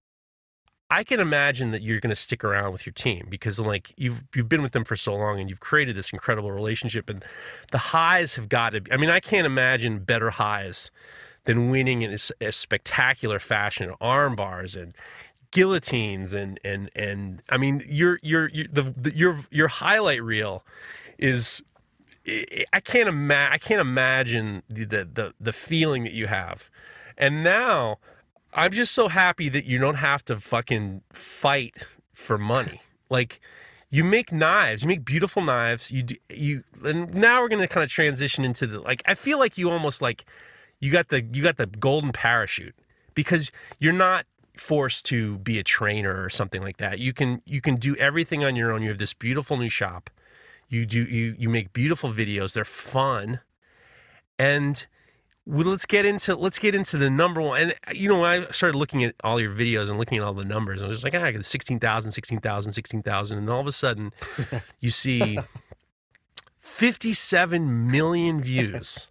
[0.93, 4.25] I can imagine that you're going to stick around with your team because like you've
[4.35, 7.25] you've been with them for so long and you've created this incredible relationship and
[7.71, 10.91] the highs have got to be, I mean I can't imagine better highs
[11.45, 14.95] than winning in a spectacular fashion arm bars and
[15.51, 20.63] guillotines and and and I mean your your your the, the your your highlight reel
[21.17, 21.63] is
[22.73, 26.69] I can't ima- I can't imagine the the the feeling that you have.
[27.17, 27.99] And now
[28.55, 32.83] I'm just so happy that you don't have to fucking fight for money.
[33.09, 33.41] Like
[33.91, 35.91] you make knives, you make beautiful knives.
[35.91, 39.15] You do, you and now we're going to kind of transition into the like I
[39.15, 40.25] feel like you almost like
[40.81, 42.75] you got the you got the golden parachute
[43.15, 44.27] because you're not
[44.57, 46.99] forced to be a trainer or something like that.
[46.99, 48.83] You can you can do everything on your own.
[48.83, 50.11] You have this beautiful new shop.
[50.69, 52.53] You do you you make beautiful videos.
[52.53, 53.41] They're fun.
[54.39, 54.87] And
[55.45, 57.61] well, let's get into let's get into the number one.
[57.61, 60.35] And you know, when I started looking at all your videos and looking at all
[60.35, 63.39] the numbers, I was just like, ah, I got 16,000, 16,000, 16,000.
[63.39, 64.13] And all of a sudden,
[64.81, 65.39] you see
[66.59, 69.09] 57 million views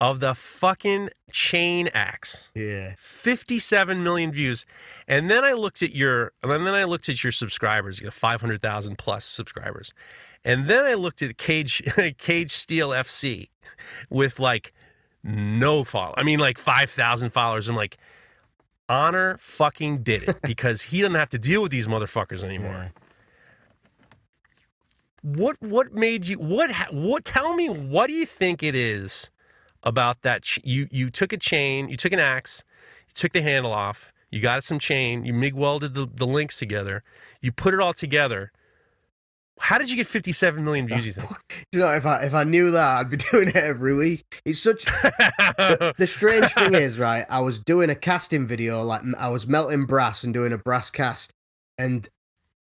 [0.00, 2.50] of the fucking chain axe.
[2.54, 2.94] Yeah.
[2.98, 4.66] 57 million views.
[5.06, 8.10] And then I looked at your and then I looked at your subscribers, you know,
[8.10, 9.92] 500,000 plus subscribers.
[10.44, 11.82] And then I looked at Cage
[12.18, 13.48] Cage Steel FC
[14.08, 14.72] with like
[15.26, 16.14] no follow.
[16.16, 17.68] I mean, like five thousand followers.
[17.68, 17.98] I'm like,
[18.88, 22.92] Honor fucking did it because he doesn't have to deal with these motherfuckers anymore.
[25.22, 27.24] What what made you what ha- what?
[27.24, 29.30] Tell me what do you think it is
[29.82, 30.42] about that?
[30.42, 32.62] Ch- you you took a chain, you took an axe,
[33.08, 36.58] you took the handle off, you got some chain, you MIG welded the, the links
[36.58, 37.02] together,
[37.40, 38.52] you put it all together.
[39.58, 41.06] How did you get 57 million views?
[41.06, 41.30] You think?
[41.48, 44.42] Do you know, if I if I knew that, I'd be doing it every week.
[44.44, 44.84] It's such.
[45.02, 47.24] the, the strange thing is, right?
[47.28, 50.90] I was doing a casting video, like I was melting brass and doing a brass
[50.90, 51.32] cast,
[51.78, 52.08] and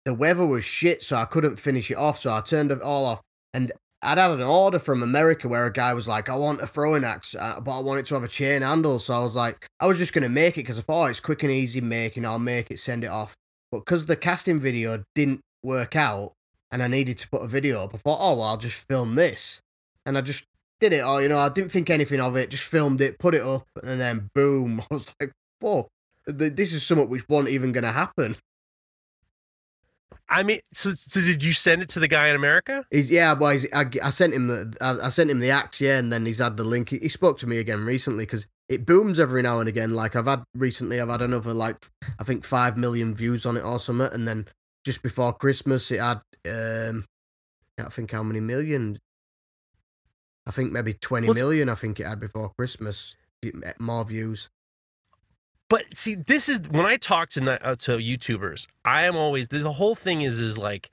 [0.06, 2.22] the weather was shit, so I couldn't finish it off.
[2.22, 3.22] So I turned it all off,
[3.54, 6.68] and I'd had an order from America where a guy was like, "I want a
[6.68, 9.36] throwing axe, uh, but I want it to have a chain handle." So I was
[9.36, 11.82] like, I was just gonna make it because I thought oh, it's quick and easy
[11.82, 12.26] making.
[12.26, 13.36] I'll make it, send it off.
[13.72, 16.34] But because the casting video didn't work out,
[16.72, 19.16] and I needed to put a video up, I thought, oh, well, I'll just film
[19.16, 19.62] this.
[20.06, 20.44] And I just
[20.80, 21.04] did it.
[21.04, 23.68] Or, you know, I didn't think anything of it, just filmed it, put it up,
[23.84, 24.82] and then boom.
[24.92, 25.32] I was like,
[25.62, 25.88] fuck,
[26.26, 28.38] this is something which wasn't even going to happen.
[30.30, 32.86] I mean, so, so did you send it to the guy in America?
[32.92, 35.80] He's, yeah, well, he's, I, I sent him the I, I sent him the axe,
[35.80, 36.90] yeah, and then he's had the link.
[36.90, 39.92] He, he spoke to me again recently because it booms every now and again.
[39.92, 41.78] Like I've had recently, I've had another like
[42.20, 44.48] I think five million views on it or something, and then
[44.84, 47.06] just before Christmas, it had um,
[47.78, 49.00] I can't think how many million.
[50.46, 51.70] I think maybe twenty What's- million.
[51.70, 53.16] I think it had before Christmas.
[53.80, 54.50] More views.
[55.70, 59.74] But see, this is when I talk to uh, to YouTubers, I am always the
[59.74, 60.90] whole thing is is like,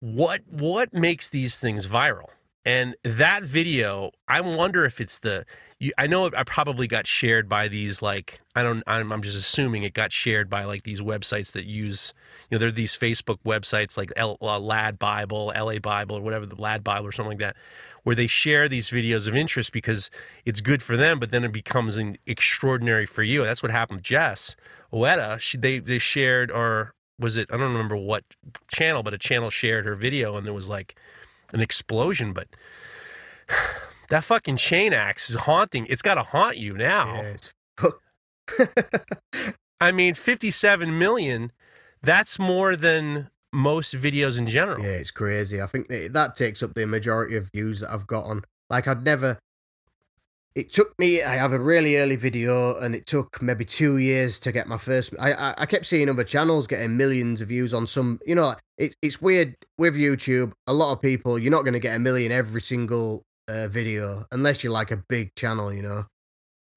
[0.00, 2.28] what what makes these things viral?
[2.64, 5.44] And that video, I wonder if it's the.
[5.80, 8.82] You, I know I probably got shared by these like I don't.
[8.88, 12.12] I'm, I'm just assuming it got shared by like these websites that use.
[12.50, 16.20] You know, there are these Facebook websites like L, uh, Lad Bible, LA Bible, or
[16.20, 17.56] whatever the Lad Bible or something like that,
[18.02, 20.10] where they share these videos of interest because
[20.44, 23.44] it's good for them, but then it becomes an extraordinary for you.
[23.44, 24.56] That's what happened with Jess
[24.92, 25.38] Oetta.
[25.40, 28.24] She they they shared or was it I don't remember what
[28.66, 30.96] channel, but a channel shared her video and there was like
[31.52, 32.32] an explosion.
[32.32, 32.48] But
[34.08, 35.86] that fucking chain axe is haunting.
[35.88, 37.22] It's got to haunt you now.
[37.22, 38.66] Yeah.
[39.80, 41.52] I mean, 57 million.
[42.02, 44.82] That's more than most videos in general.
[44.84, 45.60] Yeah, it's crazy.
[45.60, 48.44] I think that, that takes up the majority of views that I've got on.
[48.70, 49.38] Like, I'd never.
[50.54, 51.22] It took me.
[51.22, 54.78] I have a really early video, and it took maybe two years to get my
[54.78, 55.14] first.
[55.18, 58.18] I I, I kept seeing other channels getting millions of views on some.
[58.26, 60.52] You know, it's it's weird with YouTube.
[60.66, 64.26] A lot of people, you're not going to get a million every single uh, video
[64.30, 65.72] unless you're like a big channel.
[65.72, 66.06] You know.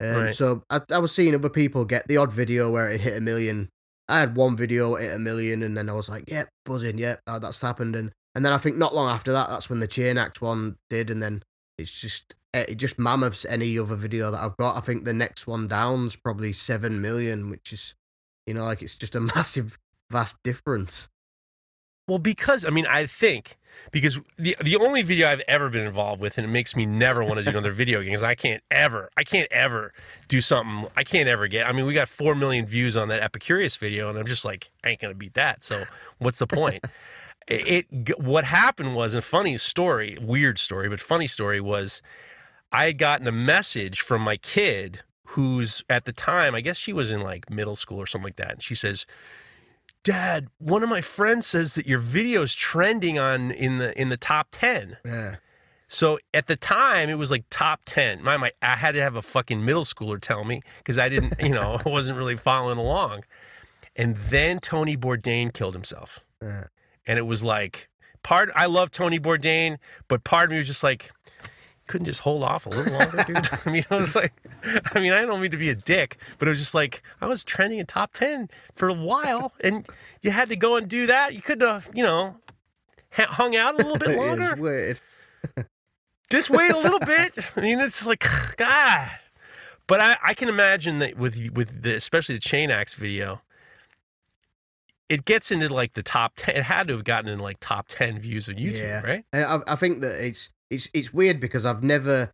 [0.02, 0.36] Um, Right.
[0.36, 3.22] So I, I was seeing other people get the odd video where it hit a
[3.22, 3.70] million.
[4.10, 7.22] I had one video hit a million, and then I was like, "Yep, buzzing, yep,
[7.28, 9.88] uh, that's happened." And and then I think not long after that, that's when the
[9.88, 11.44] Chain Act one did, and then
[11.78, 14.78] it's just eh, it just mammoths any other video that I've got.
[14.78, 17.94] I think the next one down's probably seven million, which is,
[18.48, 19.78] you know, like it's just a massive,
[20.10, 21.08] vast difference.
[22.12, 23.58] Well, because I mean, I think
[23.94, 27.24] because the the only video I've ever been involved with, and it makes me never
[27.24, 29.94] want to do another video game, is I can't ever, I can't ever
[30.28, 30.92] do something.
[30.98, 31.66] I can't ever get.
[31.66, 34.72] I mean, we got four million views on that Epicurious video, and I'm just like,
[34.84, 35.64] I ain't gonna beat that.
[35.64, 35.86] So
[36.18, 36.84] what's the point?
[37.48, 42.02] it, it what happened was a funny story, weird story, but funny story was
[42.74, 46.92] I had gotten a message from my kid who's at the time, I guess she
[46.92, 49.06] was in like middle school or something like that, and she says.
[50.04, 54.18] Dad, one of my friends says that your video's trending on in the in the
[54.18, 54.98] top 10.
[55.06, 55.36] Yeah,
[55.88, 58.24] So at the time it was like top 10.
[58.24, 61.36] My, my I had to have a fucking middle schooler tell me because I didn't,
[61.40, 63.24] you know, I wasn't really following along.
[63.96, 66.20] And then Tony Bourdain killed himself.
[66.42, 66.66] yeah.
[67.06, 67.90] And it was like
[68.24, 71.12] part I love Tony Bourdain, but part of me was just like
[71.88, 73.50] couldn't just hold off a little longer, dude.
[73.66, 74.34] I mean, I was like,
[74.94, 77.28] I mean, I don't mean to be a dick, but it was just like I
[77.28, 79.88] was trending in top ten for a while, and
[80.22, 81.34] you had to go and do that.
[81.34, 82.38] You could have, you know,
[83.12, 84.56] ha- hung out a little bit longer.
[84.56, 85.00] weird.
[86.30, 87.52] Just wait a little bit.
[87.58, 88.24] I mean, it's just like
[88.58, 89.10] God.
[89.88, 93.42] But I, I can imagine that with with the especially the chain axe video,
[95.10, 96.56] it gets into like the top ten.
[96.56, 99.02] It had to have gotten in like top ten views on YouTube, Yeah.
[99.02, 99.26] right?
[99.34, 102.32] And I, I think that it's it's it's weird because I've never.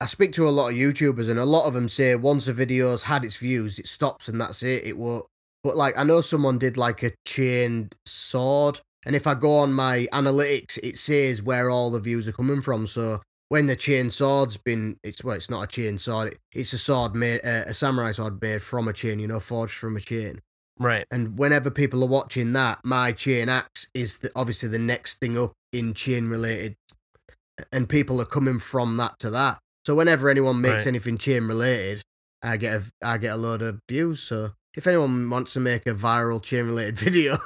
[0.00, 2.52] I speak to a lot of YouTubers, and a lot of them say once a
[2.52, 4.84] video's had its views, it stops and that's it.
[4.84, 5.24] It won't.
[5.62, 9.72] But like, I know someone did like a chained sword, and if I go on
[9.72, 12.88] my analytics, it says where all the views are coming from.
[12.88, 16.32] So when the chain sword's been, it's well, it's not a chain sword.
[16.32, 19.20] It, it's a sword made, uh, a samurai sword made from a chain.
[19.20, 20.40] You know, forged from a chain.
[20.78, 21.06] Right.
[21.12, 25.38] And whenever people are watching that, my chain axe is the, obviously the next thing
[25.38, 26.74] up in chain related,
[27.72, 29.58] and people are coming from that to that.
[29.86, 30.86] So whenever anyone makes Right.
[30.88, 32.02] anything chain related,
[32.42, 34.22] I get a I get a load of views.
[34.22, 37.38] So if anyone wants to make a viral chain related video,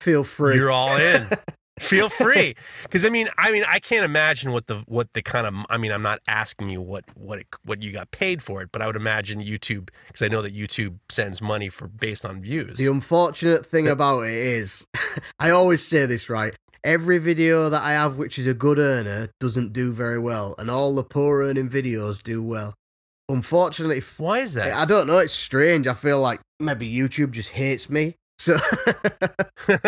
[0.00, 0.56] feel free.
[0.56, 1.28] You're all in.
[1.80, 5.46] Feel free, because I mean, I mean, I can't imagine what the what the kind
[5.46, 5.54] of.
[5.70, 8.68] I mean, I'm not asking you what what it, what you got paid for it,
[8.70, 12.42] but I would imagine YouTube, because I know that YouTube sends money for based on
[12.42, 12.76] views.
[12.76, 14.86] The unfortunate thing about it is,
[15.40, 16.54] I always say this right.
[16.82, 20.70] Every video that I have which is a good earner doesn't do very well, and
[20.70, 22.74] all the poor earning videos do well.
[23.28, 24.72] Unfortunately, Why is that?
[24.72, 25.18] I don't know.
[25.18, 25.86] It's strange.
[25.86, 28.16] I feel like maybe YouTube just hates me.
[28.38, 29.82] So, but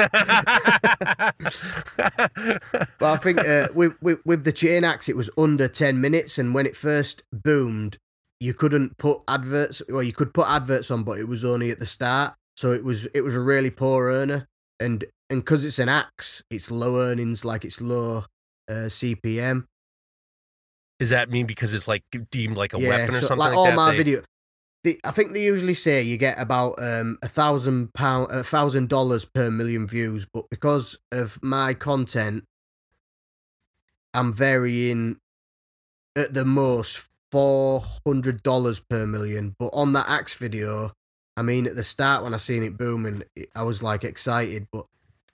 [3.01, 6.53] I think uh, with, with with the chain axe, it was under ten minutes, and
[6.53, 7.97] when it first boomed,
[8.39, 9.81] you couldn't put adverts.
[9.89, 12.35] Well, you could put adverts on, but it was only at the start.
[12.59, 14.49] So it was it was a really poor earner,
[14.79, 18.25] and and because it's an axe, it's low earnings, like it's low
[18.69, 19.67] uh, CPM.
[21.01, 23.51] Does that mean because it's like deemed like a yeah, weapon or so, something like
[23.51, 23.75] like, all that?
[23.75, 24.23] my they- video.
[24.85, 28.89] The, I think they usually say you get about um, a thousand pound, a thousand
[28.89, 32.45] dollars per million views, but because of my content,
[34.13, 35.19] I'm varying
[36.17, 39.55] at the most four hundred dollars per million.
[39.57, 40.91] But on that axe video,
[41.37, 43.23] I mean, at the start when I seen it booming,
[43.55, 44.87] I was like excited, but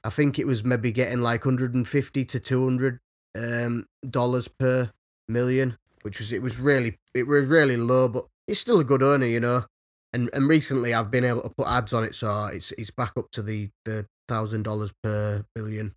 [0.05, 3.01] I think it was maybe getting like hundred and fifty to two hundred
[3.37, 4.93] um, dollars per
[5.29, 9.03] million, which was it was really it was really low, but it's still a good
[9.03, 9.65] earner, you know.
[10.13, 13.13] And and recently I've been able to put ads on it, so it's it's back
[13.17, 15.95] up to the the thousand dollars per billion.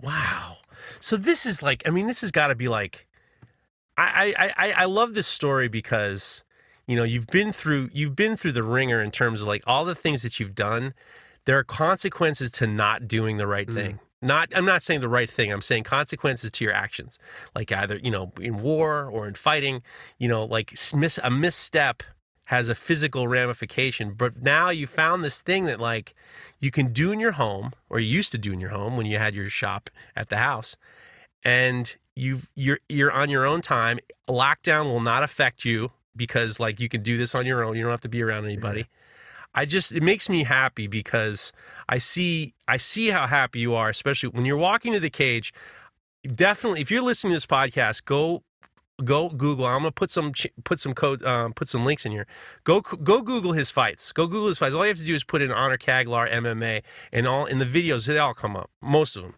[0.00, 0.58] Wow.
[1.00, 3.06] So this is like, I mean, this has got to be like,
[3.96, 6.44] I, I, I, I love this story because,
[6.86, 9.84] you know, you've been through, you've been through the ringer in terms of like all
[9.84, 10.92] the things that you've done.
[11.46, 13.74] There are consequences to not doing the right Mm.
[13.74, 14.00] thing.
[14.22, 15.52] Not, I'm not saying the right thing.
[15.52, 17.18] I'm saying consequences to your actions.
[17.54, 19.82] Like either, you know, in war or in fighting,
[20.18, 22.02] you know, like miss a misstep
[22.46, 24.12] has a physical ramification.
[24.12, 26.14] But now you found this thing that like
[26.60, 29.06] you can do in your home or you used to do in your home when
[29.06, 30.76] you had your shop at the house
[31.44, 33.98] and you've you're you're on your own time
[34.28, 37.82] lockdown will not affect you because like you can do this on your own you
[37.82, 38.86] don't have to be around anybody
[39.56, 41.52] i just it makes me happy because
[41.88, 45.52] i see i see how happy you are especially when you're walking to the cage.
[46.24, 48.42] Definitely if you're listening to this podcast go
[49.04, 50.32] go google i'm gonna put some
[50.64, 52.26] put some code um, put some links in here.
[52.64, 54.12] Go go google his fights.
[54.12, 54.74] Go google his fights.
[54.74, 57.64] All you have to do is put in honor kaglar mma and all in the
[57.64, 59.34] videos they all come up most of them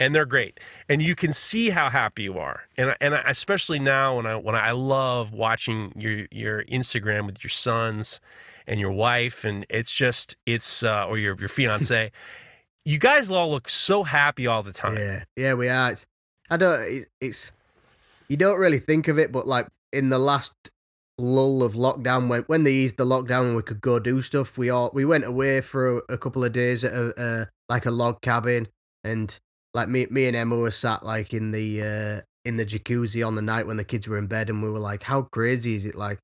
[0.00, 0.58] and they're great.
[0.88, 2.62] And you can see how happy you are.
[2.76, 7.44] And and I, especially now when i when i love watching your your instagram with
[7.44, 8.20] your sons
[8.66, 12.10] and your wife and it's just it's uh, or your your fiance
[12.84, 15.92] you guys all look so happy all the time Yeah, yeah, we are.
[15.92, 16.06] It's,
[16.50, 16.80] I don't.
[16.82, 17.52] It, it's
[18.28, 20.52] you don't really think of it, but like in the last
[21.18, 24.58] lull of lockdown, when when they eased the lockdown and we could go do stuff,
[24.58, 27.86] we all we went away for a, a couple of days at a, uh, like
[27.86, 28.68] a log cabin,
[29.04, 29.38] and
[29.74, 33.36] like me me and Emma were sat like in the uh, in the jacuzzi on
[33.36, 35.86] the night when the kids were in bed, and we were like, how crazy is
[35.86, 35.94] it?
[35.94, 36.18] Like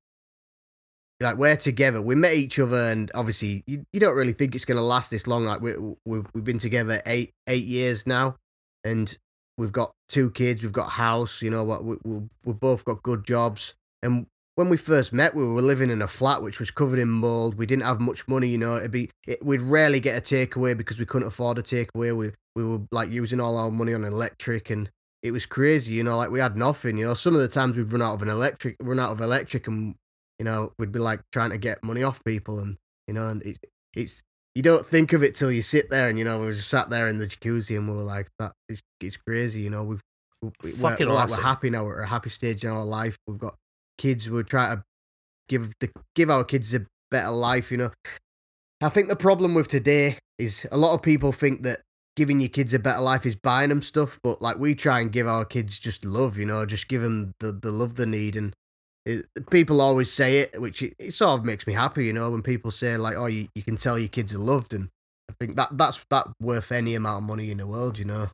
[1.21, 2.01] like we're together.
[2.01, 5.27] We met each other, and obviously you, you don't really think it's gonna last this
[5.27, 5.45] long.
[5.45, 5.73] Like we
[6.05, 8.37] we we've been together eight eight years now,
[8.83, 9.17] and
[9.57, 10.63] we've got two kids.
[10.63, 11.41] We've got a house.
[11.41, 11.83] You know what?
[11.83, 13.73] We we we've both got good jobs.
[14.01, 17.09] And when we first met, we were living in a flat which was covered in
[17.09, 17.55] mold.
[17.55, 18.47] We didn't have much money.
[18.47, 21.63] You know, it'd be it, we'd rarely get a takeaway because we couldn't afford a
[21.63, 22.15] takeaway.
[22.15, 24.89] We we were like using all our money on electric and.
[25.21, 26.15] It was crazy, you know.
[26.15, 27.13] Like we had nothing, you know.
[27.13, 29.95] Some of the times we'd run out of an electric, run out of electric, and
[30.39, 33.41] you know, we'd be like trying to get money off people, and you know, and
[33.43, 33.59] it's
[33.93, 34.21] it's
[34.55, 36.89] you don't think of it till you sit there, and you know, we just sat
[36.89, 40.01] there in the jacuzzi, and we were like, that it's it's crazy, you know, we've
[40.41, 42.85] we- we're, Fucking we're, like, we're happy now, we're at a happy stage in our
[42.85, 43.17] life.
[43.27, 43.55] We've got
[43.97, 44.83] kids, we're trying to
[45.49, 47.91] give the give our kids a better life, you know.
[48.81, 51.81] I think the problem with today is a lot of people think that
[52.15, 55.11] giving your kids a better life is buying them stuff, but like we try and
[55.11, 58.35] give our kids just love, you know, just give them the, the love they need.
[58.37, 58.53] And
[59.09, 62.29] it, people always say it, which it, it sort of makes me happy, you know,
[62.29, 64.89] when people say like, "Oh, you, you can tell your kids are loved," and
[65.29, 68.29] I think that that's that worth any amount of money in the world, you know.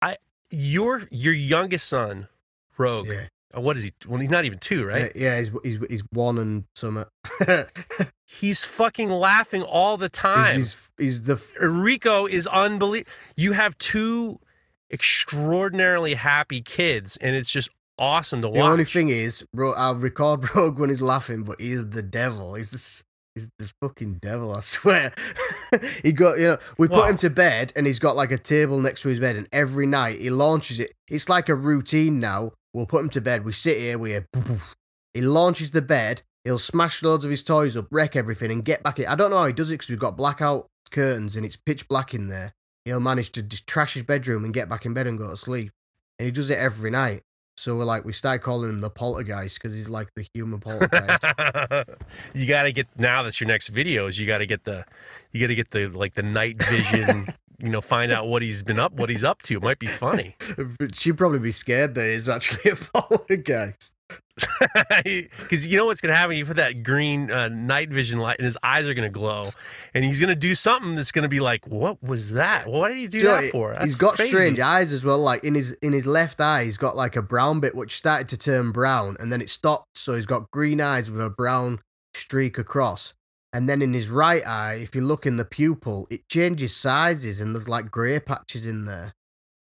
[0.00, 0.16] I
[0.50, 2.28] your your youngest son
[2.76, 3.26] rogue Yeah,
[3.56, 5.38] uh, what is he well he's not even two right yeah, yeah.
[5.40, 7.04] He's, he's, he's one and some.
[8.26, 13.10] he's fucking laughing all the time he's, he's the Rico is unbelievable.
[13.36, 14.38] You have two
[14.90, 18.56] extraordinarily happy kids, and it's just awesome to watch.
[18.56, 22.54] The only thing is, bro, I'll record Rogue when he's laughing, but he's the devil.
[22.54, 23.02] He's the
[23.34, 24.54] he's the fucking devil.
[24.54, 25.14] I swear.
[26.02, 28.80] he got you know we put him to bed and he's got like a table
[28.80, 30.92] next to his bed, and every night he launches it.
[31.08, 32.52] It's like a routine now.
[32.72, 33.44] We'll put him to bed.
[33.44, 33.98] We sit here.
[33.98, 34.26] We hear.
[34.32, 34.76] Poof, poof.
[35.14, 36.22] He launches the bed.
[36.44, 39.06] He'll smash loads of his toys up, wreck everything, and get back in.
[39.06, 41.88] I don't know how he does it because we've got blackout curtains and it's pitch
[41.88, 42.54] black in there.
[42.84, 45.36] He'll manage to just trash his bedroom and get back in bed and go to
[45.36, 45.72] sleep.
[46.18, 47.22] And he does it every night.
[47.58, 51.24] So we're like, we start calling him the poltergeist because he's like the human poltergeist.
[52.32, 53.24] you got to get now.
[53.24, 54.16] That's your next videos.
[54.16, 54.84] You got to get the,
[55.32, 57.26] you got to get the like the night vision.
[57.58, 59.56] you know, find out what he's been up, what he's up to.
[59.56, 60.36] It might be funny.
[60.94, 63.92] She'd probably be scared that he's actually a poltergeist.
[65.38, 66.36] Because you know what's going to happen?
[66.36, 69.50] You put that green uh, night vision light, and his eyes are going to glow,
[69.94, 72.66] and he's going to do something that's going to be like, "What was that?
[72.66, 74.30] What did he do Do that for?" That's he's got crazy.
[74.30, 75.18] strange eyes as well.
[75.18, 78.28] Like in his in his left eye, he's got like a brown bit which started
[78.30, 79.98] to turn brown, and then it stopped.
[79.98, 81.80] So he's got green eyes with a brown
[82.14, 83.14] streak across.
[83.52, 87.40] And then in his right eye, if you look in the pupil, it changes sizes,
[87.40, 89.14] and there's like grey patches in there.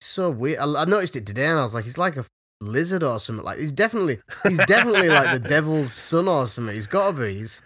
[0.02, 0.60] So weird.
[0.60, 2.26] I, I noticed it today, and I was like, he's like a
[2.62, 3.44] lizard or something.
[3.44, 6.74] Like he's definitely he's definitely like the devil's son or something.
[6.74, 7.40] He's got to be.
[7.40, 7.62] He's,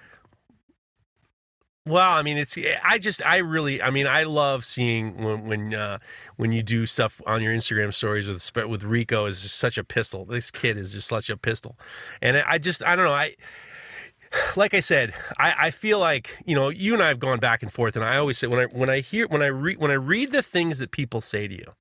[1.88, 5.76] Well, I mean, it's I just I really I mean I love seeing when when
[5.76, 6.00] uh,
[6.38, 9.84] when you do stuff on your Instagram stories with with Rico is just such a
[9.84, 10.26] pistol.
[10.26, 11.78] This kid is just such a pistol,
[12.22, 13.36] and I just I don't know I.
[14.58, 17.64] Like I said, I, I feel like you know you and I have gone back
[17.64, 19.92] and forth, and I always say when I when I hear when I read when
[19.92, 21.72] I read the things that people say to you,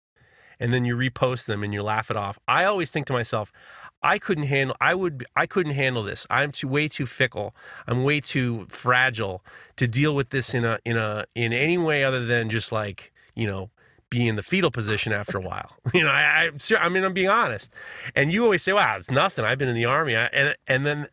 [0.58, 2.38] and then you repost them and you laugh it off.
[2.48, 3.52] I always think to myself,
[4.02, 6.26] I couldn't handle I would I couldn't handle this.
[6.28, 7.54] I'm too way too fickle.
[7.86, 9.42] I'm way too fragile
[9.76, 13.12] to deal with this in a in a in any way other than just like,
[13.34, 13.70] you know,
[14.10, 15.70] be in the fetal position after a while.
[15.94, 17.72] You know, I, I I mean I'm being honest.
[18.14, 19.44] And you always say, "Wow, it's nothing.
[19.44, 21.08] I've been in the army." I, and and then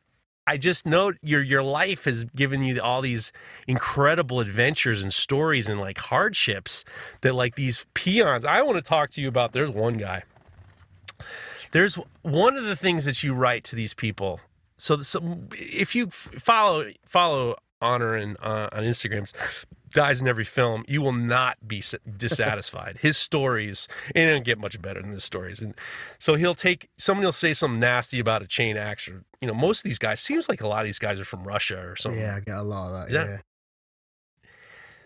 [0.52, 3.32] I just know your your life has given you all these
[3.68, 6.84] incredible adventures and stories and like hardships
[7.22, 8.44] that like these peons.
[8.44, 9.54] I want to talk to you about.
[9.54, 10.24] There's one guy.
[11.72, 14.42] There's one of the things that you write to these people.
[14.76, 19.32] So, so if you follow follow Honor and uh, on Instagrams,
[19.92, 21.84] dies in every film, you will not be
[22.18, 22.98] dissatisfied.
[23.02, 25.62] his stories, and it don't get much better than his stories.
[25.62, 25.76] And
[26.20, 29.24] so he'll take someone will say something nasty about a chain actor.
[29.42, 31.44] You know, most of these guys seems like a lot of these guys are from
[31.44, 32.20] Russia or something.
[32.22, 33.38] yeah, I get a lot of that- yeah.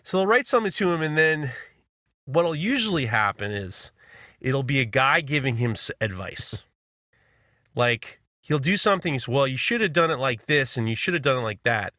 [0.02, 1.50] So they'll write something to him, and then
[2.26, 3.90] what'll usually happen is
[4.40, 6.64] it'll be a guy giving him advice.
[7.74, 10.94] Like he'll do something, he's, well, you should have done it like this, and you
[10.94, 11.92] should have done it like that.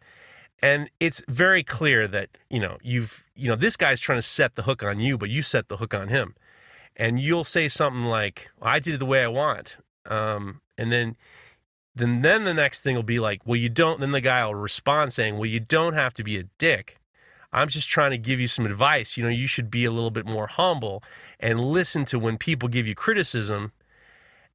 [0.62, 4.56] And it's very clear that, you know, you've, you know, this guy's trying to set
[4.56, 6.36] the hook on you, but you set the hook on him.
[6.96, 9.78] And you'll say something like, I did it the way I want.
[10.06, 11.16] Um, and then
[11.96, 14.00] then then the next thing will be like, well, you don't.
[14.00, 17.00] Then the guy will respond saying, well, you don't have to be a dick.
[17.52, 19.18] I'm just trying to give you some advice.
[19.18, 21.04] You know, you should be a little bit more humble
[21.40, 23.72] and listen to when people give you criticism.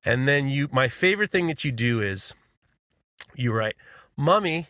[0.05, 2.35] And then you, my favorite thing that you do is
[3.35, 3.75] you write,
[4.17, 4.69] Mummy,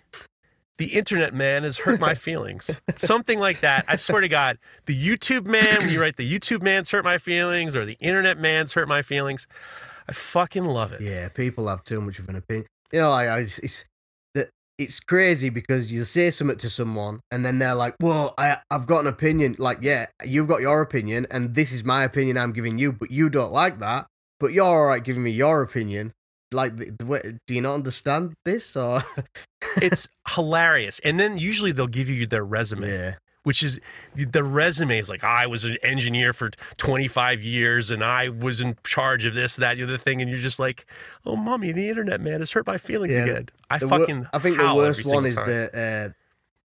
[0.79, 2.81] the internet man has hurt my feelings.
[2.97, 3.85] Something like that.
[3.89, 7.19] I swear to God, the YouTube man, when you write the YouTube man's hurt my
[7.19, 9.47] feelings or the internet man's hurt my feelings,
[10.09, 11.01] I fucking love it.
[11.01, 12.67] Yeah, people have too much of an opinion.
[12.93, 13.85] You know, like I- it's it's,
[14.79, 18.87] it's crazy because you say something to someone and then they're like, "Well, I I've
[18.87, 22.53] got an opinion." Like, yeah, you've got your opinion, and this is my opinion I'm
[22.53, 24.07] giving you, but you don't like that.
[24.41, 26.13] But you're all right giving me your opinion.
[26.53, 28.77] Like, the, the do you not understand this?
[28.77, 29.03] Or
[29.77, 31.01] It's hilarious.
[31.05, 32.89] And then usually they'll give you their resume.
[32.89, 33.15] yeah,
[33.45, 33.81] which is
[34.15, 38.77] the resume is like I was an engineer for 25 years and I was in
[38.85, 40.87] charge of this, that, the other thing, and you're just like,
[41.27, 43.49] oh, mommy, the internet man has hurt my feelings Yeah, again.
[43.71, 45.47] I fucking I think the worst one is time.
[45.47, 46.13] the uh,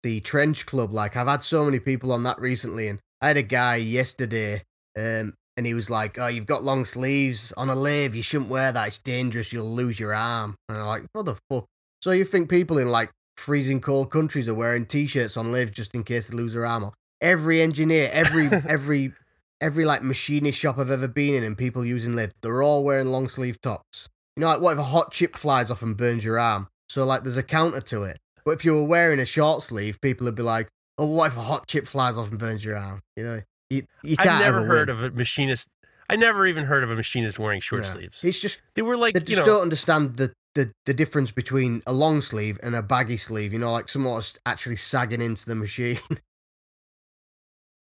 [0.03, 0.93] the trench club.
[0.93, 4.63] Like I've had so many people on that recently, and I had a guy yesterday,
[4.97, 8.15] um, and he was like, "Oh, you've got long sleeves on a lathe.
[8.15, 8.89] You shouldn't wear that.
[8.89, 9.53] It's dangerous.
[9.53, 11.67] You'll lose your arm." And I'm like, "What the fuck?"
[12.03, 15.95] So you think people in like freezing cold countries are wearing t-shirts on lathes just
[15.95, 16.91] in case they lose their arm?
[17.21, 19.13] Every engineer, every every
[19.61, 23.09] every like machinist shop I've ever been in, and people using lathe, they're all wearing
[23.09, 24.09] long sleeve tops.
[24.37, 26.69] You know, like what if a hot chip flies off and burns your arm?
[26.89, 28.19] So like, there's a counter to it.
[28.47, 31.37] But if you were wearing a short sleeve, people would be like, "Oh, what if
[31.37, 34.65] a hot chip flies off and burns your arm?" You know, you, you I've never
[34.65, 34.97] heard win.
[34.97, 35.69] of a machinist.
[36.09, 37.93] I never even heard of a machinist wearing short Yeah.
[37.93, 38.25] sleeves.
[38.25, 41.31] It's just They were like, they you just know, don't understand the, the the difference
[41.31, 43.53] between a long sleeve and a baggy sleeve.
[43.53, 46.01] You know, like someone was actually sagging into the machine.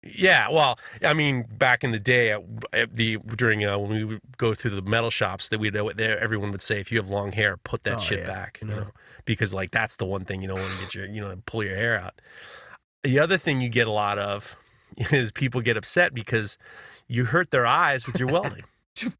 [0.01, 2.41] Yeah, well, I mean, back in the day, at,
[2.71, 5.91] at the during uh, when we would go through the metal shops, that we know
[5.91, 8.59] there, everyone would say, if you have long hair, put that Oh, shit yeah, back,
[8.61, 8.75] you yeah.
[8.75, 8.87] know,
[9.25, 11.65] because like that's the one thing you don't want to get your, you know, pull
[11.65, 12.21] your hair out.
[13.03, 14.55] The other thing you get a lot of
[15.11, 16.57] is people get upset because
[17.07, 18.63] you hurt their eyes with your welding.
[18.95, 19.11] Do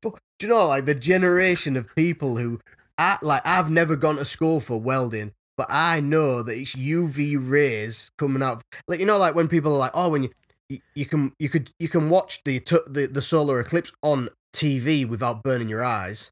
[0.41, 2.59] you know, like the generation of people who,
[2.97, 7.37] I, like, I've never gone to school for welding, but I know that it's UV
[7.39, 8.63] rays coming out.
[8.87, 10.29] Like, you know, like when people are like, oh, when you,
[10.69, 15.07] you, you can, you could, you can watch the, the the solar eclipse on TV
[15.07, 16.31] without burning your eyes.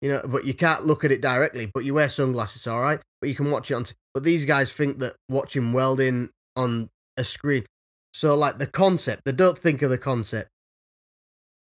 [0.00, 1.66] You know, but you can't look at it directly.
[1.66, 3.00] But you wear sunglasses, all right.
[3.20, 3.84] But you can watch it on.
[3.84, 7.64] T- but these guys think that watching welding on a screen.
[8.12, 10.50] So, like the concept, they don't think of the concept.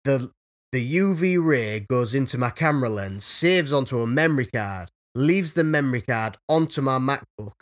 [0.05, 0.31] The
[0.71, 5.63] the UV ray goes into my camera lens, saves onto a memory card, leaves the
[5.63, 7.53] memory card onto my MacBook,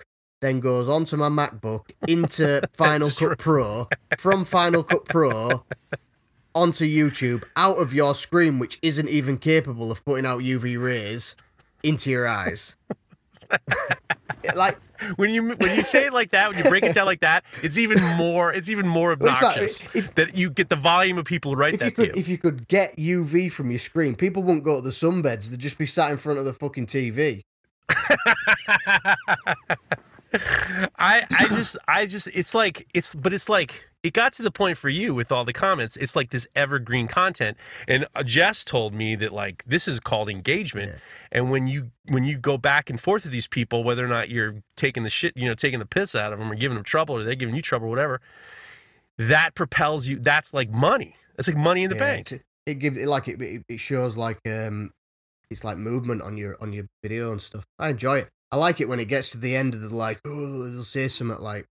[0.42, 3.88] then goes onto my MacBook into Final Cut Pro,
[4.18, 5.64] from Final Cut Pro
[6.54, 11.36] onto YouTube, out of your screen, which isn't even capable of putting out UV rays,
[11.84, 12.76] into your eyes.
[14.56, 14.78] like
[15.18, 17.44] when you when you say it like that, when you break it down like that,
[17.64, 21.18] it's even more it's even more Well, like, obnoxious if- that you get the volume
[21.18, 22.20] of people who write if you that to could you.
[22.22, 25.50] if you could get UV from your screen, people wouldn't go to the sunbeds.
[25.50, 27.42] They'd just be sat in front of the fucking TV.
[30.98, 34.52] I I just I just it's like it's but it's like it got to the
[34.52, 35.98] point for you with all the comments.
[35.98, 37.58] It's like this evergreen content.
[37.88, 40.94] And uh, Jess told me that like this is called engagement.
[41.32, 44.30] And when you when you go back and forth with these people, whether or not
[44.30, 46.84] you're taking the shit, you know, taking the piss out of them or giving them
[46.84, 48.22] trouble or they're giving you trouble or whatever,
[49.18, 50.20] that propels you.
[50.20, 51.16] That's like money.
[51.36, 52.44] That's like money in the Yeah, bank.
[52.66, 54.92] It gives it like it, it it shows like um
[55.50, 57.66] it's like movement on your on your video and stuff.
[57.80, 58.30] I enjoy it.
[58.52, 61.08] I like it when it gets to the end of the like oh they'll say
[61.08, 61.66] something like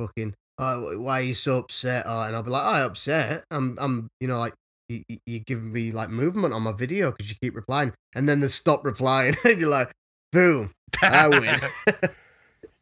[0.00, 3.76] fucking oh why are you so upset oh, and I'll be like I upset I'm
[3.80, 4.54] I'm you know like
[4.88, 8.28] you, you- you're giving me like movement on my video because you keep replying and
[8.28, 9.90] then they stop replying and you're like
[10.32, 10.70] boom
[11.02, 11.60] I win.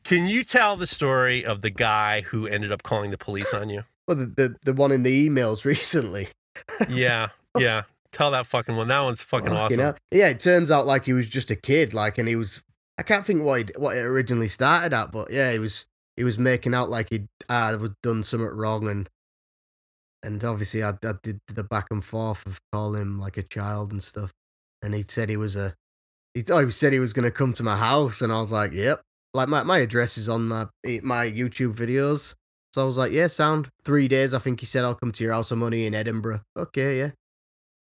[0.05, 3.69] Can you tell the story of the guy who ended up calling the police on
[3.69, 3.85] you?
[4.09, 6.29] well the, the the one in the emails recently
[6.89, 7.83] Yeah, yeah.
[8.11, 8.89] Tell that fucking one.
[8.89, 9.79] That one's fucking Fucking awesome.
[9.81, 9.97] hell.
[10.11, 12.61] Yeah, it turns out like he was just a kid, like, and he was.
[12.99, 15.87] I can't think what what it originally started at, but yeah, he was
[16.17, 19.09] he was making out like he'd uh, done something wrong, and
[20.23, 23.93] and obviously I, I did the back and forth of calling him like a child
[23.93, 24.33] and stuff,
[24.83, 25.75] and he said he was a.
[26.35, 28.73] He, oh, he said he was gonna come to my house, and I was like,
[28.73, 29.03] "Yep."
[29.35, 30.67] Like my my address is on my
[31.03, 32.35] my YouTube videos,
[32.75, 35.25] so I was like, "Yeah, sound." Three days, I think he said I'll come to
[35.25, 36.43] your house of money in Edinburgh.
[36.57, 37.11] Okay, yeah.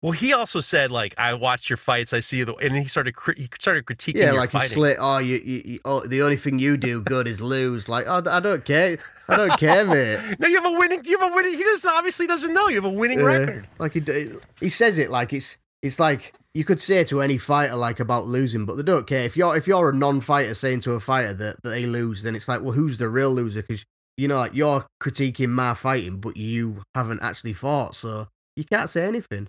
[0.03, 2.13] Well, he also said like, "I watch your fights.
[2.13, 4.73] I see the," and he started he started critiquing Yeah, your like fighting.
[4.75, 4.97] slit.
[5.01, 7.89] Oh, you, you, you oh, the only thing you do good is lose.
[7.89, 8.99] Like, oh, I don't care.
[9.29, 10.19] I don't care, mate.
[10.41, 11.03] no, you have a winning.
[11.05, 11.55] You have a winning.
[11.55, 13.25] He just obviously doesn't know you have a winning Yeah.
[13.27, 13.69] record.
[13.79, 14.31] Like he,
[14.61, 18.27] he says it like it's, it's like you could say to any fighter like about
[18.27, 19.23] losing, but they don't care.
[19.25, 22.35] If you're, if you're a non-fighter saying to a fighter that, that they lose, then
[22.35, 23.63] it's like, well, who's the real loser?
[23.63, 23.85] Because
[24.17, 28.27] you know, like you're critiquing my fighting, but you haven't actually fought, so
[28.57, 29.47] you can't say anything.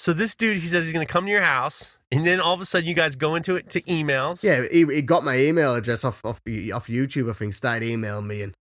[0.00, 2.54] So this dude, he says he's going to come to your house, and then all
[2.54, 4.42] of a sudden, you guys go into it to emails.
[4.42, 6.40] Yeah, he, he got my email address off off
[6.72, 7.28] off YouTube.
[7.28, 8.54] I think started emailing me, and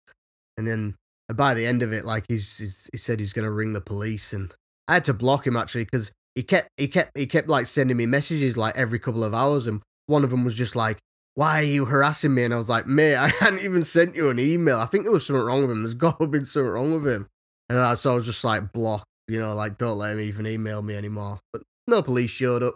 [0.57, 0.95] and then
[1.34, 4.34] by the end of it, like he's, he's he said he's gonna ring the police,
[4.34, 4.53] and
[4.90, 7.95] I had to block him actually because he kept he kept he kept like sending
[7.95, 10.98] me messages like every couple of hours, and one of them was just like,
[11.36, 14.30] "Why are you harassing me?" And I was like, "Mate, I hadn't even sent you
[14.30, 14.78] an email.
[14.78, 15.84] I think there was something wrong with him.
[15.84, 17.28] There's got to been something wrong with him."
[17.70, 20.47] And I, so I was just like blocked, you know, like don't let him even
[20.47, 21.39] email me anymore.
[21.53, 22.76] But no police showed up.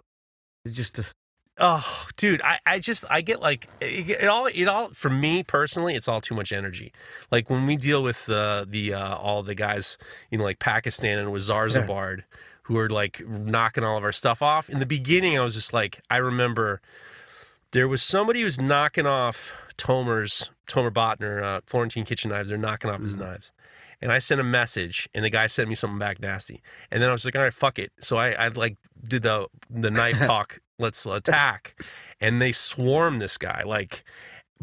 [0.66, 1.06] It's just a,
[1.60, 5.44] Oh, dude, I, I just I get like it, it all it all for me
[5.44, 6.92] personally, it's all too much energy.
[7.32, 9.98] Like when we deal with uh, the uh, all the guys,
[10.32, 12.24] you know, like Pakistan and with Zarzabard,
[12.64, 14.68] who are like knocking all of our stuff off.
[14.68, 16.82] In the beginning, I was just like, I remember
[17.72, 22.50] there was somebody who was knocking off Tomer's Tomer Botner, uh, Florentine Kitchen Knives.
[22.50, 23.54] They're knocking off his knives.
[24.04, 26.62] And I sent a message, and the guy sent me something back nasty.
[26.92, 27.94] And then I was like, all right, fuck it.
[28.02, 31.82] So I, I like did the the knife talk, let's attack,
[32.20, 34.04] and they swarmed this guy like,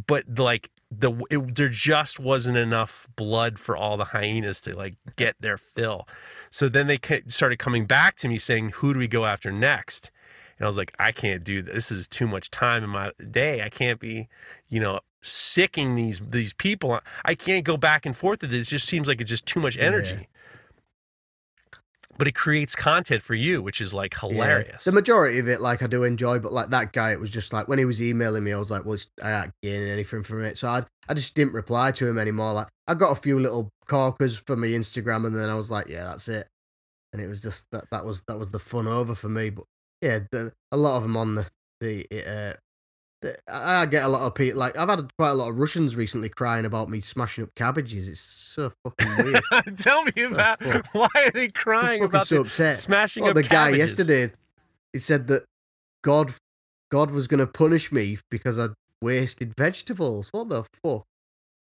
[0.07, 4.97] but like the it, there just wasn't enough blood for all the hyenas to like
[5.17, 6.07] get their fill.
[6.51, 10.11] So then they started coming back to me saying, who do we go after next?
[10.59, 11.75] And I was like, I can't do this.
[11.75, 13.63] This is too much time in my day.
[13.63, 14.29] I can't be,
[14.69, 17.01] you know, sicking these these people.
[17.25, 18.59] I can't go back and forth with it.
[18.61, 20.29] It just seems like it's just too much energy.
[22.19, 24.29] But it creates content for you, which is like Yeah.
[24.29, 24.85] hilarious.
[24.85, 27.53] The majority of it, like I do enjoy, but like that guy, it was just
[27.53, 30.45] like when he was emailing me, I was like, well, I ain't gaining anything from
[30.45, 30.59] it.
[30.59, 32.53] So I, I just didn't reply to him anymore.
[32.53, 35.89] Like I got a few little corkers for my Instagram, and then I was like,
[35.89, 36.47] yeah, that's it.
[37.13, 39.51] And it was just that that was that was the fun over for me.
[39.51, 39.65] But
[40.03, 41.47] yeah, the, a lot of them on the
[41.81, 42.55] the uh,
[43.49, 46.29] I get a lot of people like I've had quite a lot of Russians recently
[46.29, 48.09] crying about me smashing up cabbages.
[48.09, 49.43] It's so fucking weird.
[49.77, 52.79] Tell me about why are they crying about so upset.
[52.79, 54.33] smashing well, up the guy yesterday,
[54.93, 55.45] he said that
[56.03, 56.35] God,
[56.91, 58.69] God was going to punish me because I
[59.03, 60.29] wasted vegetables.
[60.33, 61.05] What the fuck?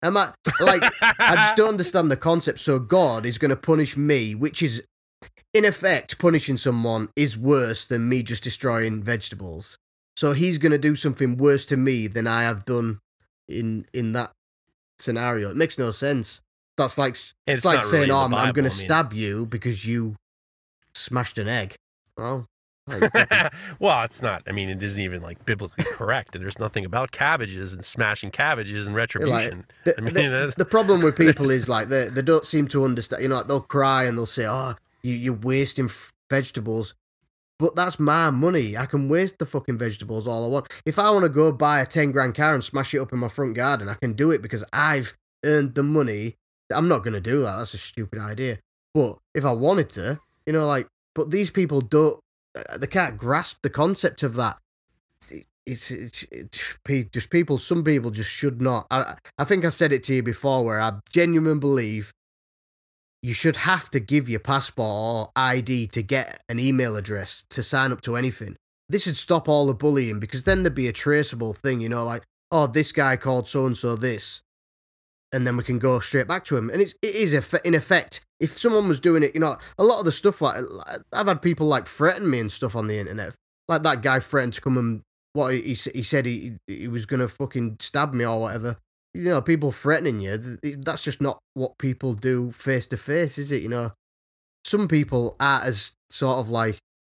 [0.01, 0.83] Am I like?
[1.01, 2.59] I just don't understand the concept.
[2.61, 4.81] So God is going to punish me, which is,
[5.53, 9.77] in effect, punishing someone is worse than me just destroying vegetables.
[10.19, 12.99] So He's going to do something worse to me than I have done
[13.47, 14.33] in in that
[14.97, 15.49] scenario.
[15.49, 16.41] It makes no sense.
[16.75, 17.15] That's like
[17.47, 18.85] And it's, like saying, really "Oh, the I'm, going I to mean.
[18.85, 20.17] stab you because you
[20.93, 21.75] smashed an egg."
[22.17, 22.47] Well,
[23.79, 24.43] well, it's not.
[24.45, 26.35] I mean, it isn't even like biblically correct.
[26.35, 29.67] And there's nothing about cabbages and smashing cabbages and retribution.
[29.85, 32.83] the, I mean, the, the problem with people is like they they don't seem to
[32.83, 33.23] understand.
[33.23, 36.93] You know, like they'll cry and they'll say, "Oh, you you're wasting f- vegetables,"
[37.59, 38.75] but that's my money.
[38.77, 40.67] I can waste the fucking vegetables all I want.
[40.85, 43.19] If I want to go buy a ten grand car and smash it up in
[43.19, 45.13] my front garden, I can do it because I've
[45.45, 46.37] earned the money.
[46.71, 47.57] I'm not gonna do that.
[47.57, 48.59] That's a stupid idea.
[48.93, 52.19] But if I wanted to, you know, like, but these people don't.
[52.57, 54.57] uh, They can't grasp the concept of that
[55.65, 57.59] it's, it's, it's pe- just people.
[57.59, 58.87] Some people just should not.
[58.89, 62.11] I I think I said it to you before, where I genuinely believe
[63.21, 67.63] you should have to give your passport or ID to get an email address to
[67.63, 68.55] sign up to anything.
[68.87, 72.03] This would stop all the bullying because then there'd be a traceable thing, you know,
[72.03, 74.41] like oh this guy called so and so this,
[75.31, 76.69] and then we can go straight back to him.
[76.69, 77.33] And it's it is
[77.63, 80.63] in effect if someone was doing it, you know, a lot of the stuff like
[81.11, 83.33] I've had people like threaten me and stuff on the internet,
[83.67, 85.01] like that guy threatened to come and
[85.33, 88.77] what he he, said he he was gonna fucking stab me or whatever.
[89.13, 90.37] You know, people threatening you.
[90.37, 93.61] That's just not what people do face to face, is it?
[93.63, 93.91] You know,
[94.63, 96.77] some people are as sort of like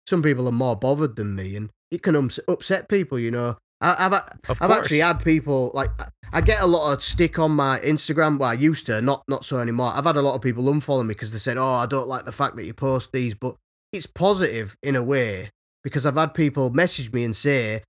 [0.08, 2.16] some people are more bothered than me, and it can
[2.48, 3.18] upset people.
[3.18, 5.90] You know, I, I've a- Of I've actually had people like
[6.32, 8.38] I get a lot of stick on my Instagram.
[8.38, 9.92] Well, I used to, not not so anymore.
[9.96, 12.26] I've had a lot of people unfollow me because they said, "Oh, I don't like
[12.26, 13.56] the fact that you post these," but
[13.92, 15.50] it's positive in a way
[15.84, 17.82] because I've had people message me and say,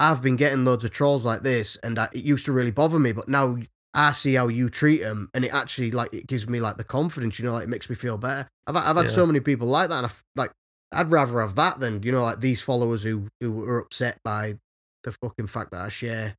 [0.00, 2.98] "I've been getting loads of trolls like this, and I, it used to really bother
[2.98, 3.58] me, but now."
[3.98, 6.84] I see how you treat them, and it actually like it gives me like the
[6.84, 8.46] confidence, you know, like it makes me feel better.
[8.66, 9.10] I've I've had Yeah.
[9.12, 10.52] so many people like that, and I like
[10.92, 14.58] I'd rather have that than you know like these followers who who are upset by
[15.02, 16.36] the fucking fact that I share.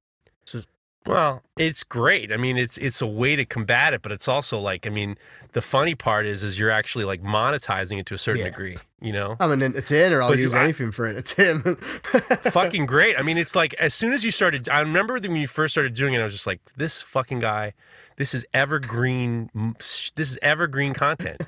[1.08, 2.34] Well, it's great.
[2.34, 5.18] I mean, it's it's a way to combat it, but it's also like, I mean,
[5.54, 8.50] the funny part is, is you're actually like monetizing it to a certain Yeah.
[8.50, 8.78] degree.
[9.00, 11.80] You know, I'm an or I'll But use I- anything for entertainment.
[12.52, 13.18] fucking great.
[13.18, 15.94] I mean, it's like as soon as you started, I remember when you first started
[15.94, 17.74] doing it, I was just like, this fucking guy,
[18.18, 21.42] this is evergreen, this is evergreen content.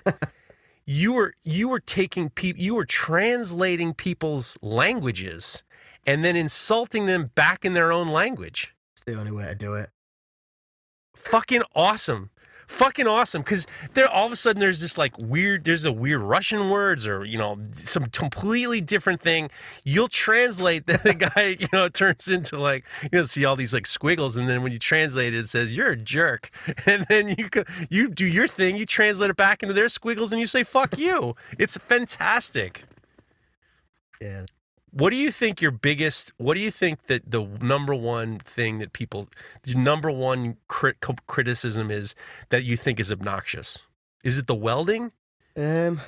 [0.85, 5.63] you were you were taking people, you were translating people's languages
[6.05, 8.73] and then insulting them back in their own language.
[9.11, 9.89] The only way to do it.
[11.15, 12.29] fucking awesome.
[12.67, 13.65] Fucking awesome because
[13.95, 17.25] there all of a sudden there's this like weird there's a weird russian words or
[17.25, 19.49] you know some completely different thing.
[19.83, 23.73] You'll translate that the guy you know turns into like you know see all these
[23.73, 26.51] like squiggles and then when you translate it it says you're a jerk.
[26.85, 30.31] And then you go, you do your thing you translate it back into their squiggles
[30.31, 31.35] and you say fuck you.
[31.57, 32.83] It's fantastic.
[34.21, 34.45] Yeah.
[34.91, 36.31] What do you think your biggest?
[36.37, 39.27] What do you think that the number one thing that people,
[39.63, 40.97] the number one crit,
[41.27, 42.15] criticism is
[42.49, 43.83] that you think is obnoxious?
[44.23, 45.11] Is it the welding?
[45.57, 46.01] Um.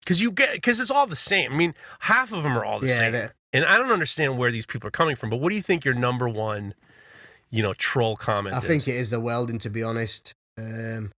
[0.00, 1.52] Because you get because it's all the same.
[1.52, 2.98] I mean, half of them are all the Yeah.
[2.98, 5.30] same, the- and I don't understand where these people are coming from.
[5.30, 6.74] But what do you think your number one,
[7.50, 8.54] you know, troll comment?
[8.54, 8.64] I is?
[8.64, 9.58] think it is the welding.
[9.60, 10.32] To be honest.
[10.58, 11.12] Um.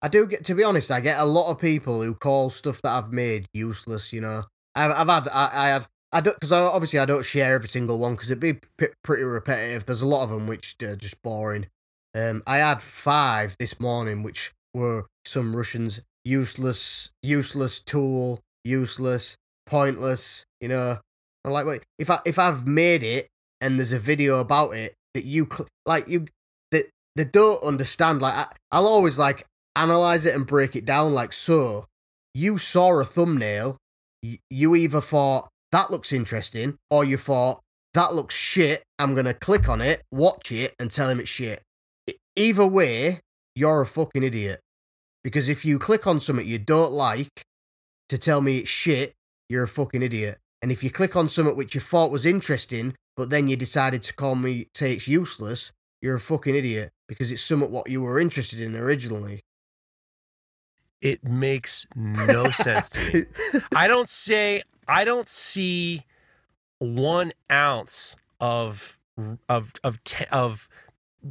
[0.00, 0.90] I do get to be honest.
[0.90, 4.12] I get a lot of people who call stuff that I've made useless.
[4.12, 4.44] You know,
[4.78, 7.98] I've I've had I, I had I don't because obviously I don't share every single
[7.98, 9.86] one because it'd be p- pretty repetitive.
[9.86, 11.66] There's a lot of them which are just boring.
[12.14, 19.36] Um, I had five this morning, which were some Russians useless, useless tool, useless,
[19.66, 20.44] pointless.
[20.60, 20.98] You know,
[21.44, 23.28] I'm like, wait, if I if I've made it
[23.60, 26.26] and there's a video about it that you cl- like you
[26.70, 26.86] that
[27.16, 28.22] they don't understand.
[28.22, 29.46] Like I, I'll always like
[29.76, 31.12] analyze it and break it down.
[31.12, 31.86] Like so,
[32.34, 33.76] you saw a thumbnail,
[34.22, 37.60] you either thought that looks interesting, or you thought
[37.94, 38.82] that looks shit.
[38.98, 41.62] I'm gonna click on it, watch it, and tell him it's shit.
[42.36, 43.20] Either way,
[43.54, 44.60] you're a fucking idiot.
[45.24, 47.42] Because if you click on something you don't like
[48.08, 49.12] to tell me it's shit,
[49.48, 50.38] you're a fucking idiot.
[50.62, 54.02] And if you click on something which you thought was interesting, but then you decided
[54.04, 58.02] to call me say it's useless, you're a fucking idiot because it's somewhat what you
[58.02, 59.40] were interested in originally.
[61.00, 63.60] It makes no sense to me.
[63.74, 66.04] I don't say I don't see
[66.78, 68.98] one ounce of
[69.48, 70.68] of of te- of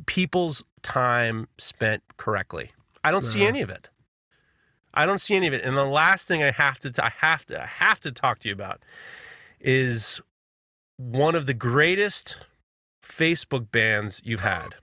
[0.05, 2.71] people's time spent correctly.
[3.03, 3.49] I don't see uh-huh.
[3.49, 3.89] any of it.
[4.93, 5.63] I don't see any of it.
[5.63, 8.49] And the last thing I have to I have to I have to talk to
[8.49, 8.81] you about
[9.59, 10.21] is
[10.97, 12.37] one of the greatest
[13.03, 14.75] Facebook bans you've had.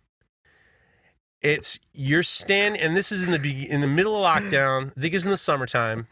[1.44, 4.92] It's you're stand and this is in the be- in the middle of lockdown.
[4.96, 6.08] I think it's in the summertime.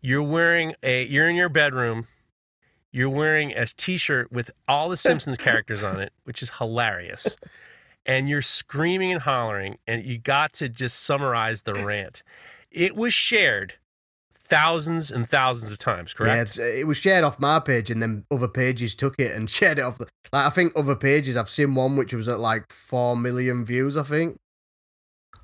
[0.00, 2.08] You're wearing a you're in your bedroom.
[2.90, 7.36] You're wearing a t-shirt with all the Simpsons characters on it, which is hilarious.
[8.04, 12.24] And you're screaming and hollering and you got to just summarize the rant.
[12.72, 13.74] It was shared
[14.54, 16.50] thousands and thousands of times, Yeah, correct?
[16.50, 19.78] it's, it was shared off my page, and then other pages took it and shared
[19.78, 19.98] it off.
[19.98, 23.64] The, like I think other pages, I've seen one which was at like four million
[23.64, 23.96] views.
[23.96, 24.36] I think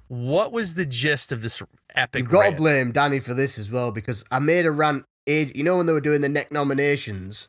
[0.09, 1.62] What was the gist of this
[1.95, 2.57] epic you've got rant?
[2.57, 5.05] to blame Danny for this as well because I made a rant.
[5.27, 7.47] Age, you know when they were doing the neck nominations,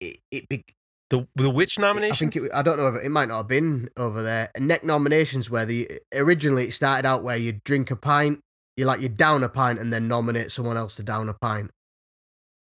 [0.00, 0.64] it, it be,
[1.10, 2.30] the the witch I nomination?
[2.30, 4.50] think it, I don't know if it, it might not have been over there.
[4.58, 8.40] Neck nominations where the originally it started out where you drink a pint,
[8.78, 11.70] you like you down a pint and then nominate someone else to down a pint,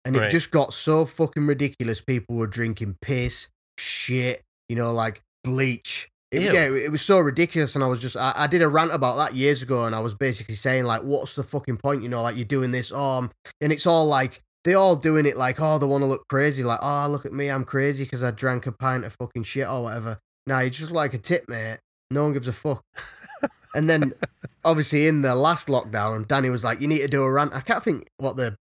[0.05, 2.01] and it just got so fucking ridiculous.
[2.01, 3.49] People were drinking piss,
[3.79, 6.09] shit, you know, like bleach.
[6.31, 8.93] It, yeah, it was so ridiculous, and I was just I, I did a rant
[8.93, 12.03] about that years ago, and I was basically saying like, what's the fucking point?
[12.03, 13.31] You know, like you're doing this, oh, um,
[13.61, 16.63] and it's all like they're all doing it like, oh, they want to look crazy,
[16.63, 19.67] like, oh, look at me, I'm crazy because I drank a pint of fucking shit
[19.67, 20.19] or whatever.
[20.47, 21.79] Nah, you're just like a tip, mate.
[22.11, 22.85] No one gives a fuck.
[23.75, 24.13] And then,
[24.65, 27.53] obviously, in the last lockdown, Danny was like, you need to do a rant.
[27.55, 28.57] I can't think what the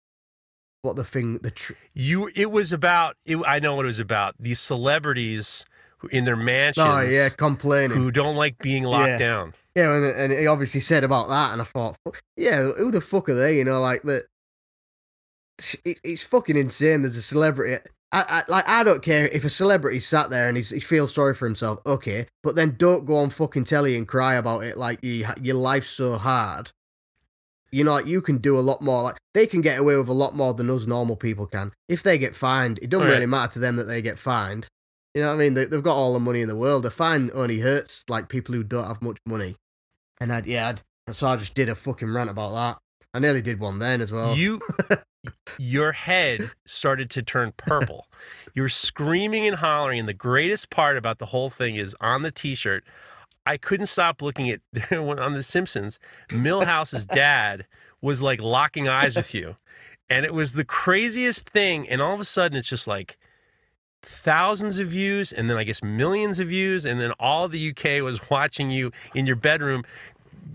[0.82, 4.00] what the thing the tr- You it was about it, I know what it was
[4.00, 4.34] about.
[4.38, 5.64] These celebrities
[5.98, 9.18] who in their mansions oh yeah complaining who don't like being locked Yeah.
[9.18, 9.54] down.
[9.74, 11.96] Yeah, and, and he obviously said about that, and I thought,
[12.36, 13.56] yeah, who the fuck are they?
[13.58, 14.24] You know, like that.
[15.84, 17.02] It, it's fucking insane.
[17.02, 17.76] There's a celebrity.
[18.12, 18.68] I, I like.
[18.68, 21.78] I don't care if a celebrity sat there and he's, he feels sorry for himself.
[21.86, 24.76] Okay, but then don't go on fucking telly and cry about it.
[24.76, 26.72] Like you, your life's so hard.
[27.72, 29.02] You know, like you can do a lot more.
[29.04, 31.72] Like they can get away with a lot more than us normal people can.
[31.88, 33.14] If they get fined, it doesn't oh, Right.
[33.14, 34.66] really matter to them that they get fined.
[35.14, 35.54] You know what I mean?
[35.54, 36.82] They, they've got all the money in the world.
[36.82, 39.54] The fine only hurts like people who don't have much money.
[40.20, 42.78] And I'd, yeah, I'd, so I just did a fucking rant about that.
[43.12, 44.36] I nearly did one then as well.
[44.36, 44.60] You
[45.58, 48.06] your head started to turn purple.
[48.54, 52.22] you were screaming and hollering and the greatest part about the whole thing is on
[52.22, 52.84] the t-shirt
[53.46, 54.60] I couldn't stop looking at
[54.92, 55.98] on the Simpsons.
[56.32, 57.66] Milhouse's dad
[58.00, 59.56] was like locking eyes with you.
[60.08, 63.16] And it was the craziest thing and all of a sudden it's just like
[64.02, 67.70] thousands of views and then I guess millions of views and then all of the
[67.70, 69.84] UK was watching you in your bedroom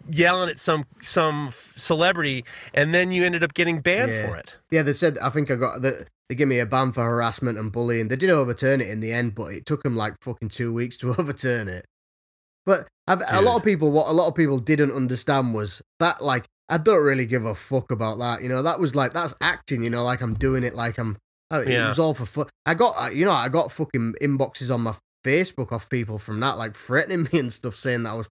[0.09, 4.27] yelling at some some celebrity and then you ended up getting banned Yeah.
[4.27, 4.55] for it.
[4.71, 7.57] yeah, they said, I think I got, the, they gave me a ban for harassment
[7.57, 8.07] and bullying.
[8.07, 10.97] They did overturn it in the end, but it took them like fucking two weeks
[10.97, 11.85] to overturn it.
[12.65, 16.23] But I've, a lot of people, what a lot of people didn't understand was that,
[16.23, 18.41] like, I don't really give a fuck about that.
[18.41, 21.17] You know, that was like, that's acting, you know, like I'm doing it like I'm,
[21.53, 22.47] uh, it was all for fun.
[22.65, 26.57] I got, you know, I got fucking inboxes on my Facebook off people from that,
[26.57, 28.27] like threatening me and stuff, saying that I was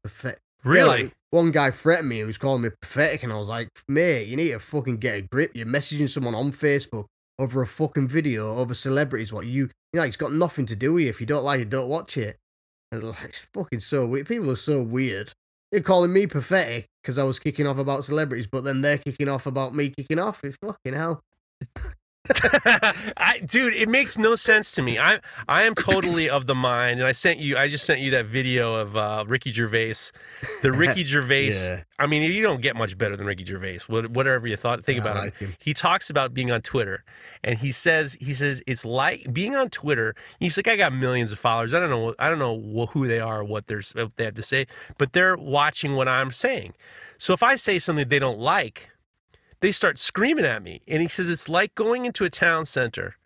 [0.64, 1.02] Yeah, Really?
[1.04, 2.16] like, one guy threatened me.
[2.18, 5.16] He was calling me pathetic, and I was like, "Mate, you need to fucking get
[5.16, 5.50] a grip.
[5.54, 7.06] You're messaging someone on Facebook
[7.38, 9.32] over a fucking video over celebrities.
[9.32, 11.10] What you, you know, it's got nothing to do with you.
[11.10, 12.36] If you don't like it, don't watch it."
[12.92, 14.28] And like, it's fucking so weird.
[14.28, 15.32] People are so weird.
[15.72, 19.28] They're calling me pathetic because I was kicking off about celebrities, but then they're kicking
[19.28, 20.40] off about me kicking off.
[20.44, 21.20] It's fucking hell.
[23.18, 24.98] I, dude, it makes no sense to me.
[24.98, 27.58] I I am totally of the mind, and I sent you.
[27.58, 29.94] I just sent you that video of uh, Ricky Gervais,
[30.62, 31.50] the Ricky Gervais.
[31.50, 31.82] Yeah.
[31.98, 33.80] I mean, you don't get much better than Ricky Gervais.
[33.88, 35.48] Whatever you thought, think about like him.
[35.48, 35.56] him.
[35.60, 37.04] He talks about being on Twitter,
[37.42, 40.14] and he says he says it's like being on Twitter.
[40.40, 41.74] He's like, I got millions of followers.
[41.74, 42.14] I don't know.
[42.18, 45.12] I don't know who they are, or what they're what they have to say, but
[45.12, 46.72] they're watching what I'm saying.
[47.18, 48.88] So if I say something they don't like,
[49.64, 50.82] they start screaming at me.
[50.86, 53.16] And he says it's like going into a town center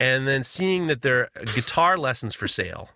[0.00, 2.90] and then seeing that there are guitar lessons for sale.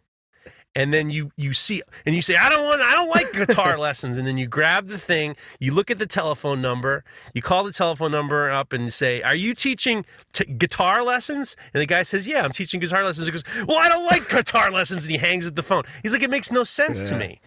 [0.74, 3.78] And then you you see and you say I don't want I don't like guitar
[3.86, 7.04] lessons and then you grab the thing you look at the telephone number
[7.34, 11.82] you call the telephone number up and say are you teaching t- guitar lessons and
[11.82, 14.70] the guy says yeah I'm teaching guitar lessons he goes well I don't like guitar
[14.70, 15.82] lessons and he hangs up the phone.
[16.02, 17.42] He's like it makes no sense to me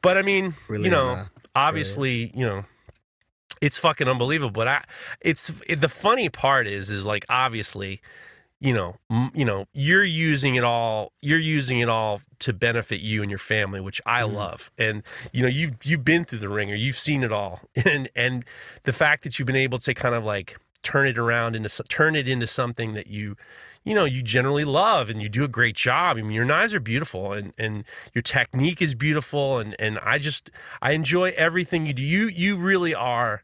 [0.00, 1.30] but I mean you know man.
[1.54, 2.64] obviously you know
[3.62, 4.84] it's fucking unbelievable but I
[5.22, 8.00] it's it, the funny part is is like obviously
[8.60, 13.00] you know m- you know you're using it all you're using it all to benefit
[13.00, 14.34] you and your family which I Mhm.
[14.34, 15.02] love and
[15.32, 18.44] you know you've you've been through the ringer you've seen it all and and
[18.82, 22.16] the fact that you've been able to kind of like turn it around into turn
[22.16, 23.36] it into something that you
[23.84, 26.16] you know you generally love and you do a great job.
[26.16, 27.84] I mean, your knives are beautiful and and
[28.14, 30.50] your technique is beautiful and and I just
[30.80, 32.02] I enjoy everything you do.
[32.02, 33.42] You you really are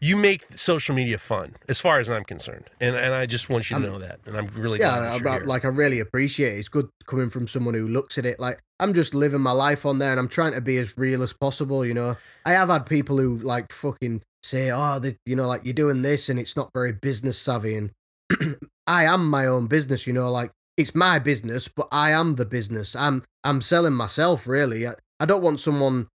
[0.00, 3.70] you make social media fun as far as I'm concerned, and and I just want
[3.70, 4.20] you to know that.
[4.26, 6.58] And I'm really yeah, I, like I really appreciate it.
[6.58, 9.84] It's good coming from someone who looks at it like I'm just living my life
[9.84, 11.84] on there, and I'm trying to be as real as possible.
[11.84, 15.62] You know, I have had people who like fucking say, oh, the, you know, like
[15.64, 17.90] you're doing this, and it's not very business savvy, and
[18.90, 20.06] I am my own business.
[20.06, 22.96] You know, like it's my business, but I am the business.
[22.96, 24.86] I'm I'm selling myself really.
[24.86, 26.08] I, I don't want someone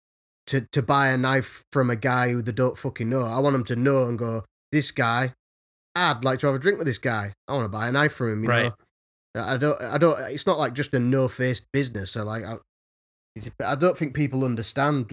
[0.47, 3.23] to to buy a knife from a guy who they don't fucking know.
[3.23, 5.35] I want them to know and go, this guy,
[5.95, 7.35] I'd like to have a drink with this guy.
[7.47, 8.45] I want to buy a knife from him.
[8.45, 8.73] You right.
[9.35, 10.19] know, I don't, I don't.
[10.31, 12.13] It's not like just a no faced business.
[12.13, 12.57] So like, I,
[13.63, 15.13] I don't think people understand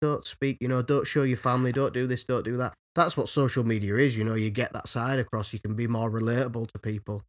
[0.00, 0.58] don't speak.
[0.60, 1.72] You know, don't show your family.
[1.72, 2.24] Don't do this.
[2.24, 2.74] Don't do that.
[2.94, 4.16] That's what social media is.
[4.16, 5.52] You know, you get that side across.
[5.52, 7.22] You can be more relatable to people.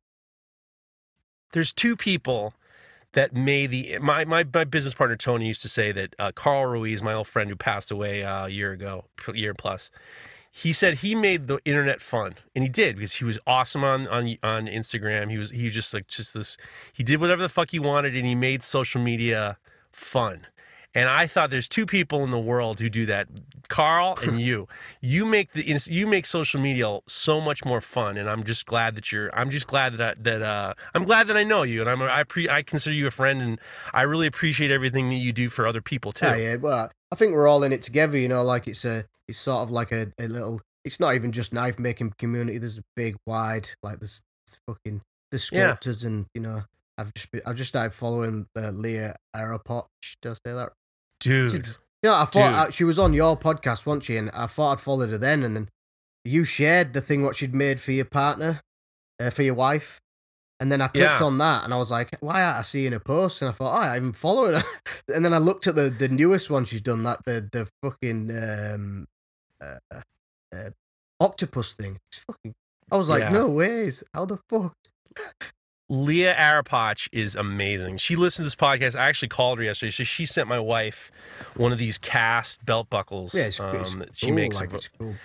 [1.53, 2.53] There's two people
[3.14, 6.65] that made the my, my my business partner Tony used to say that uh, Carl
[6.65, 9.89] Ruiz, my old friend who passed away uh, a year ago, year plus,
[10.52, 14.07] he said he made the internet fun, and he did because he was awesome on
[14.07, 15.31] on on Instagram.
[15.31, 16.57] He was he was just like just this.
[16.94, 19.57] He did whatever the fuck he wanted, and he made social media
[19.91, 20.48] fun.
[20.98, 23.28] And I thought there's two people in the world who do that,
[23.68, 24.68] Carl and you.
[24.99, 28.95] you make the you make social media so much more fun, and I'm just glad
[28.95, 29.30] that you're.
[29.38, 32.02] I'm just glad that I, that uh, I'm glad that I know you, and I'm
[32.02, 33.60] I pre, I consider you a friend, and
[33.94, 36.26] I really appreciate everything that you do for other people too.
[36.26, 36.56] Yeah, yeah.
[36.56, 38.18] Well, I think we're all in it together.
[38.18, 40.61] You know, like it's a it's sort of like a, a little.
[40.84, 42.57] It's not even just knife making community.
[42.57, 44.24] There's a big wide like this
[44.65, 46.07] fucking the sculptors yeah.
[46.07, 46.64] and you know
[46.98, 49.86] I've just been, I've just started following the Leah Arapot.
[50.22, 50.72] Did I say that?
[51.19, 51.65] Dude.
[51.65, 51.72] She,
[52.03, 54.18] you know, I thought I, uh, she was on your podcast, wasn't she?
[54.18, 55.69] And I thought I'd followed her then, and then
[56.23, 58.61] you shared the thing what she'd made for your partner,
[59.19, 59.99] uh, for your wife.
[60.60, 61.23] And then I clicked yeah.
[61.23, 63.44] on that and I was like, why aren't I seeing a post?
[63.44, 64.64] And I thought, oh, I even following her.
[65.14, 68.31] and then I looked at the, the newest one she's done, that the the fucking
[68.35, 69.07] um,
[69.61, 70.02] uh,
[70.53, 70.69] uh,
[71.19, 71.99] octopus thing.
[72.11, 72.56] It's fucking.
[72.91, 73.30] I was like, yeah.
[73.30, 74.03] no ways.
[74.14, 74.73] How the fuck?
[75.89, 77.97] Leah Arapach is amazing.
[77.97, 78.99] She listens to this podcast.
[78.99, 79.89] I actually called her yesterday.
[79.89, 81.11] She, she sent my wife
[81.55, 83.34] one of these cast belt buckles.
[83.34, 84.57] Yeah, it's, um, it's she makes.
[84.57, 85.15] Like it's cool.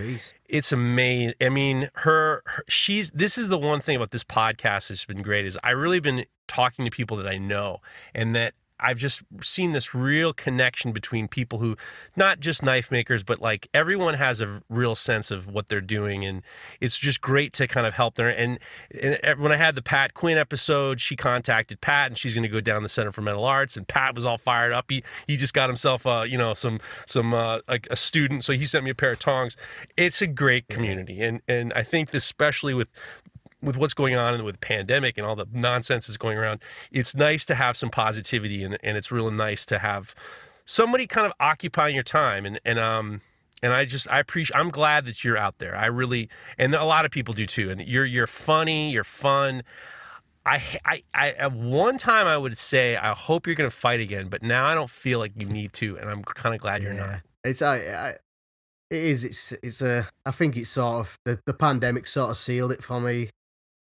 [0.47, 1.35] It's amazing.
[1.41, 3.11] I mean, her, her, she's.
[3.11, 6.27] This is the one thing about this podcast that's been great is I really been
[6.47, 7.81] talking to people that I know
[8.15, 11.77] and that I've just seen this real connection between people who,
[12.17, 16.25] not just knife makers, but like everyone has a real sense of what they're doing,
[16.25, 16.43] and
[16.81, 18.27] it's just great to kind of help them.
[18.27, 18.59] And,
[19.01, 22.49] and when I had the Pat Quinn episode, she contacted Pat, and she's going to
[22.49, 24.87] go down the Center for Metal Arts, and Pat was all fired up.
[24.89, 28.53] He he just got himself, uh, you know, some some uh, a, a student, so
[28.53, 29.57] he sent me a pair of tongs.
[29.97, 32.89] It's a great community, and and I think especially with
[33.63, 36.61] with what's going on and with pandemic and all the nonsense that's going around,
[36.91, 40.15] it's nice to have some positivity and, and it's really nice to have
[40.65, 43.21] somebody kind of occupying your time and and um
[43.63, 45.77] and I just I appreciate I'm glad that you're out there.
[45.77, 46.29] I really
[46.59, 47.71] and a lot of people do too.
[47.71, 49.63] And you're you're funny, you're fun.
[50.45, 54.01] I, I, I, at one time I would say I hope you're going to fight
[54.01, 56.83] again, but now I don't feel like you need to, and I'm kind of glad
[56.83, 57.21] you're not.
[57.45, 58.09] It's I, I,
[58.91, 59.23] it is.
[59.25, 60.09] It's it's a.
[60.27, 63.31] I think it's sort of the the pandemic sort of sealed it for me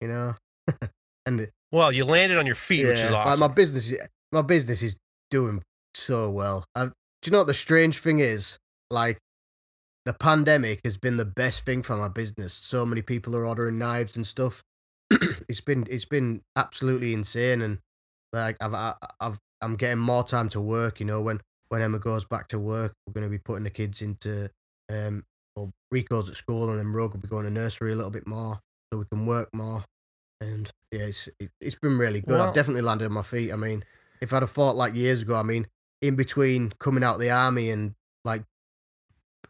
[0.02, 0.36] you know.
[1.26, 3.40] and well, you landed on your feet, yeah, which is awesome.
[3.40, 3.94] my business,
[4.32, 4.96] my business is
[5.30, 5.64] doing
[5.94, 6.66] so well.
[6.76, 6.92] i do
[7.26, 8.58] you know what the strange thing is?
[8.90, 9.18] Like,
[10.06, 12.54] the pandemic has been the best thing for my business.
[12.54, 14.64] So many people are ordering knives and stuff.
[15.50, 17.80] it's been it's been absolutely insane, and
[18.32, 18.74] like I've
[19.20, 21.00] I've I'm getting more time to work.
[21.00, 23.70] You know, when when Emma goes back to work, we're going to be putting the
[23.70, 24.50] kids into
[24.92, 28.12] um, well, Rico's at school, and then Rogue will be going to nursery a little
[28.12, 28.60] bit more
[28.92, 29.84] so we can work more.
[30.42, 32.38] And yeah, it's it, has been really good.
[32.38, 33.52] Well, I've definitely landed on my feet.
[33.52, 33.84] I mean,
[34.22, 35.68] if I'd have fought like years ago, I mean,
[36.02, 38.44] in between coming out of the army and like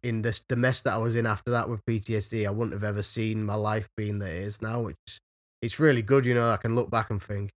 [0.02, 2.84] in this the mess that I was in after that with PTSD, I wouldn't have
[2.84, 4.88] ever seen my life being that it is now.
[4.88, 5.20] It's
[5.62, 6.50] it's really good, you know.
[6.50, 7.52] I can look back and think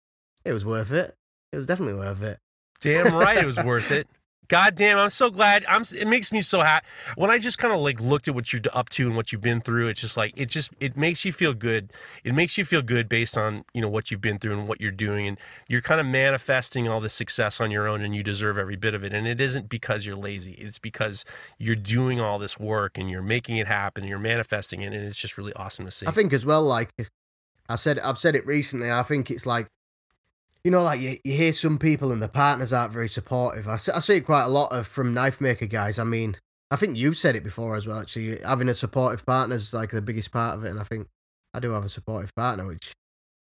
[0.44, 1.16] it was worth it.
[1.54, 2.40] It was definitely worth it.
[2.82, 4.08] Damn right, it was worth it.
[4.52, 5.64] God damn, I'm so glad.
[5.66, 5.86] I'm.
[5.98, 8.62] It makes me so happy when I just kind of like looked at what you're
[8.74, 9.88] up to and what you've been through.
[9.88, 11.94] It's just like it just it makes you feel good.
[12.26, 14.82] It makes you feel good based on you know what you've been through and what
[14.82, 15.38] you're doing, and
[15.70, 18.94] you're kind of manifesting all this success on your own, and you deserve every bit
[18.94, 19.14] of it.
[19.14, 20.52] And it isn't because you're lazy.
[20.56, 21.24] It's because
[21.58, 24.04] you're doing all this work and you're making it happen.
[24.04, 26.08] and You're manifesting it, and it's just really awesome to see.
[26.08, 26.90] I think as well, like
[27.70, 28.92] I said, I've said it recently.
[28.92, 29.70] I think it's like
[30.64, 33.68] you know, like you, you hear some people and the partners aren't very supportive.
[33.68, 35.98] I see, I see it quite a lot of from knife maker guys.
[35.98, 36.38] I mean,
[36.70, 38.00] I think you've said it before as well.
[38.00, 41.08] Actually, having a supportive partner is like the biggest part of it, and I think
[41.54, 42.94] I do have a supportive partner, which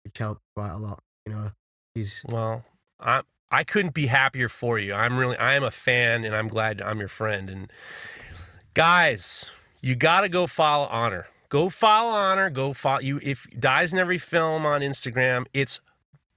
[0.04, 1.00] which helped quite a lot.
[1.26, 1.50] You know,
[1.94, 2.64] he's Well,
[2.98, 4.94] I I couldn't be happier for you.
[4.94, 7.50] I'm really I am a fan, and I'm glad I'm your friend.
[7.50, 7.72] And
[8.74, 11.26] guys, you got to go follow Honor.
[11.50, 12.48] Go follow Honor.
[12.48, 13.20] Go follow you.
[13.22, 15.80] If dies in every film on Instagram, it's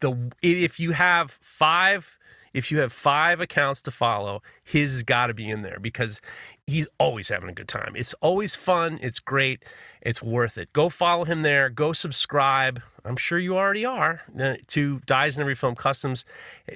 [0.04, 2.18] the if you have five
[2.54, 6.22] if you have five accounts to follow, his got to be in there because
[6.68, 7.94] he's always having a good time.
[7.96, 9.00] It's always fun.
[9.02, 9.66] It's great.
[10.02, 10.72] It's worth it.
[10.72, 11.70] Go follow him there.
[11.70, 12.82] Go subscribe.
[13.04, 16.26] I'm sure you already are uh, to Dies in Every Film Customs.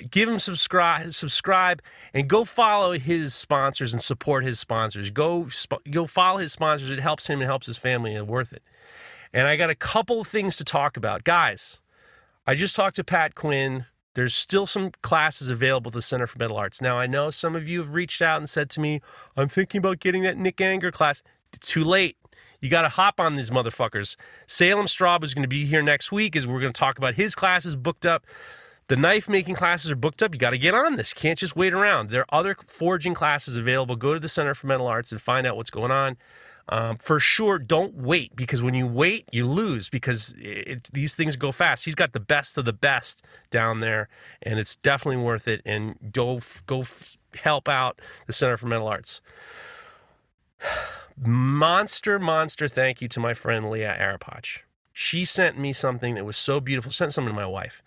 [0.09, 1.81] Give him subscribe, subscribe,
[2.13, 5.11] and go follow his sponsors and support his sponsors.
[5.11, 5.47] Go
[5.91, 6.91] go follow his sponsors.
[6.91, 7.41] It helps him.
[7.41, 8.15] It helps his family.
[8.15, 8.63] And worth it.
[9.31, 11.79] And I got a couple of things to talk about, guys.
[12.49, 13.87] I just talked to Pat Quinn.
[14.15, 16.81] There's still some classes available at the Center for Metal Arts.
[16.81, 19.01] Now, I know some of you have reached out and said to me,
[19.35, 21.21] I'm thinking about getting that Nick Anger class.
[21.59, 22.15] Too late.
[22.61, 24.15] You got to hop on these motherfuckers.
[24.47, 27.15] Salem Straub is going to be here next week as we're going to talk about
[27.15, 28.25] his classes booked up.
[28.87, 30.33] The knife making classes are booked up.
[30.33, 31.13] You got to get on this.
[31.13, 32.09] Can't just wait around.
[32.09, 33.97] There are other forging classes available.
[33.97, 36.15] Go to the Center for Metal Arts and find out what's going on.
[36.69, 41.35] Um, for sure, don't wait because when you wait, you lose because it, these things
[41.35, 41.85] go fast.
[41.85, 44.09] He's got the best of the best down there,
[44.41, 45.61] and it's definitely worth it.
[45.65, 46.83] And go go
[47.35, 49.21] help out the Center for Metal Arts.
[51.19, 54.59] Monster, monster, thank you to my friend Leah Arapach.
[54.93, 56.91] She sent me something that was so beautiful.
[56.91, 57.81] Sent something to my wife.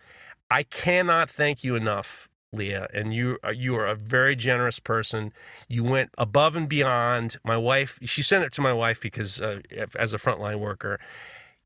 [0.51, 5.33] I cannot thank you enough Leah, and you are, you are a very generous person.
[5.69, 7.37] You went above and beyond.
[7.45, 9.61] My wife, she sent it to my wife because uh,
[9.97, 10.99] as a frontline worker,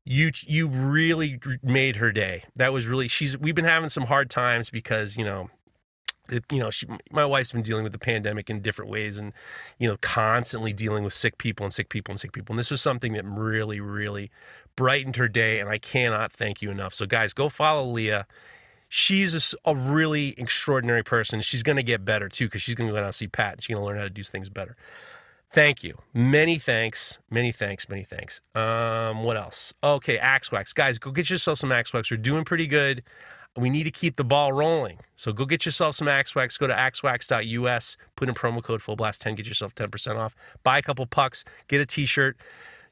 [0.03, 2.43] you you really made her day.
[2.55, 3.37] That was really she's.
[3.37, 5.49] We've been having some hard times because you know.
[6.27, 9.31] It, you know, she, my wife's been dealing with the pandemic in different ways, and
[9.77, 12.53] you know, constantly dealing with sick people and sick people and sick people.
[12.53, 14.31] And this was something that really, really
[14.75, 15.59] brightened her day.
[15.59, 16.95] And I cannot thank you enough.
[16.95, 18.25] So, guys, go follow Leah
[18.95, 21.41] she's a, a, really extraordinary person.
[21.41, 23.53] She's going to get better too because she's going to go out and see Pat.
[23.53, 24.77] and She's going to learn how to do things better.
[25.51, 25.97] Thank you.
[26.13, 27.19] Many thanks.
[27.29, 27.89] Many thanks.
[27.89, 28.39] Many thanks.
[28.55, 29.73] Um, what else?
[29.83, 30.71] Okay, Axe Wax.
[30.71, 32.09] Guys, go get yourself some Axe Wax.
[32.09, 33.03] We're doing pretty good.
[33.57, 34.99] We need to keep the ball rolling.
[35.17, 36.57] So go get yourself some Axe Wax.
[36.57, 40.35] Go to axwax.us, put in promo code FULLBLAST10, get yourself 10% off.
[40.63, 42.37] Buy a couple pucks, get a t shirt.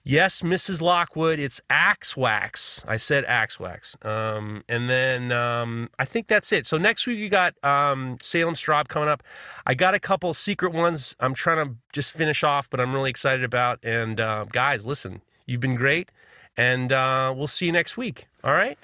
[0.06, 0.82] Yes, Mrs.
[0.82, 2.84] Lockwood, it's Axe Wax.
[2.86, 3.96] I said Axe Wax.
[4.02, 6.66] Um, and then um, I think that's it.
[6.66, 9.24] So next week we got um, Salem Straub coming up.
[9.66, 13.10] I got a couple secret ones I'm trying to just finish off, but I'm really
[13.10, 13.80] excited about.
[13.82, 16.12] And uh, guys, listen, you've been great.
[16.58, 18.28] And uh, we'll see you next week.
[18.44, 18.78] All right?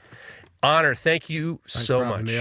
[0.63, 2.23] Honor, thank you Thanks so much.
[2.23, 2.37] me.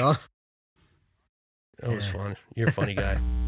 [1.81, 2.37] That was fun.
[2.55, 3.19] You're a funny guy.